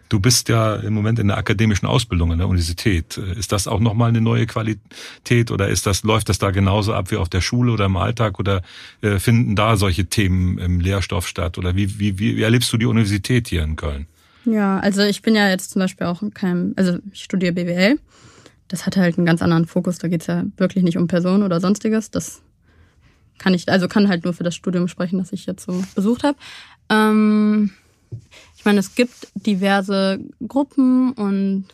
Du 0.09 0.19
bist 0.19 0.49
ja 0.49 0.75
im 0.75 0.93
Moment 0.93 1.21
in 1.21 1.29
der 1.29 1.39
akademischen 1.39 1.87
Ausbildung 1.87 2.33
an 2.33 2.39
der 2.39 2.49
Universität. 2.49 3.17
Ist 3.17 3.53
das 3.53 3.69
auch 3.69 3.79
nochmal 3.79 4.09
eine 4.09 4.21
neue 4.21 4.47
Qualität 4.47 5.53
oder 5.53 5.69
ist 5.69 5.87
das, 5.87 6.03
läuft 6.03 6.29
das 6.29 6.39
da 6.39 6.51
genauso 6.51 6.95
ab 6.95 7.13
wie 7.13 7.17
auf 7.17 7.29
der 7.29 7.41
Schule 7.41 7.71
oder 7.71 7.85
im 7.85 7.97
Alltag 7.97 8.41
oder 8.41 8.63
äh, 9.03 9.21
finden 9.21 9.55
da 9.55 9.77
solche 9.77 10.07
Themen 10.07 10.59
im 10.59 10.81
Lehrstoff 10.81 11.29
statt? 11.29 11.59
Oder 11.59 11.77
wie, 11.77 12.01
wie, 12.01 12.19
wie 12.19 12.43
erlebst 12.43 12.73
du 12.73 12.77
die 12.77 12.87
Universität 12.87 13.47
hier 13.47 13.63
in 13.63 13.77
Köln? 13.77 14.07
Ja, 14.45 14.81
also 14.81 15.03
ich 15.03 15.23
bin 15.23 15.37
ja 15.37 15.49
jetzt 15.49 15.71
zum 15.71 15.81
Beispiel 15.81 16.07
auch 16.07 16.23
kein, 16.35 16.73
also 16.77 16.99
ich 17.13 17.23
studiere 17.23 17.53
BWL. 17.53 18.01
Das 18.67 18.87
hat 18.87 18.97
halt 18.97 19.17
einen 19.17 19.27
ganz 19.27 19.43
anderen 19.43 19.67
Fokus. 19.67 19.99
Da 19.99 20.09
geht's 20.09 20.27
ja 20.27 20.45
wirklich 20.57 20.83
nicht 20.83 20.97
um 20.97 21.07
Personen 21.07 21.43
oder 21.43 21.61
sonstiges. 21.61 22.11
Das 22.11 22.43
kann 23.39 23.55
ich, 23.55 23.69
also 23.69 23.89
kann 23.89 24.09
halt 24.09 24.25
nur 24.25 24.33
für 24.33 24.45
das 24.45 24.55
Studium 24.55 24.89
sprechen, 24.89 25.19
das 25.19 25.33
ich 25.33 25.47
jetzt 25.47 25.65
so 25.65 25.85
besucht 25.95 26.25
habe. 26.25 26.37
Ähm, 26.89 27.71
ich 28.61 28.67
meine, 28.67 28.81
es 28.81 28.95
gibt 28.95 29.15
diverse 29.35 30.21
Gruppen 30.47 31.13
und 31.13 31.65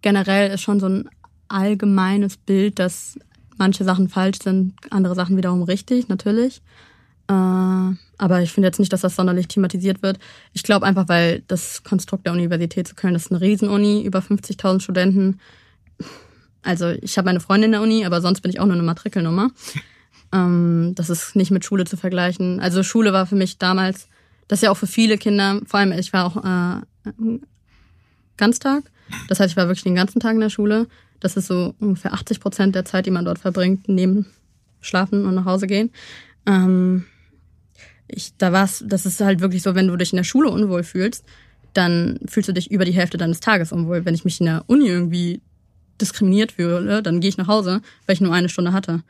generell 0.00 0.52
ist 0.52 0.60
schon 0.60 0.78
so 0.78 0.86
ein 0.86 1.10
allgemeines 1.48 2.36
Bild, 2.36 2.78
dass 2.78 3.18
manche 3.58 3.82
Sachen 3.82 4.08
falsch 4.08 4.38
sind, 4.44 4.74
andere 4.90 5.16
Sachen 5.16 5.36
wiederum 5.36 5.64
richtig, 5.64 6.08
natürlich. 6.08 6.62
Äh, 7.26 7.32
aber 7.32 8.42
ich 8.42 8.52
finde 8.52 8.68
jetzt 8.68 8.78
nicht, 8.78 8.92
dass 8.92 9.00
das 9.00 9.16
sonderlich 9.16 9.48
thematisiert 9.48 10.04
wird. 10.04 10.20
Ich 10.52 10.62
glaube 10.62 10.86
einfach, 10.86 11.08
weil 11.08 11.42
das 11.48 11.82
Konstrukt 11.82 12.26
der 12.26 12.32
Universität 12.32 12.86
zu 12.86 12.94
Köln 12.94 13.14
das 13.14 13.24
ist 13.24 13.32
eine 13.32 13.40
Riesenuni, 13.40 14.04
über 14.04 14.20
50.000 14.20 14.78
Studenten. 14.78 15.40
Also 16.62 16.90
ich 16.90 17.18
habe 17.18 17.26
meine 17.26 17.40
Freundin 17.40 17.70
in 17.70 17.72
der 17.72 17.82
Uni, 17.82 18.06
aber 18.06 18.20
sonst 18.20 18.40
bin 18.40 18.52
ich 18.52 18.60
auch 18.60 18.66
nur 18.66 18.74
eine 18.74 18.84
Matrikelnummer. 18.84 19.50
Ähm, 20.32 20.92
das 20.96 21.08
ist 21.08 21.36
nicht 21.36 21.52
mit 21.52 21.64
Schule 21.64 21.84
zu 21.84 21.96
vergleichen. 21.96 22.58
Also 22.58 22.82
Schule 22.82 23.12
war 23.12 23.26
für 23.26 23.36
mich 23.36 23.58
damals, 23.58 24.08
das 24.48 24.58
ist 24.58 24.62
ja 24.62 24.70
auch 24.70 24.76
für 24.76 24.86
viele 24.86 25.18
Kinder, 25.18 25.60
vor 25.66 25.80
allem 25.80 25.92
ich 25.92 26.12
war 26.12 26.24
auch 26.24 26.36
äh, 26.36 27.10
Ganztag. 28.36 28.84
Das 29.28 29.40
heißt, 29.40 29.52
ich 29.52 29.56
war 29.56 29.66
wirklich 29.66 29.84
den 29.84 29.94
ganzen 29.94 30.20
Tag 30.20 30.34
in 30.34 30.40
der 30.40 30.50
Schule. 30.50 30.86
Das 31.20 31.36
ist 31.36 31.46
so 31.46 31.74
ungefähr 31.78 32.12
80 32.12 32.40
Prozent 32.40 32.74
der 32.74 32.84
Zeit, 32.84 33.06
die 33.06 33.10
man 33.10 33.24
dort 33.24 33.38
verbringt, 33.38 33.88
neben 33.88 34.26
Schlafen 34.80 35.24
und 35.24 35.34
nach 35.34 35.44
Hause 35.44 35.66
gehen. 35.66 35.90
Ähm, 36.44 37.04
ich, 38.08 38.36
da 38.36 38.52
war's, 38.52 38.84
das 38.86 39.06
ist 39.06 39.20
halt 39.20 39.40
wirklich 39.40 39.62
so, 39.62 39.74
wenn 39.74 39.88
du 39.88 39.96
dich 39.96 40.12
in 40.12 40.16
der 40.16 40.24
Schule 40.24 40.50
unwohl 40.50 40.82
fühlst, 40.82 41.24
dann 41.72 42.18
fühlst 42.26 42.48
du 42.48 42.52
dich 42.52 42.70
über 42.70 42.84
die 42.84 42.92
Hälfte 42.92 43.18
deines 43.18 43.40
Tages 43.40 43.72
unwohl. 43.72 44.04
Wenn 44.04 44.14
ich 44.14 44.24
mich 44.24 44.40
in 44.40 44.46
der 44.46 44.64
Uni 44.66 44.86
irgendwie 44.86 45.40
diskriminiert 46.00 46.52
fühle, 46.52 47.02
dann 47.02 47.20
gehe 47.20 47.28
ich 47.28 47.36
nach 47.36 47.48
Hause, 47.48 47.80
weil 48.06 48.14
ich 48.14 48.20
nur 48.20 48.32
eine 48.32 48.48
Stunde 48.48 48.72
hatte. 48.72 49.02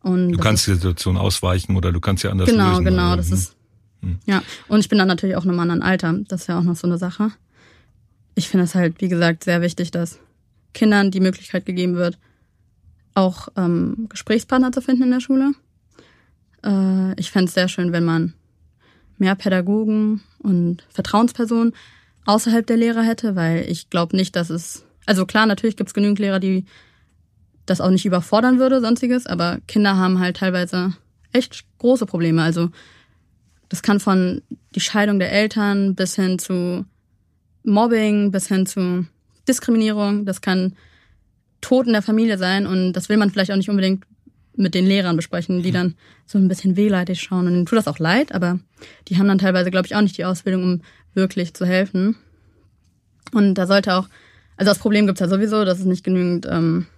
Und 0.00 0.32
du 0.32 0.38
kannst 0.38 0.66
die 0.66 0.74
Situation 0.74 1.16
ausweichen 1.16 1.76
oder 1.76 1.92
du 1.92 2.00
kannst 2.00 2.24
ja 2.24 2.30
anders 2.30 2.48
genau, 2.48 2.70
lösen. 2.70 2.84
Genau, 2.84 3.02
genau, 3.02 3.16
das 3.16 3.30
ist 3.30 3.56
hm. 4.02 4.18
ja. 4.26 4.42
Und 4.68 4.80
ich 4.80 4.88
bin 4.88 4.98
dann 4.98 5.08
natürlich 5.08 5.36
auch 5.36 5.44
in 5.44 5.50
einem 5.50 5.60
anderen 5.60 5.82
Alter. 5.82 6.12
Das 6.28 6.42
ist 6.42 6.46
ja 6.48 6.58
auch 6.58 6.64
noch 6.64 6.76
so 6.76 6.86
eine 6.86 6.98
Sache. 6.98 7.30
Ich 8.34 8.48
finde 8.48 8.64
es 8.64 8.74
halt, 8.74 9.00
wie 9.00 9.08
gesagt, 9.08 9.44
sehr 9.44 9.62
wichtig, 9.62 9.90
dass 9.90 10.18
Kindern 10.74 11.10
die 11.10 11.20
Möglichkeit 11.20 11.66
gegeben 11.66 11.96
wird, 11.96 12.18
auch 13.14 13.48
ähm, 13.56 14.06
Gesprächspartner 14.08 14.72
zu 14.72 14.80
finden 14.80 15.04
in 15.04 15.10
der 15.10 15.20
Schule. 15.20 15.52
Äh, 16.64 17.18
ich 17.20 17.30
fände 17.30 17.48
es 17.48 17.54
sehr 17.54 17.68
schön, 17.68 17.92
wenn 17.92 18.04
man 18.04 18.34
mehr 19.18 19.34
Pädagogen 19.34 20.22
und 20.38 20.82
Vertrauenspersonen 20.90 21.74
außerhalb 22.24 22.66
der 22.66 22.76
Lehrer 22.76 23.02
hätte, 23.02 23.36
weil 23.36 23.68
ich 23.68 23.90
glaube 23.90 24.16
nicht, 24.16 24.34
dass 24.36 24.50
es. 24.50 24.84
Also 25.04 25.26
klar, 25.26 25.46
natürlich 25.46 25.76
gibt 25.76 25.88
es 25.88 25.94
genügend 25.94 26.18
Lehrer, 26.18 26.38
die 26.38 26.64
das 27.66 27.80
auch 27.80 27.90
nicht 27.90 28.06
überfordern 28.06 28.58
würde, 28.58 28.80
sonstiges, 28.80 29.26
aber 29.26 29.58
Kinder 29.66 29.96
haben 29.96 30.20
halt 30.20 30.38
teilweise 30.38 30.94
echt 31.32 31.64
große 31.78 32.06
Probleme. 32.06 32.42
Also 32.42 32.70
das 33.72 33.80
kann 33.80 34.00
von 34.00 34.42
die 34.74 34.80
Scheidung 34.80 35.18
der 35.18 35.32
Eltern 35.32 35.94
bis 35.94 36.14
hin 36.14 36.38
zu 36.38 36.84
Mobbing, 37.64 38.30
bis 38.30 38.46
hin 38.46 38.66
zu 38.66 39.06
Diskriminierung, 39.48 40.26
das 40.26 40.42
kann 40.42 40.74
Tod 41.62 41.86
in 41.86 41.94
der 41.94 42.02
Familie 42.02 42.36
sein 42.36 42.66
und 42.66 42.92
das 42.92 43.08
will 43.08 43.16
man 43.16 43.30
vielleicht 43.30 43.50
auch 43.50 43.56
nicht 43.56 43.70
unbedingt 43.70 44.04
mit 44.54 44.74
den 44.74 44.86
Lehrern 44.86 45.16
besprechen, 45.16 45.62
die 45.62 45.70
mhm. 45.70 45.74
dann 45.74 45.94
so 46.26 46.36
ein 46.36 46.48
bisschen 46.48 46.76
wehleidig 46.76 47.22
schauen. 47.22 47.46
Und 47.46 47.54
denen 47.54 47.64
tut 47.64 47.78
das 47.78 47.88
auch 47.88 47.98
leid, 47.98 48.34
aber 48.34 48.58
die 49.08 49.16
haben 49.16 49.26
dann 49.26 49.38
teilweise, 49.38 49.70
glaube 49.70 49.86
ich, 49.86 49.96
auch 49.96 50.02
nicht 50.02 50.18
die 50.18 50.26
Ausbildung, 50.26 50.64
um 50.64 50.82
wirklich 51.14 51.54
zu 51.54 51.64
helfen. 51.64 52.16
Und 53.32 53.54
da 53.54 53.66
sollte 53.66 53.94
auch, 53.94 54.06
also 54.58 54.70
das 54.70 54.80
Problem 54.80 55.06
gibt 55.06 55.18
es 55.18 55.24
ja 55.24 55.34
sowieso, 55.34 55.64
dass 55.64 55.78
es 55.78 55.86
nicht 55.86 56.04
genügend 56.04 56.46
ähm, 56.46 56.88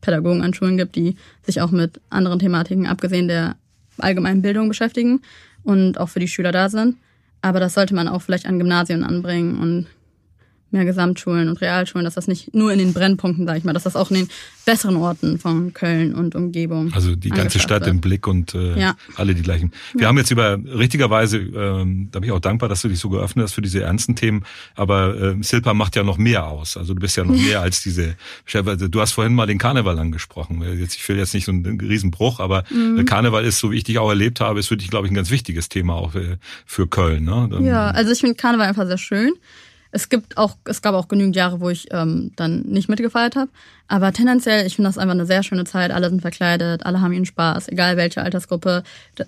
Pädagogen 0.00 0.40
an 0.40 0.54
Schulen 0.54 0.78
gibt, 0.78 0.96
die 0.96 1.16
sich 1.42 1.60
auch 1.60 1.72
mit 1.72 2.00
anderen 2.08 2.38
Thematiken, 2.38 2.86
abgesehen 2.86 3.28
der 3.28 3.56
allgemeinen 3.98 4.40
Bildung 4.40 4.68
beschäftigen 4.68 5.20
und 5.64 5.98
auch 5.98 6.08
für 6.08 6.20
die 6.20 6.28
Schüler 6.28 6.52
da 6.52 6.68
sind. 6.68 6.96
Aber 7.42 7.60
das 7.60 7.74
sollte 7.74 7.94
man 7.94 8.08
auch 8.08 8.22
vielleicht 8.22 8.46
an 8.46 8.58
Gymnasien 8.58 9.02
anbringen 9.02 9.58
und 9.58 9.86
mehr 10.72 10.84
Gesamtschulen 10.84 11.48
und 11.48 11.60
Realschulen, 11.60 12.04
dass 12.04 12.14
das 12.14 12.28
nicht 12.28 12.54
nur 12.54 12.72
in 12.72 12.78
den 12.78 12.92
Brennpunkten, 12.92 13.46
sage 13.46 13.58
ich 13.58 13.64
mal, 13.64 13.72
dass 13.72 13.84
das 13.84 13.96
auch 13.96 14.10
in 14.10 14.16
den 14.16 14.28
besseren 14.64 14.96
Orten 14.96 15.38
von 15.38 15.72
Köln 15.72 16.14
und 16.14 16.34
Umgebung. 16.34 16.92
Also 16.94 17.16
die 17.16 17.30
ganze 17.30 17.58
Stadt 17.58 17.82
wird. 17.82 17.90
im 17.90 18.00
Blick 18.00 18.26
und 18.26 18.54
äh, 18.54 18.78
ja. 18.78 18.94
alle 19.16 19.34
die 19.34 19.42
gleichen. 19.42 19.72
Wir 19.92 20.02
ja. 20.02 20.08
haben 20.08 20.18
jetzt 20.18 20.30
über 20.30 20.58
richtigerweise, 20.64 21.38
ähm, 21.38 22.08
da 22.12 22.20
bin 22.20 22.28
ich 22.28 22.32
auch 22.32 22.40
dankbar, 22.40 22.68
dass 22.68 22.82
du 22.82 22.88
dich 22.88 23.00
so 23.00 23.08
geöffnet 23.08 23.44
hast 23.44 23.54
für 23.54 23.62
diese 23.62 23.82
ernsten 23.82 24.16
Themen. 24.16 24.44
Aber 24.74 25.16
äh, 25.20 25.42
Silpa 25.42 25.74
macht 25.74 25.96
ja 25.96 26.02
noch 26.02 26.18
mehr 26.18 26.46
aus. 26.46 26.76
Also 26.76 26.94
du 26.94 27.00
bist 27.00 27.16
ja 27.16 27.24
noch 27.24 27.36
mehr 27.40 27.60
als 27.60 27.82
diese. 27.82 28.16
Du 28.90 29.00
hast 29.00 29.12
vorhin 29.12 29.34
mal 29.34 29.46
den 29.46 29.58
Karneval 29.58 29.98
angesprochen. 29.98 30.62
Jetzt 30.78 30.96
ich 30.96 31.08
will 31.08 31.16
jetzt 31.16 31.34
nicht 31.34 31.46
so 31.46 31.52
einen 31.52 31.80
Riesenbruch, 31.80 32.40
aber 32.40 32.64
mhm. 32.70 33.04
Karneval 33.04 33.44
ist, 33.44 33.58
so 33.58 33.70
wie 33.72 33.76
ich 33.76 33.84
dich 33.84 33.98
auch 33.98 34.08
erlebt 34.08 34.40
habe, 34.40 34.60
ist 34.60 34.68
für 34.68 34.76
dich, 34.76 34.90
glaube 34.90 35.06
ich, 35.06 35.12
ein 35.12 35.16
ganz 35.16 35.30
wichtiges 35.30 35.68
Thema 35.68 35.94
auch 35.94 36.14
äh, 36.14 36.36
für 36.66 36.86
Köln. 36.86 37.24
Ne? 37.24 37.48
Dann, 37.50 37.64
ja, 37.64 37.88
also 37.88 38.12
ich 38.12 38.20
finde 38.20 38.36
Karneval 38.36 38.68
einfach 38.68 38.86
sehr 38.86 38.98
schön. 38.98 39.32
Es 39.92 40.08
gibt 40.08 40.36
auch, 40.36 40.56
es 40.64 40.82
gab 40.82 40.94
auch 40.94 41.08
genügend 41.08 41.36
Jahre, 41.36 41.60
wo 41.60 41.68
ich 41.68 41.88
ähm, 41.90 42.32
dann 42.36 42.62
nicht 42.62 42.88
mitgefeiert 42.88 43.36
habe. 43.36 43.50
Aber 43.88 44.12
tendenziell, 44.12 44.66
ich 44.66 44.76
finde 44.76 44.88
das 44.88 44.98
einfach 44.98 45.14
eine 45.14 45.26
sehr 45.26 45.42
schöne 45.42 45.64
Zeit. 45.64 45.90
Alle 45.90 46.10
sind 46.10 46.20
verkleidet, 46.20 46.86
alle 46.86 47.00
haben 47.00 47.12
ihren 47.12 47.26
Spaß, 47.26 47.68
egal 47.68 47.96
welche 47.96 48.22
Altersgruppe. 48.22 48.84
Das, 49.16 49.26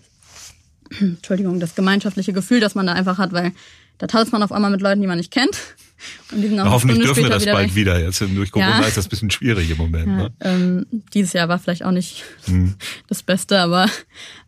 Entschuldigung, 1.01 1.59
das 1.59 1.75
gemeinschaftliche 1.75 2.33
Gefühl, 2.33 2.61
das 2.61 2.75
man 2.75 2.87
da 2.87 2.93
einfach 2.93 3.19
hat, 3.19 3.33
weil 3.33 3.53
da 3.99 4.07
tanzt 4.07 4.33
man 4.33 4.43
auf 4.43 4.53
einmal 4.53 4.71
mit 4.71 4.81
Leuten, 4.81 5.01
die 5.01 5.07
man 5.07 5.19
nicht 5.19 5.33
kennt. 5.33 5.57
Und 6.33 6.43
die 6.43 6.49
sind 6.49 6.59
auch 6.59 6.71
hoffentlich 6.71 7.05
dürfen 7.05 7.23
wir 7.23 7.31
das 7.31 7.43
wieder 7.43 7.53
bald 7.53 7.69
weg. 7.69 7.75
wieder. 7.77 8.01
Jetzt 8.01 8.21
durch 8.21 8.51
Corona 8.51 8.81
ja. 8.81 8.87
ist 8.87 8.97
das 8.97 9.07
ein 9.07 9.11
bisschen 9.11 9.31
schwierig 9.31 9.71
im 9.71 9.77
Moment. 9.77 10.07
Ja, 10.07 10.17
ne? 10.17 10.33
ähm, 10.41 10.87
dieses 11.15 11.33
Jahr 11.33 11.49
war 11.49 11.61
vielleicht 11.61 11.85
auch 11.85 11.93
nicht 11.93 12.25
hm. 12.47 12.75
das 13.09 13.23
Beste, 13.23 13.61
aber 13.61 13.87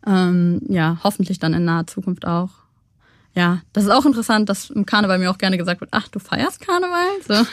ähm, 0.05 0.61
ja, 0.67 0.99
hoffentlich 1.03 1.39
dann 1.39 1.53
in 1.53 1.63
naher 1.63 1.87
Zukunft 1.87 2.27
auch 2.27 2.49
ja, 3.35 3.61
das 3.73 3.83
ist 3.83 3.89
auch 3.89 4.05
interessant, 4.05 4.49
dass 4.49 4.69
im 4.69 4.85
Karneval 4.85 5.19
mir 5.19 5.29
auch 5.29 5.37
gerne 5.37 5.57
gesagt 5.57 5.81
wird, 5.81 5.91
ach, 5.93 6.07
du 6.07 6.19
feierst 6.19 6.61
Karneval? 6.61 7.07
So, 7.27 7.45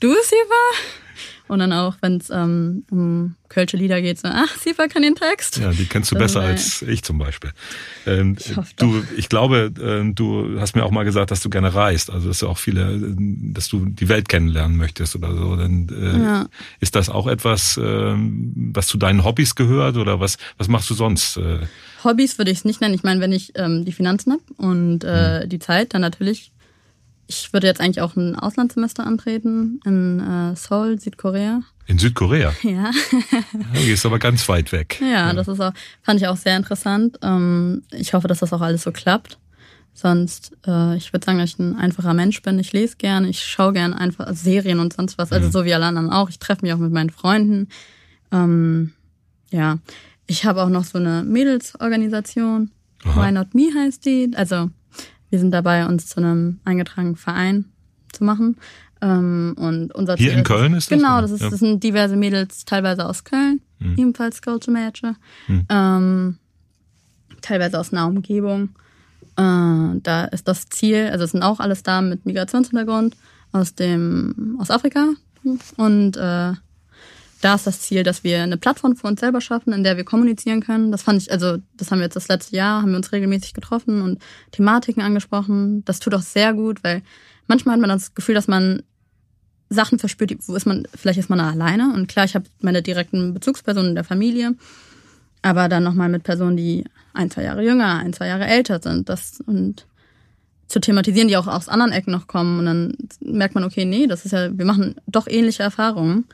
du, 0.00 0.08
Siva? 0.08 1.09
Und 1.50 1.58
dann 1.58 1.72
auch, 1.72 1.96
wenn 2.00 2.18
es 2.18 2.30
ähm, 2.30 2.84
um 2.92 3.34
Kölsche 3.48 3.76
Lieder 3.76 4.00
geht, 4.00 4.20
so, 4.20 4.28
ach, 4.30 4.56
Siva 4.56 4.86
kann 4.86 5.02
den 5.02 5.16
Text. 5.16 5.56
Ja, 5.56 5.72
die 5.72 5.86
kennst 5.86 6.12
du 6.12 6.14
das 6.14 6.22
besser 6.22 6.42
als 6.42 6.82
ich 6.82 7.02
zum 7.02 7.18
Beispiel. 7.18 7.50
Ähm, 8.06 8.36
ich 8.38 8.56
hoffe 8.56 8.72
du, 8.76 9.02
ich 9.16 9.28
glaube, 9.28 9.72
äh, 9.76 10.14
du 10.14 10.60
hast 10.60 10.76
mir 10.76 10.84
auch 10.84 10.92
mal 10.92 11.02
gesagt, 11.02 11.32
dass 11.32 11.40
du 11.40 11.50
gerne 11.50 11.74
reist. 11.74 12.08
Also, 12.08 12.28
dass 12.28 12.38
du 12.38 12.48
auch 12.48 12.56
viele, 12.56 13.00
dass 13.18 13.68
du 13.68 13.84
die 13.84 14.08
Welt 14.08 14.28
kennenlernen 14.28 14.76
möchtest 14.76 15.16
oder 15.16 15.34
so. 15.34 15.56
Dann, 15.56 15.88
äh, 15.88 16.22
ja. 16.22 16.46
Ist 16.78 16.94
das 16.94 17.08
auch 17.08 17.26
etwas, 17.26 17.76
äh, 17.76 17.82
was 17.82 18.86
zu 18.86 18.96
deinen 18.96 19.24
Hobbys 19.24 19.56
gehört 19.56 19.96
oder 19.96 20.20
was, 20.20 20.36
was 20.56 20.68
machst 20.68 20.88
du 20.88 20.94
sonst? 20.94 21.36
Äh? 21.36 21.66
Hobbys 22.04 22.38
würde 22.38 22.52
ich 22.52 22.58
es 22.58 22.64
nicht 22.64 22.80
nennen. 22.80 22.94
Ich 22.94 23.02
meine, 23.02 23.20
wenn 23.20 23.32
ich 23.32 23.54
ähm, 23.56 23.84
die 23.84 23.92
Finanzen 23.92 24.34
habe 24.34 24.42
und 24.56 25.02
äh, 25.02 25.40
mhm. 25.42 25.48
die 25.48 25.58
Zeit, 25.58 25.94
dann 25.94 26.02
natürlich. 26.02 26.52
Ich 27.30 27.52
würde 27.52 27.68
jetzt 27.68 27.80
eigentlich 27.80 28.00
auch 28.00 28.16
ein 28.16 28.34
Auslandssemester 28.34 29.06
antreten 29.06 29.78
in 29.84 30.18
äh, 30.18 30.56
Seoul, 30.56 30.98
Südkorea. 30.98 31.62
In 31.86 31.96
Südkorea? 31.96 32.52
Ja. 32.64 32.90
ja 33.72 33.80
gehst 33.80 34.04
aber 34.04 34.18
ganz 34.18 34.48
weit 34.48 34.72
weg. 34.72 34.98
Ja, 35.00 35.06
ja, 35.06 35.32
das 35.32 35.46
ist 35.46 35.60
auch, 35.60 35.72
fand 36.02 36.20
ich 36.20 36.26
auch 36.26 36.36
sehr 36.36 36.56
interessant. 36.56 37.20
Ähm, 37.22 37.84
ich 37.92 38.14
hoffe, 38.14 38.26
dass 38.26 38.40
das 38.40 38.52
auch 38.52 38.60
alles 38.60 38.82
so 38.82 38.90
klappt. 38.90 39.38
Sonst, 39.94 40.56
äh, 40.66 40.96
ich 40.96 41.12
würde 41.12 41.24
sagen, 41.24 41.38
dass 41.38 41.50
ich 41.50 41.58
ein 41.60 41.76
einfacher 41.76 42.14
Mensch 42.14 42.42
bin. 42.42 42.58
Ich 42.58 42.72
lese 42.72 42.96
gern, 42.96 43.24
ich 43.24 43.44
schaue 43.44 43.74
gern 43.74 43.94
einfach 43.94 44.34
Serien 44.34 44.80
und 44.80 44.92
sonst 44.92 45.16
was. 45.16 45.30
Also 45.30 45.46
mhm. 45.46 45.52
so 45.52 45.64
wie 45.64 45.72
alle 45.72 45.86
anderen 45.86 46.10
auch. 46.10 46.30
Ich 46.30 46.40
treffe 46.40 46.62
mich 46.62 46.72
auch 46.74 46.78
mit 46.78 46.92
meinen 46.92 47.10
Freunden. 47.10 47.68
Ähm, 48.32 48.92
ja, 49.52 49.78
ich 50.26 50.44
habe 50.44 50.62
auch 50.62 50.68
noch 50.68 50.84
so 50.84 50.98
eine 50.98 51.22
Mädelsorganisation. 51.22 52.72
Aha. 53.04 53.28
Why 53.28 53.32
Not 53.32 53.54
Me 53.54 53.70
heißt 53.72 54.04
die. 54.04 54.32
Also 54.34 54.70
wir 55.30 55.38
sind 55.38 55.52
dabei, 55.52 55.86
uns 55.86 56.06
zu 56.06 56.20
einem 56.20 56.60
eingetragenen 56.64 57.16
Verein 57.16 57.66
zu 58.12 58.24
machen. 58.24 58.56
Ähm, 59.00 59.54
und 59.56 59.94
unser 59.94 60.16
Hier 60.16 60.30
Ziel 60.30 60.38
in 60.38 60.44
Köln 60.44 60.74
ist 60.74 60.90
das? 60.90 60.98
Genau, 60.98 61.20
das, 61.20 61.30
ist, 61.30 61.40
ja. 61.40 61.50
das 61.50 61.60
sind 61.60 61.82
diverse 61.82 62.16
Mädels, 62.16 62.64
teilweise 62.64 63.08
aus 63.08 63.24
Köln, 63.24 63.60
hm. 63.78 63.94
ebenfalls 63.96 64.42
Culture 64.42 64.76
Matcher. 64.76 65.16
Hm. 65.46 65.66
Ähm, 65.68 66.38
teilweise 67.40 67.78
aus 67.78 67.92
einer 67.92 68.06
Umgebung. 68.06 68.70
Äh, 69.36 70.00
da 70.02 70.24
ist 70.32 70.48
das 70.48 70.68
Ziel, 70.68 71.08
also 71.12 71.24
es 71.24 71.30
sind 71.30 71.42
auch 71.42 71.60
alles 71.60 71.82
Damen 71.82 72.10
mit 72.10 72.26
Migrationshintergrund 72.26 73.16
aus 73.52 73.74
dem 73.74 74.56
aus 74.60 74.70
Afrika 74.70 75.08
und 75.76 76.16
äh, 76.16 76.52
da 77.40 77.54
ist 77.54 77.66
das 77.66 77.80
Ziel, 77.80 78.02
dass 78.02 78.22
wir 78.22 78.42
eine 78.42 78.56
Plattform 78.56 78.96
für 78.96 79.06
uns 79.06 79.20
selber 79.20 79.40
schaffen, 79.40 79.72
in 79.72 79.82
der 79.82 79.96
wir 79.96 80.04
kommunizieren 80.04 80.60
können. 80.60 80.92
Das 80.92 81.02
fand 81.02 81.22
ich, 81.22 81.32
also 81.32 81.56
das 81.76 81.90
haben 81.90 81.98
wir 81.98 82.04
jetzt 82.04 82.16
das 82.16 82.28
letzte 82.28 82.56
Jahr, 82.56 82.82
haben 82.82 82.90
wir 82.90 82.96
uns 82.96 83.12
regelmäßig 83.12 83.54
getroffen 83.54 84.02
und 84.02 84.20
Thematiken 84.52 85.02
angesprochen. 85.02 85.84
Das 85.84 86.00
tut 86.00 86.14
auch 86.14 86.22
sehr 86.22 86.52
gut, 86.52 86.84
weil 86.84 87.02
manchmal 87.46 87.74
hat 87.74 87.80
man 87.80 87.90
das 87.90 88.14
Gefühl, 88.14 88.34
dass 88.34 88.48
man 88.48 88.82
Sachen 89.70 89.98
verspürt, 89.98 90.36
wo 90.46 90.54
ist 90.54 90.66
man, 90.66 90.86
vielleicht 90.94 91.18
ist 91.18 91.30
man 91.30 91.40
alleine. 91.40 91.94
Und 91.94 92.08
klar, 92.08 92.24
ich 92.24 92.34
habe 92.34 92.44
meine 92.60 92.82
direkten 92.82 93.32
Bezugspersonen 93.32 93.90
in 93.90 93.94
der 93.94 94.04
Familie, 94.04 94.54
aber 95.42 95.68
dann 95.68 95.84
nochmal 95.84 96.08
mit 96.08 96.24
Personen, 96.24 96.56
die 96.56 96.84
ein, 97.14 97.30
zwei 97.30 97.44
Jahre 97.44 97.64
jünger, 97.64 97.98
ein, 97.98 98.12
zwei 98.12 98.26
Jahre 98.26 98.46
älter 98.46 98.80
sind. 98.82 99.08
Das 99.08 99.40
und 99.46 99.86
zu 100.66 100.80
thematisieren, 100.80 101.28
die 101.28 101.36
auch 101.36 101.46
aus 101.46 101.68
anderen 101.68 101.92
Ecken 101.92 102.12
noch 102.12 102.26
kommen. 102.26 102.60
Und 102.60 102.66
dann 102.66 102.96
merkt 103.20 103.54
man, 103.54 103.64
okay, 103.64 103.84
nee, 103.84 104.06
das 104.06 104.24
ist 104.24 104.32
ja, 104.32 104.56
wir 104.56 104.64
machen 104.64 104.96
doch 105.06 105.26
ähnliche 105.26 105.62
Erfahrungen. 105.62 106.26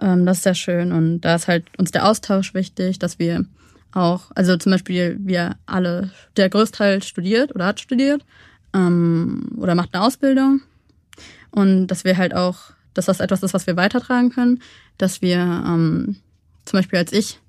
Ähm, 0.00 0.26
das 0.26 0.38
ist 0.38 0.42
sehr 0.44 0.54
schön. 0.54 0.92
Und 0.92 1.20
da 1.20 1.34
ist 1.34 1.48
halt 1.48 1.66
uns 1.78 1.90
der 1.90 2.06
Austausch 2.08 2.54
wichtig, 2.54 2.98
dass 2.98 3.18
wir 3.18 3.44
auch, 3.92 4.30
also 4.34 4.56
zum 4.56 4.72
Beispiel 4.72 5.16
wir 5.20 5.56
alle, 5.66 6.10
der 6.36 6.48
Größteil 6.48 7.02
studiert 7.02 7.54
oder 7.54 7.66
hat 7.66 7.80
studiert 7.80 8.24
ähm, 8.72 9.56
oder 9.56 9.74
macht 9.74 9.94
eine 9.94 10.04
Ausbildung. 10.04 10.62
Und 11.50 11.88
dass 11.88 12.04
wir 12.04 12.16
halt 12.16 12.34
auch, 12.34 12.72
dass 12.94 13.06
das 13.06 13.20
etwas 13.20 13.42
ist, 13.42 13.54
was 13.54 13.66
wir 13.66 13.76
weitertragen 13.76 14.30
können, 14.30 14.62
dass 14.98 15.22
wir 15.22 15.38
ähm, 15.38 16.16
zum 16.64 16.78
Beispiel 16.78 16.98
als 16.98 17.12
ich 17.12 17.40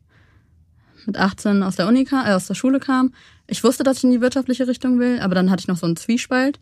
mit 1.06 1.18
18 1.18 1.64
aus 1.64 1.76
der 1.76 1.88
Uni 1.88 2.06
kam, 2.06 2.26
äh, 2.26 2.34
aus 2.34 2.48
der 2.48 2.56
Schule 2.56 2.80
kam, 2.80 3.14
ich 3.48 3.64
wusste, 3.64 3.84
dass 3.84 3.98
ich 3.98 4.04
in 4.06 4.12
die 4.12 4.22
wirtschaftliche 4.22 4.68
Richtung 4.68 5.00
will, 5.00 5.20
aber 5.20 5.36
dann 5.36 5.52
hatte 5.52 5.62
ich 5.62 5.68
noch 5.68 5.78
so 5.78 5.86
einen 5.86 5.98
Zwiespalt 5.98 6.60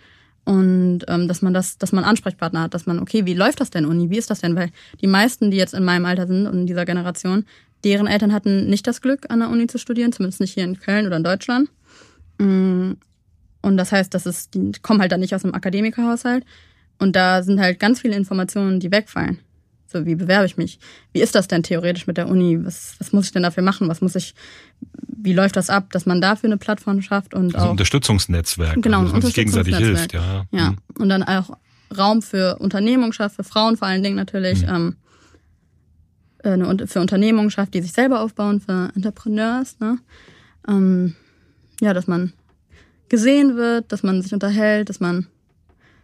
und 0.49 1.01
ähm, 1.07 1.27
dass 1.27 1.43
man 1.43 1.53
das, 1.53 1.77
dass 1.77 1.91
man 1.91 2.03
Ansprechpartner 2.03 2.61
hat, 2.61 2.73
dass 2.73 2.87
man, 2.87 2.97
okay, 2.97 3.27
wie 3.27 3.35
läuft 3.35 3.61
das 3.61 3.69
denn 3.69 3.85
Uni? 3.85 4.09
Wie 4.09 4.17
ist 4.17 4.31
das 4.31 4.41
denn? 4.41 4.55
Weil 4.55 4.71
die 4.99 5.05
meisten, 5.05 5.51
die 5.51 5.57
jetzt 5.57 5.75
in 5.75 5.83
meinem 5.83 6.07
Alter 6.07 6.25
sind 6.25 6.47
und 6.47 6.61
in 6.61 6.65
dieser 6.65 6.85
Generation, 6.85 7.45
deren 7.83 8.07
Eltern 8.07 8.33
hatten 8.33 8.67
nicht 8.67 8.87
das 8.87 9.01
Glück, 9.01 9.27
an 9.29 9.41
der 9.41 9.51
Uni 9.51 9.67
zu 9.67 9.77
studieren, 9.77 10.11
zumindest 10.11 10.41
nicht 10.41 10.55
hier 10.55 10.63
in 10.63 10.79
Köln 10.79 11.05
oder 11.05 11.17
in 11.17 11.23
Deutschland. 11.23 11.69
Mm, 12.39 12.93
und 13.61 13.77
das 13.77 13.91
heißt, 13.91 14.11
dass 14.11 14.25
es, 14.25 14.49
die 14.49 14.71
kommen 14.81 15.01
halt 15.01 15.11
dann 15.11 15.19
nicht 15.19 15.35
aus 15.35 15.43
einem 15.43 15.53
Akademikerhaushalt. 15.53 16.43
Und 16.97 17.15
da 17.15 17.43
sind 17.43 17.59
halt 17.59 17.79
ganz 17.79 18.01
viele 18.01 18.15
Informationen, 18.15 18.79
die 18.79 18.91
wegfallen. 18.91 19.37
So, 19.91 20.05
wie 20.05 20.15
bewerbe 20.15 20.45
ich 20.45 20.57
mich? 20.57 20.79
Wie 21.13 21.21
ist 21.21 21.33
das 21.35 21.47
denn 21.47 21.63
theoretisch 21.63 22.05
mit 22.05 22.17
der 22.17 22.27
Uni? 22.27 22.63
Was, 22.63 22.95
was 22.99 23.11
muss 23.11 23.25
ich 23.25 23.31
denn 23.31 23.43
dafür 23.43 23.63
machen? 23.63 23.87
Was 23.87 24.01
muss 24.01 24.15
ich, 24.15 24.35
wie 25.07 25.33
läuft 25.33 25.55
das 25.55 25.69
ab, 25.69 25.91
dass 25.91 26.05
man 26.05 26.21
dafür 26.21 26.47
eine 26.47 26.57
Plattform 26.57 27.01
schafft 27.01 27.33
und 27.33 27.55
also 27.55 27.67
auch. 27.67 27.71
Unterstützungsnetzwerk, 27.71 28.81
genau, 28.81 28.99
also, 28.99 29.07
dass 29.07 29.13
man 29.13 29.21
sich 29.23 29.33
gegenseitig 29.33 29.75
hilft, 29.77 30.13
ja. 30.13 30.45
Ja. 30.51 30.71
Mhm. 30.71 30.77
Und 30.99 31.09
dann 31.09 31.23
auch 31.23 31.57
Raum 31.95 32.21
für 32.21 32.57
Unternehmung 32.57 33.13
schafft, 33.13 33.35
für 33.35 33.43
Frauen 33.43 33.77
vor 33.77 33.87
allen 33.87 34.03
Dingen 34.03 34.15
natürlich, 34.15 34.61
mhm. 34.61 34.95
ähm, 36.43 36.63
eine, 36.63 36.87
für 36.87 37.01
Unternehmungen 37.01 37.51
schafft, 37.51 37.73
die 37.73 37.81
sich 37.81 37.91
selber 37.91 38.21
aufbauen, 38.21 38.61
für 38.61 38.91
Entrepreneurs, 38.95 39.79
ne? 39.79 39.97
Ähm, 40.67 41.15
ja, 41.81 41.93
dass 41.93 42.07
man 42.07 42.33
gesehen 43.09 43.55
wird, 43.55 43.91
dass 43.91 44.03
man 44.03 44.21
sich 44.21 44.33
unterhält, 44.33 44.89
dass 44.89 44.99
man 44.99 45.27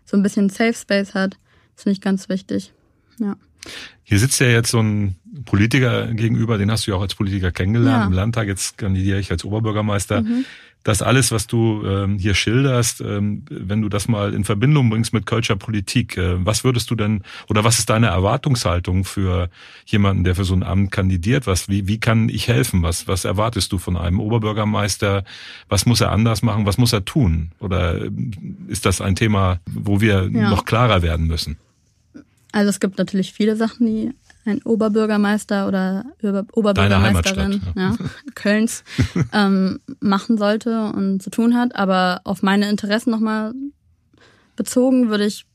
so 0.06 0.18
ein 0.18 0.24
bisschen 0.24 0.50
Safe 0.50 0.74
Space 0.74 1.14
hat. 1.14 1.38
Das 1.76 1.84
finde 1.84 1.94
ich 1.94 2.02
ganz 2.02 2.30
wichtig. 2.30 2.74
Ja. 3.20 3.36
Hier 4.04 4.20
sitzt 4.20 4.40
ja 4.40 4.48
jetzt 4.48 4.70
so 4.70 4.80
ein 4.80 5.16
Politiker 5.46 6.08
gegenüber, 6.08 6.58
den 6.58 6.72
hast 6.72 6.86
du 6.86 6.92
ja 6.92 6.98
auch 6.98 7.02
als 7.02 7.16
Politiker 7.16 7.52
kennengelernt 7.52 8.04
ja. 8.04 8.08
im 8.08 8.14
Landtag, 8.14 8.48
jetzt 8.48 8.78
kandidiere 8.78 9.20
ich 9.20 9.32
als 9.32 9.44
Oberbürgermeister. 9.44 10.22
Mhm. 10.22 10.46
Das 10.86 11.02
alles, 11.02 11.32
was 11.32 11.48
du 11.48 11.84
ähm, 11.84 12.20
hier 12.20 12.36
schilderst, 12.36 13.02
ähm, 13.02 13.44
wenn 13.50 13.82
du 13.82 13.90
das 13.90 14.08
mal 14.08 14.36
in 14.36 14.44
Verbindung 14.44 14.92
bringst 14.92 15.14
mit 15.14 15.26
Kölscher 15.26 15.56
Politik, 15.56 16.16
äh, 16.16 16.46
was 16.46 16.64
würdest 16.64 16.92
du 16.92 16.96
denn 16.96 17.24
oder 17.50 17.64
was 17.64 17.80
ist 17.80 17.90
deine 17.90 18.06
Erwartungshaltung 18.06 19.04
für 19.04 19.50
jemanden, 19.88 20.24
der 20.24 20.36
für 20.36 20.44
so 20.44 20.54
ein 20.54 20.62
Amt 20.62 20.92
kandidiert? 20.92 21.48
Was, 21.48 21.70
wie, 21.70 21.88
wie 21.88 22.00
kann 22.00 22.30
ich 22.30 22.48
helfen? 22.48 22.84
Was, 22.84 23.08
was 23.08 23.26
erwartest 23.26 23.72
du 23.72 23.80
von 23.80 23.98
einem 23.98 24.20
Oberbürgermeister? 24.20 25.24
Was 25.70 25.88
muss 25.88 26.02
er 26.02 26.12
anders 26.12 26.44
machen? 26.44 26.68
Was 26.68 26.78
muss 26.78 26.94
er 26.94 27.04
tun? 27.04 27.50
Oder 27.58 28.04
äh, 28.04 28.12
ist 28.68 28.86
das 28.86 29.02
ein 29.02 29.16
Thema, 29.16 29.62
wo 29.66 30.02
wir 30.02 30.30
ja. 30.32 30.52
noch 30.52 30.66
klarer 30.66 31.02
werden 31.02 31.26
müssen? 31.26 31.58
Also 32.56 32.70
es 32.70 32.80
gibt 32.80 32.98
natürlich 32.98 33.34
viele 33.34 33.58
Sachen, 33.58 33.86
die 33.86 34.14
ein 34.46 34.62
Oberbürgermeister 34.64 35.68
oder 35.68 36.06
Oberbürgermeisterin 36.54 37.62
ja. 37.76 37.90
ja. 37.90 37.98
Kölns 38.34 38.86
ähm, 39.34 39.82
machen 40.00 40.38
sollte 40.38 40.90
und 40.94 41.22
zu 41.22 41.30
tun 41.30 41.58
hat. 41.58 41.76
Aber 41.76 42.22
auf 42.24 42.44
meine 42.44 42.70
Interessen 42.70 43.12
nochmal 43.12 43.52
bezogen 44.56 45.10
würde 45.10 45.26
ich 45.26 45.46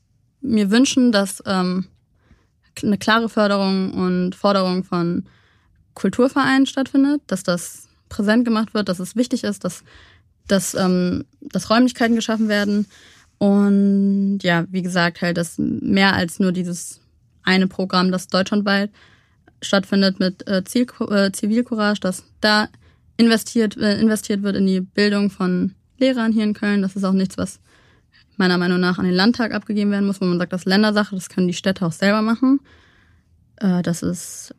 mir 0.41 0.69
wünschen, 0.69 1.11
dass 1.11 1.41
ähm, 1.47 1.87
eine 2.83 2.99
klare 2.99 3.29
Förderung 3.29 3.95
und 3.95 4.35
Forderung 4.35 4.83
von 4.83 5.25
Kulturvereinen 5.95 6.67
stattfindet, 6.67 7.23
dass 7.25 7.41
das 7.41 7.89
präsent 8.09 8.45
gemacht 8.45 8.75
wird, 8.75 8.89
dass 8.89 8.99
es 8.99 9.15
wichtig 9.15 9.43
ist, 9.43 9.63
dass, 9.63 9.83
dass, 10.47 10.75
ähm, 10.75 11.25
dass 11.41 11.71
Räumlichkeiten 11.71 12.15
geschaffen 12.15 12.47
werden 12.47 12.85
und 13.41 14.37
ja, 14.43 14.67
wie 14.69 14.83
gesagt, 14.83 15.23
halt 15.23 15.35
das 15.35 15.55
mehr 15.57 16.13
als 16.13 16.39
nur 16.39 16.51
dieses 16.51 17.01
eine 17.41 17.65
Programm, 17.65 18.11
das 18.11 18.27
deutschlandweit 18.27 18.91
stattfindet 19.63 20.19
mit 20.19 20.47
äh, 20.47 20.63
Ziel, 20.63 20.85
äh, 21.09 21.31
Zivilcourage, 21.31 22.01
dass 22.01 22.23
da 22.39 22.67
investiert, 23.17 23.75
äh, 23.77 23.99
investiert 23.99 24.43
wird 24.43 24.57
in 24.57 24.67
die 24.67 24.81
Bildung 24.81 25.31
von 25.31 25.73
Lehrern 25.97 26.33
hier 26.33 26.43
in 26.43 26.53
Köln. 26.53 26.83
Das 26.83 26.95
ist 26.95 27.03
auch 27.03 27.13
nichts, 27.13 27.35
was 27.39 27.59
meiner 28.37 28.59
Meinung 28.59 28.79
nach 28.79 28.99
an 28.99 29.05
den 29.05 29.15
Landtag 29.15 29.55
abgegeben 29.55 29.89
werden 29.89 30.05
muss, 30.05 30.21
wo 30.21 30.25
man 30.25 30.37
sagt, 30.37 30.53
das 30.53 30.61
ist 30.61 30.67
Ländersache, 30.67 31.15
das 31.15 31.29
können 31.29 31.47
die 31.47 31.55
Städte 31.55 31.83
auch 31.83 31.93
selber 31.93 32.21
machen. 32.21 32.59
Äh, 33.55 33.81
dass 33.81 34.03
es 34.03 34.53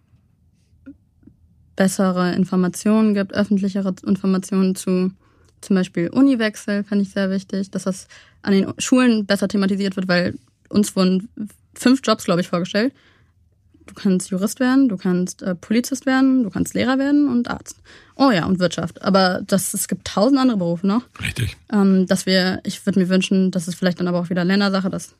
bessere 1.77 2.35
Informationen 2.35 3.15
gibt, 3.15 3.33
öffentlichere 3.33 3.95
Informationen 4.05 4.75
zu 4.75 5.13
zum 5.61 5.77
Beispiel 5.77 6.09
Uniwechsel, 6.09 6.83
fände 6.83 7.03
ich 7.05 7.13
sehr 7.13 7.31
wichtig, 7.31 7.71
dass 7.71 7.85
das 7.85 8.09
an 8.43 8.53
den 8.53 8.73
Schulen 8.79 9.27
besser 9.27 9.49
thematisiert 9.49 9.97
wird, 9.97 10.09
weil 10.09 10.35
uns 10.69 10.95
wurden 10.97 11.29
fünf 11.75 12.01
Jobs, 12.05 12.25
glaube 12.25 12.41
ich, 12.41 12.49
vorgestellt. 12.49 12.93
Du 13.87 13.95
kannst 13.95 14.31
Jurist 14.31 14.61
werden, 14.61 14.89
du 14.89 14.97
kannst 14.97 15.43
äh, 15.43 15.55
Polizist 15.55 16.07
werden, 16.07 16.45
du 16.45 16.51
kannst 16.51 16.75
Lehrer 16.75 16.99
werden 16.99 17.29
und 17.29 17.51
Arzt. 17.51 17.77
Oh 18.15 18.31
ja, 18.31 18.47
und 18.47 18.61
Wirtschaft. 18.61 19.03
Aber 19.03 19.43
das, 19.47 19.75
es 19.75 19.89
gibt 19.89 20.07
tausend 20.07 20.39
andere 20.39 20.59
Berufe 20.59 20.87
noch. 20.87 21.03
Richtig. 21.21 21.57
Ähm, 21.73 22.07
dass 22.07 22.27
wir, 22.27 22.61
ich 22.65 22.87
würde 22.87 23.01
mir 23.01 23.09
wünschen, 23.09 23.51
dass 23.51 23.67
es 23.67 23.75
vielleicht 23.75 23.99
dann 23.99 24.09
aber 24.09 24.21
auch 24.21 24.31
wieder 24.31 24.45
Ländersache, 24.45 24.89
dass 24.89 25.15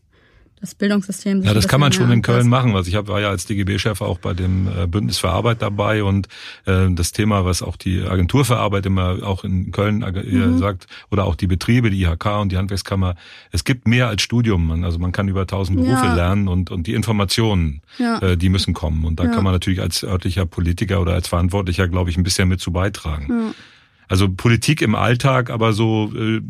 das 0.63 0.77
Bildungssystem. 0.77 1.43
Ja, 1.43 1.55
das 1.55 1.67
kann 1.67 1.81
man 1.81 1.93
schon 1.93 2.11
in 2.13 2.23
Köln 2.23 2.49
machen. 2.49 2.77
Also 2.77 2.89
ich 2.89 2.95
hab, 2.95 3.09
war 3.09 3.21
ja 3.21 3.31
als 3.31 3.47
DGB-Chef 3.47 4.01
auch 4.01 4.19
bei 4.19 4.33
dem 4.33 4.69
äh, 4.69 4.87
Bündnis 4.87 5.19
für 5.19 5.29
Arbeit 5.29 5.61
dabei 5.61 6.05
und 6.05 6.29
äh, 6.67 6.87
das 6.91 7.11
Thema, 7.11 7.45
was 7.45 7.63
auch 7.63 7.77
die 7.77 8.01
Agentur 8.03 8.45
für 8.45 8.59
Arbeit 8.59 8.87
immer 8.87 9.25
auch 9.25 9.43
in 9.43 9.73
Köln 9.73 10.03
äh, 10.03 10.23
mhm. 10.23 10.59
sagt 10.59 10.87
oder 11.11 11.25
auch 11.25 11.35
die 11.35 11.49
Betriebe, 11.49 11.91
die 11.91 12.03
IHK 12.03 12.27
und 12.41 12.53
die 12.53 12.59
Handwerkskammer, 12.59 13.17
es 13.51 13.65
gibt 13.65 13.89
mehr 13.89 14.07
als 14.07 14.23
Studium. 14.23 14.85
Also 14.85 15.01
man 15.01 15.11
kann 15.11 15.27
über 15.27 15.49
tausend 15.49 15.79
Berufe 15.79 16.07
ja. 16.07 16.15
lernen 16.15 16.47
und, 16.47 16.71
und 16.71 16.87
die 16.87 16.95
Informationen, 16.95 17.83
ja. 17.99 18.21
äh, 18.21 18.37
die 18.37 18.49
müssen 18.49 18.73
kommen. 18.73 19.05
Und 19.05 19.19
da 19.19 19.25
ja. 19.25 19.31
kann 19.31 19.43
man 19.43 19.53
natürlich 19.53 19.81
als 19.81 20.05
örtlicher 20.05 20.47
Politiker 20.47 21.01
oder 21.01 21.15
als 21.15 21.27
Verantwortlicher, 21.27 21.89
glaube 21.89 22.11
ich, 22.11 22.17
ein 22.17 22.23
bisschen 22.23 22.49
mit 22.49 22.61
zu 22.61 22.71
beitragen. 22.71 23.53
Also 24.09 24.29
Politik 24.29 24.83
im 24.83 24.95
Alltag, 24.95 25.51
aber 25.51 25.73
so 25.73 26.13
äh, 26.15 26.41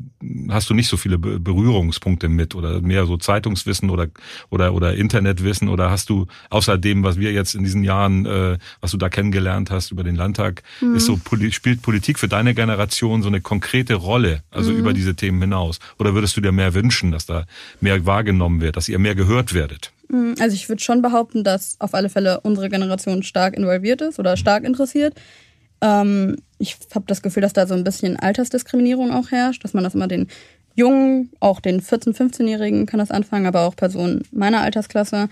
hast 0.49 0.69
du 0.71 0.75
nicht 0.75 0.89
so 0.89 0.97
viele 0.97 1.19
Berührungspunkte 1.19 2.29
mit 2.29 2.55
oder 2.55 2.81
mehr 2.81 3.07
so 3.07 3.17
Zeitungswissen 3.17 3.91
oder 3.91 4.09
oder 4.51 4.75
oder 4.75 4.95
Internetwissen 4.95 5.69
oder 5.69 5.91
hast 5.91 6.11
du 6.11 6.27
außer 6.51 6.79
dem, 6.79 7.05
was 7.05 7.19
wir 7.19 7.33
jetzt 7.33 7.55
in 7.55 7.65
diesen 7.65 7.85
Jahren, 7.85 8.27
äh, 8.27 8.59
was 8.81 8.91
du 8.91 8.97
da 8.97 9.09
kennengelernt 9.09 9.71
hast 9.71 9.93
über 9.93 10.03
den 10.03 10.17
Landtag, 10.17 10.63
mhm. 10.81 10.97
ist 10.97 11.07
so 11.07 11.19
spielt 11.51 11.83
Politik 11.83 12.19
für 12.19 12.29
deine 12.29 12.55
Generation 12.55 13.23
so 13.23 13.29
eine 13.29 13.41
konkrete 13.41 13.95
Rolle, 13.95 14.43
also 14.51 14.73
mhm. 14.73 14.79
über 14.79 14.93
diese 14.93 15.15
Themen 15.15 15.41
hinaus? 15.41 15.79
Oder 15.99 16.15
würdest 16.15 16.37
du 16.37 16.41
dir 16.41 16.53
mehr 16.53 16.75
wünschen, 16.75 17.13
dass 17.13 17.27
da 17.27 17.47
mehr 17.81 18.05
wahrgenommen 18.07 18.61
wird, 18.61 18.77
dass 18.77 18.89
ihr 18.89 18.99
mehr 18.99 19.15
gehört 19.15 19.55
werdet? 19.55 19.93
Mhm. 20.09 20.35
Also 20.41 20.55
ich 20.55 20.69
würde 20.69 20.83
schon 20.83 21.03
behaupten, 21.03 21.45
dass 21.45 21.77
auf 21.81 21.95
alle 21.95 22.09
Fälle 22.09 22.41
unsere 22.41 22.69
Generation 22.69 23.23
stark 23.23 23.55
involviert 23.55 24.01
ist 24.03 24.19
oder 24.19 24.37
stark 24.37 24.65
interessiert. 24.65 25.15
Ähm, 25.83 26.37
ich 26.59 26.79
habe 26.95 27.05
das 27.09 27.21
Gefühl, 27.21 27.43
dass 27.43 27.53
da 27.53 27.67
so 27.67 27.75
ein 27.75 27.85
bisschen 27.85 28.19
Altersdiskriminierung 28.19 29.13
auch 29.13 29.31
herrscht, 29.31 29.65
dass 29.65 29.75
man 29.75 29.85
das 29.85 29.95
immer 29.95 30.09
den 30.09 30.29
Jungen, 30.75 31.31
auch 31.41 31.61
den 31.61 31.83
14-, 31.83 32.17
15-Jährigen 32.17 32.87
kann 32.87 32.99
das 32.99 33.11
anfangen, 33.11 33.47
aber 33.47 33.63
auch 33.63 33.77
Personen 33.77 34.23
meiner 34.31 34.61
Altersklasse, 34.61 35.29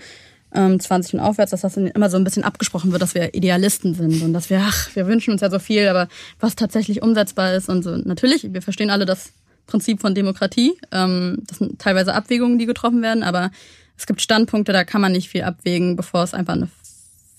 ähm, 0.53 0.79
20 0.79 1.15
und 1.15 1.19
aufwärts, 1.21 1.51
dass 1.51 1.61
das 1.61 1.77
immer 1.77 2.09
so 2.09 2.17
ein 2.17 2.23
bisschen 2.23 2.43
abgesprochen 2.43 2.91
wird, 2.91 3.01
dass 3.01 3.15
wir 3.15 3.33
Idealisten 3.33 3.95
sind 3.95 4.21
und 4.21 4.33
dass 4.33 4.49
wir, 4.49 4.59
ach, 4.61 4.89
wir 4.93 5.07
wünschen 5.07 5.31
uns 5.31 5.41
ja 5.41 5.49
so 5.49 5.59
viel, 5.59 5.87
aber 5.87 6.09
was 6.39 6.55
tatsächlich 6.55 7.01
umsetzbar 7.01 7.55
ist 7.55 7.69
und 7.69 7.83
so. 7.83 7.95
Natürlich, 7.95 8.53
wir 8.53 8.61
verstehen 8.61 8.89
alle 8.89 9.05
das 9.05 9.31
Prinzip 9.65 10.01
von 10.01 10.13
Demokratie. 10.13 10.73
Ähm, 10.91 11.39
das 11.47 11.59
sind 11.59 11.79
teilweise 11.79 12.13
Abwägungen, 12.13 12.59
die 12.59 12.65
getroffen 12.65 13.01
werden, 13.01 13.23
aber 13.23 13.51
es 13.97 14.05
gibt 14.05 14.21
Standpunkte, 14.21 14.73
da 14.73 14.83
kann 14.83 15.01
man 15.01 15.13
nicht 15.13 15.29
viel 15.29 15.43
abwägen, 15.43 15.95
bevor 15.95 16.23
es 16.23 16.33
einfach 16.33 16.53
eine 16.53 16.67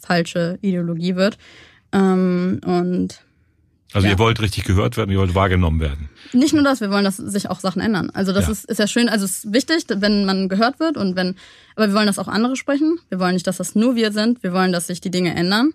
falsche 0.01 0.59
Ideologie 0.63 1.15
wird. 1.15 1.37
Ähm, 1.93 2.61
und 2.65 3.21
Also 3.93 4.07
ja. 4.07 4.15
ihr 4.15 4.19
wollt 4.19 4.41
richtig 4.41 4.65
gehört 4.65 4.97
werden, 4.97 5.11
ihr 5.11 5.19
wollt 5.19 5.35
wahrgenommen 5.35 5.81
werden. 5.81 6.09
Nicht 6.33 6.55
nur 6.55 6.63
das, 6.63 6.81
wir 6.81 6.91
wollen, 6.91 7.05
dass 7.05 7.19
sich 7.19 7.51
auch 7.51 7.61
Sachen 7.61 7.83
ändern. 7.83 8.11
Also 8.15 8.33
das 8.33 8.47
ja. 8.47 8.53
ist, 8.53 8.65
ist 8.65 8.79
ja 8.79 8.87
schön, 8.87 9.09
also 9.09 9.25
es 9.25 9.45
ist 9.45 9.53
wichtig, 9.53 9.85
wenn 9.89 10.25
man 10.25 10.49
gehört 10.49 10.81
wird 10.81 10.97
und 10.97 11.17
wenn, 11.17 11.37
aber 11.77 11.89
wir 11.89 11.95
wollen, 11.95 12.07
dass 12.07 12.19
auch 12.19 12.29
andere 12.29 12.57
sprechen. 12.57 12.99
Wir 13.11 13.19
wollen 13.21 13.35
nicht, 13.35 13.47
dass 13.47 13.59
das 13.59 13.75
nur 13.75 13.95
wir 13.97 14.13
sind. 14.13 14.43
Wir 14.43 14.53
wollen, 14.53 14.73
dass 14.73 14.87
sich 14.87 15.01
die 15.01 15.11
Dinge 15.11 15.35
ändern 15.35 15.73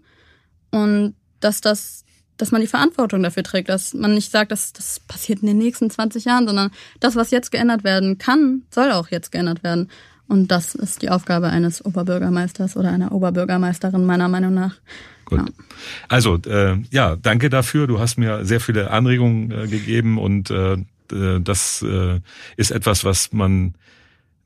und 0.72 1.16
dass 1.40 1.62
das, 1.62 2.04
dass 2.38 2.52
man 2.52 2.62
die 2.62 2.68
Verantwortung 2.68 3.22
dafür 3.22 3.44
trägt, 3.44 3.70
dass 3.70 3.94
man 3.94 4.14
nicht 4.14 4.32
sagt, 4.32 4.52
dass 4.52 4.74
das 4.74 5.00
passiert 5.00 5.42
in 5.42 5.48
den 5.48 5.58
nächsten 5.58 5.90
20 5.90 6.26
Jahren, 6.26 6.48
sondern 6.48 6.72
das, 7.00 7.16
was 7.16 7.32
jetzt 7.32 7.52
geändert 7.52 7.84
werden 7.84 8.18
kann, 8.18 8.64
soll 8.74 8.92
auch 8.92 9.10
jetzt 9.10 9.32
geändert 9.32 9.64
werden. 9.64 9.90
Und 10.28 10.50
das 10.50 10.76
ist 10.76 11.02
die 11.02 11.10
Aufgabe 11.10 11.48
eines 11.48 11.86
Oberbürgermeisters 11.86 12.76
oder 12.76 12.90
einer 12.90 13.12
Oberbürgermeisterin 13.12 14.06
meiner 14.06 14.28
Meinung 14.28 14.54
nach. 14.54 14.76
Gut. 15.28 15.40
Ja. 15.40 15.46
Also 16.08 16.38
äh, 16.48 16.78
ja, 16.90 17.18
danke 17.18 17.50
dafür. 17.50 17.86
Du 17.86 18.00
hast 18.00 18.18
mir 18.18 18.46
sehr 18.46 18.62
viele 18.62 18.92
Anregungen 18.92 19.52
äh, 19.52 19.68
gegeben 19.68 20.18
und 20.18 20.50
äh, 20.50 20.74
äh 20.74 21.40
das 21.42 21.82
äh, 21.82 22.22
ist 22.56 22.72
etwas, 22.72 23.04
was 23.04 23.34
man 23.34 23.76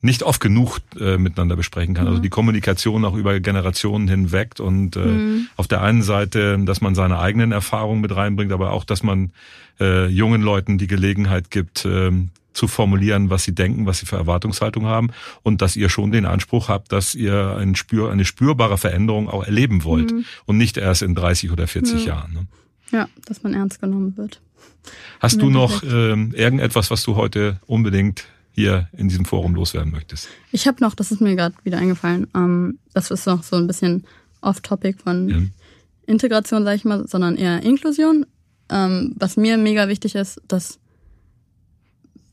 nicht 0.01 0.23
oft 0.23 0.41
genug 0.41 0.79
äh, 0.99 1.17
miteinander 1.17 1.55
besprechen 1.55 1.93
kann. 1.93 2.07
Also 2.07 2.13
mhm. 2.13 2.15
Also 2.15 2.23
die 2.23 2.29
Kommunikation 2.29 3.05
auch 3.05 3.15
über 3.15 3.39
Generationen 3.39 4.07
hinweg 4.07 4.59
und 4.59 4.95
äh, 4.95 4.99
mhm. 4.99 5.47
auf 5.55 5.67
der 5.67 5.83
einen 5.83 6.01
Seite, 6.01 6.57
dass 6.65 6.81
man 6.81 6.95
seine 6.95 7.19
eigenen 7.19 7.51
Erfahrungen 7.51 8.01
mit 8.01 8.15
reinbringt, 8.15 8.51
aber 8.51 8.71
auch, 8.71 8.83
dass 8.83 9.03
man 9.03 9.31
äh, 9.79 10.07
jungen 10.07 10.41
Leuten 10.41 10.79
die 10.79 10.87
Gelegenheit 10.87 11.51
gibt, 11.51 11.85
äh, 11.85 12.11
zu 12.53 12.67
formulieren, 12.67 13.29
was 13.29 13.43
sie 13.43 13.55
denken, 13.55 13.85
was 13.85 13.99
sie 13.99 14.05
für 14.05 14.17
Erwartungshaltung 14.17 14.85
haben 14.85 15.11
und 15.43 15.61
dass 15.61 15.75
ihr 15.75 15.89
schon 15.89 16.11
den 16.11 16.25
Anspruch 16.25 16.69
habt, 16.69 16.91
dass 16.91 17.15
ihr 17.15 17.55
ein 17.57 17.75
Spür, 17.75 18.11
eine 18.11 18.25
spürbare 18.25 18.77
Veränderung 18.77 19.29
auch 19.29 19.45
erleben 19.45 19.83
wollt 19.83 20.11
mhm. 20.11 20.25
und 20.45 20.57
nicht 20.57 20.77
erst 20.77 21.01
in 21.01 21.15
30 21.15 21.51
oder 21.51 21.67
40 21.67 22.01
mhm. 22.01 22.07
Jahren. 22.07 22.33
Ne? 22.33 22.47
Ja, 22.91 23.07
dass 23.25 23.43
man 23.43 23.53
ernst 23.53 23.79
genommen 23.79 24.17
wird. 24.17 24.41
Hast 25.19 25.41
du 25.41 25.49
noch 25.49 25.83
äh, 25.83 26.11
irgendetwas, 26.11 26.91
was 26.91 27.03
du 27.03 27.15
heute 27.15 27.59
unbedingt 27.67 28.25
hier 28.51 28.89
in 28.91 29.07
diesem 29.07 29.25
Forum 29.25 29.55
loswerden 29.55 29.91
möchtest? 29.91 30.27
Ich 30.51 30.67
habe 30.67 30.83
noch, 30.83 30.95
das 30.95 31.11
ist 31.11 31.21
mir 31.21 31.35
gerade 31.35 31.55
wieder 31.63 31.77
eingefallen, 31.77 32.27
ähm, 32.35 32.79
das 32.93 33.11
ist 33.11 33.27
noch 33.27 33.43
so 33.43 33.55
ein 33.55 33.67
bisschen 33.67 34.03
off-topic 34.41 35.01
von 35.01 35.29
ja. 35.29 35.37
Integration, 36.05 36.63
sage 36.63 36.75
ich 36.75 36.85
mal, 36.85 37.07
sondern 37.07 37.35
eher 37.35 37.63
Inklusion. 37.63 38.25
Ähm, 38.69 39.13
was 39.17 39.37
mir 39.37 39.57
mega 39.57 39.87
wichtig 39.87 40.15
ist, 40.15 40.41
dass 40.47 40.79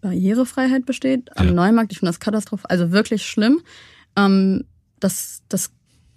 Barrierefreiheit 0.00 0.86
besteht 0.86 1.36
am 1.36 1.48
ja. 1.48 1.52
Neumarkt. 1.52 1.92
Ich 1.92 1.98
finde 1.98 2.10
das 2.10 2.20
katastrophal, 2.20 2.66
also 2.68 2.92
wirklich 2.92 3.24
schlimm. 3.26 3.60
Ähm, 4.16 4.64
das, 5.00 5.42
das 5.48 5.70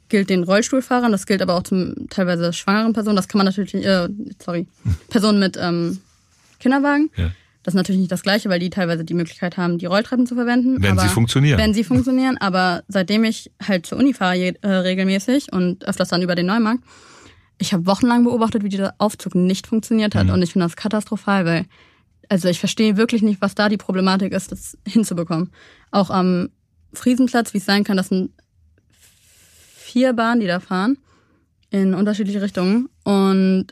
gilt 0.10 0.30
den 0.30 0.44
Rollstuhlfahrern, 0.44 1.12
das 1.12 1.26
gilt 1.26 1.42
aber 1.42 1.56
auch 1.56 1.64
zum 1.64 2.08
teilweise 2.10 2.54
schwangeren 2.54 2.94
Personen. 2.94 3.16
Das 3.16 3.28
kann 3.28 3.40
man 3.40 3.46
natürlich, 3.46 3.74
äh, 3.74 4.10
sorry, 4.44 4.68
Personen 5.10 5.40
mit 5.40 5.58
ähm, 5.60 6.00
Kinderwagen. 6.60 7.10
Ja. 7.16 7.32
Das 7.64 7.74
ist 7.74 7.78
natürlich 7.78 8.00
nicht 8.00 8.12
das 8.12 8.24
Gleiche, 8.24 8.50
weil 8.50 8.60
die 8.60 8.72
teilweise 8.72 9.06
die 9.06 9.14
Möglichkeit 9.14 9.56
haben, 9.56 9.78
die 9.78 9.86
Rolltreppen 9.86 10.26
zu 10.26 10.34
verwenden. 10.34 10.82
Wenn 10.82 10.98
sie 10.98 11.08
funktionieren. 11.08 11.60
Wenn 11.60 11.76
sie 11.76 11.84
funktionieren. 11.84 12.38
Aber 12.40 12.84
seitdem 12.88 13.24
ich 13.24 13.52
halt 13.66 13.86
zur 13.86 14.00
Uni 14.00 14.14
fahre 14.14 14.56
äh, 14.62 14.68
regelmäßig 14.68 15.54
und 15.54 15.86
öfters 15.88 16.10
dann 16.10 16.24
über 16.24 16.34
den 16.34 16.48
Neumarkt, 16.48 16.84
ich 17.60 17.74
habe 17.74 17.86
wochenlang 17.86 18.24
beobachtet, 18.24 18.64
wie 18.64 18.70
dieser 18.70 18.96
Aufzug 18.98 19.36
nicht 19.36 19.68
funktioniert 19.68 20.16
hat. 20.16 20.28
Mhm. 20.28 20.34
Und 20.34 20.42
ich 20.42 20.54
finde 20.54 20.66
das 20.66 20.76
katastrophal, 20.76 21.46
weil 21.46 21.66
also 22.32 22.48
ich 22.48 22.60
verstehe 22.60 22.96
wirklich 22.96 23.24
nicht, 23.24 23.42
was 23.42 23.56
da 23.56 23.68
die 23.68 23.76
Problematik 23.76 24.32
ist, 24.32 24.54
das 24.54 24.78
hinzubekommen. 24.88 25.52
Auch 25.92 26.10
am 26.10 26.48
Friesenplatz, 26.94 27.54
wie 27.54 27.58
es 27.58 27.66
sein 27.66 27.84
kann, 27.84 27.98
das 27.98 28.08
sind 28.08 28.32
vier 29.76 30.14
Bahnen, 30.14 30.40
die 30.40 30.48
da 30.48 30.62
fahren 30.62 30.98
in 31.72 31.94
unterschiedliche 31.94 32.42
Richtungen 32.42 32.88
und 33.04 33.68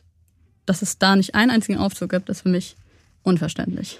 dass 0.66 0.82
es 0.82 0.98
da 0.98 1.16
nicht 1.16 1.36
einen 1.36 1.52
einzigen 1.52 1.80
Aufzug 1.80 2.10
gibt, 2.10 2.28
ist 2.28 2.42
für 2.42 2.50
mich 2.50 2.76
unverständlich. 3.24 3.98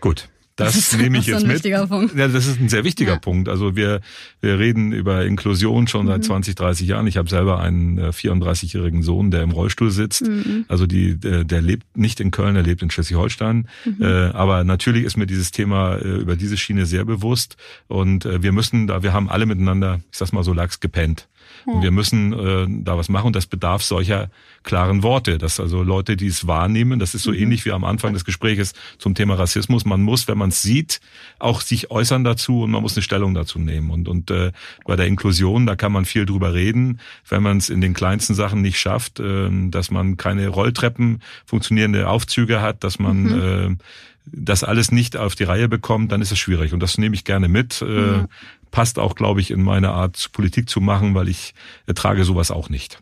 Gut. 0.00 0.28
Das, 0.56 0.74
das 0.74 0.96
nehme 0.98 1.18
ich 1.18 1.26
jetzt 1.26 1.46
mit. 1.46 1.64
Ja, 1.64 1.86
das 2.28 2.46
ist 2.46 2.60
ein 2.60 2.68
sehr 2.68 2.84
wichtiger 2.84 3.12
ja. 3.12 3.18
Punkt. 3.18 3.48
Also 3.48 3.74
wir, 3.74 4.00
wir 4.40 4.58
reden 4.58 4.92
über 4.92 5.24
Inklusion 5.24 5.88
schon 5.88 6.06
seit 6.06 6.18
mhm. 6.18 6.24
20, 6.24 6.54
30 6.56 6.88
Jahren. 6.88 7.06
Ich 7.06 7.16
habe 7.16 7.28
selber 7.28 7.60
einen 7.60 7.98
34-jährigen 7.98 9.00
äh, 9.00 9.02
Sohn, 9.02 9.30
der 9.30 9.42
im 9.42 9.50
Rollstuhl 9.50 9.90
sitzt. 9.90 10.28
Mhm. 10.28 10.66
Also 10.68 10.86
die, 10.86 11.18
der, 11.18 11.44
der 11.44 11.62
lebt 11.62 11.96
nicht 11.96 12.20
in 12.20 12.30
Köln, 12.30 12.54
er 12.54 12.62
lebt 12.62 12.82
in 12.82 12.90
Schleswig-Holstein. 12.90 13.68
Mhm. 13.84 13.96
Äh, 14.02 14.06
aber 14.06 14.64
natürlich 14.64 15.04
ist 15.04 15.16
mir 15.16 15.26
dieses 15.26 15.52
Thema 15.52 15.96
äh, 15.96 16.20
über 16.20 16.36
diese 16.36 16.58
Schiene 16.58 16.84
sehr 16.84 17.04
bewusst. 17.04 17.56
Und 17.88 18.24
wir 18.24 18.52
müssen 18.52 18.86
da, 18.86 19.02
wir 19.02 19.12
haben 19.12 19.28
alle 19.30 19.46
miteinander, 19.46 20.00
ich 20.10 20.18
sag's 20.18 20.32
mal 20.32 20.44
so, 20.44 20.52
lax 20.52 20.80
gepennt. 20.80 21.28
Und 21.64 21.82
wir 21.82 21.90
müssen 21.90 22.32
äh, 22.32 22.66
da 22.84 22.96
was 22.96 23.08
machen 23.08 23.28
und 23.28 23.36
das 23.36 23.46
bedarf 23.46 23.82
solcher 23.82 24.30
klaren 24.62 25.02
Worte, 25.02 25.38
dass 25.38 25.60
also 25.60 25.82
Leute, 25.82 26.16
die 26.16 26.26
es 26.26 26.46
wahrnehmen, 26.46 26.98
das 26.98 27.14
ist 27.14 27.22
so 27.22 27.30
mhm. 27.30 27.38
ähnlich 27.38 27.64
wie 27.64 27.72
am 27.72 27.84
Anfang 27.84 28.12
des 28.12 28.24
Gespräches 28.24 28.74
zum 28.98 29.14
Thema 29.14 29.34
Rassismus, 29.34 29.84
man 29.84 30.02
muss, 30.02 30.28
wenn 30.28 30.38
man 30.38 30.50
es 30.50 30.62
sieht, 30.62 31.00
auch 31.38 31.60
sich 31.60 31.90
äußern 31.90 32.24
dazu 32.24 32.62
und 32.62 32.70
man 32.70 32.82
muss 32.82 32.96
eine 32.96 33.02
Stellung 33.02 33.34
dazu 33.34 33.58
nehmen. 33.58 33.90
Und, 33.90 34.08
und 34.08 34.30
äh, 34.30 34.52
bei 34.86 34.96
der 34.96 35.06
Inklusion, 35.06 35.66
da 35.66 35.76
kann 35.76 35.92
man 35.92 36.04
viel 36.04 36.26
drüber 36.26 36.54
reden, 36.54 37.00
wenn 37.28 37.42
man 37.42 37.56
es 37.56 37.70
in 37.70 37.80
den 37.80 37.94
kleinsten 37.94 38.34
Sachen 38.34 38.62
nicht 38.62 38.78
schafft, 38.78 39.20
äh, 39.20 39.48
dass 39.70 39.90
man 39.90 40.16
keine 40.16 40.48
Rolltreppen, 40.48 41.22
funktionierende 41.44 42.08
Aufzüge 42.08 42.60
hat, 42.60 42.84
dass 42.84 42.98
man 42.98 43.22
mhm. 43.22 43.40
äh, 43.40 43.76
das 44.24 44.62
alles 44.64 44.92
nicht 44.92 45.16
auf 45.16 45.34
die 45.34 45.44
Reihe 45.44 45.68
bekommt, 45.68 46.12
dann 46.12 46.22
ist 46.22 46.30
es 46.30 46.38
schwierig. 46.38 46.72
Und 46.72 46.80
das 46.80 46.98
nehme 46.98 47.14
ich 47.14 47.24
gerne 47.24 47.48
mit. 47.48 47.82
Äh, 47.82 48.24
passt 48.72 48.98
auch, 48.98 49.14
glaube 49.14 49.40
ich, 49.40 49.52
in 49.52 49.62
meine 49.62 49.90
Art, 49.90 50.30
Politik 50.32 50.68
zu 50.68 50.80
machen, 50.80 51.14
weil 51.14 51.28
ich 51.28 51.54
ertrage 51.86 52.24
sowas 52.24 52.50
auch 52.50 52.68
nicht. 52.68 53.00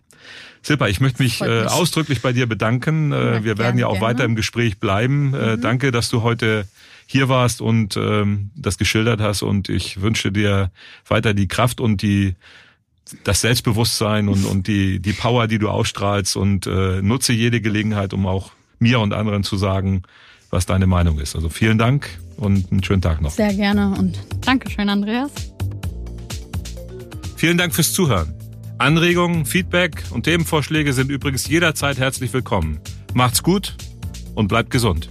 Silpa, 0.63 0.89
ich 0.89 1.01
möchte 1.01 1.23
mich, 1.23 1.41
äh, 1.41 1.65
ausdrücklich 1.65 2.21
bei 2.21 2.35
dir 2.35 2.47
bedanken. 2.47 3.13
Äh, 3.13 3.43
wir 3.45 3.57
werden 3.57 3.79
ja 3.79 3.87
auch 3.87 3.93
gerne. 3.93 4.07
weiter 4.07 4.25
im 4.25 4.37
Gespräch 4.37 4.79
bleiben. 4.79 5.33
Äh, 5.33 5.57
mhm. 5.57 5.63
danke, 5.63 5.91
dass 5.91 6.11
du 6.11 6.21
heute 6.21 6.67
hier 7.07 7.31
warst 7.31 7.63
und 7.63 7.97
ähm, 7.97 8.51
das 8.55 8.77
geschildert 8.77 9.21
hast. 9.21 9.43
Und 9.43 9.71
ich 9.71 10.03
wünsche 10.03 10.31
dir 10.31 10.71
weiter 11.09 11.33
die 11.33 11.49
Kraft 11.49 11.81
und 11.81 12.03
die 12.03 12.35
das 13.25 13.41
Selbstbewusstsein 13.41 14.29
und, 14.29 14.45
und 14.45 14.69
die, 14.69 15.01
die 15.01 15.13
Power, 15.13 15.49
die 15.49 15.59
du 15.59 15.69
ausstrahlst 15.69 16.37
und 16.37 16.67
äh, 16.67 17.03
nutze 17.03 17.33
jede 17.33 17.61
Gelegenheit, 17.61 18.13
um 18.13 18.27
auch 18.27 18.53
mir 18.79 19.01
und 19.01 19.13
anderen 19.13 19.43
zu 19.43 19.57
sagen, 19.57 20.03
was 20.51 20.67
deine 20.67 20.87
Meinung 20.87 21.19
ist. 21.19 21.35
Also 21.35 21.49
vielen 21.49 21.79
Dank 21.79 22.09
und 22.37 22.71
einen 22.71 22.85
schönen 22.85 23.03
Tag 23.03 23.21
noch. 23.21 23.31
Sehr 23.31 23.55
gerne 23.55 23.97
und 23.99 24.19
Dankeschön, 24.45 24.89
Andreas. 24.89 25.50
Vielen 27.41 27.57
Dank 27.57 27.75
fürs 27.75 27.95
Zuhören. 27.95 28.35
Anregungen, 28.77 29.47
Feedback 29.47 30.05
und 30.11 30.25
Themenvorschläge 30.25 30.93
sind 30.93 31.11
übrigens 31.11 31.49
jederzeit 31.49 31.97
herzlich 31.97 32.35
willkommen. 32.35 32.81
Macht's 33.15 33.43
gut 33.43 33.77
und 34.35 34.49
bleibt 34.49 34.69
gesund. 34.69 35.09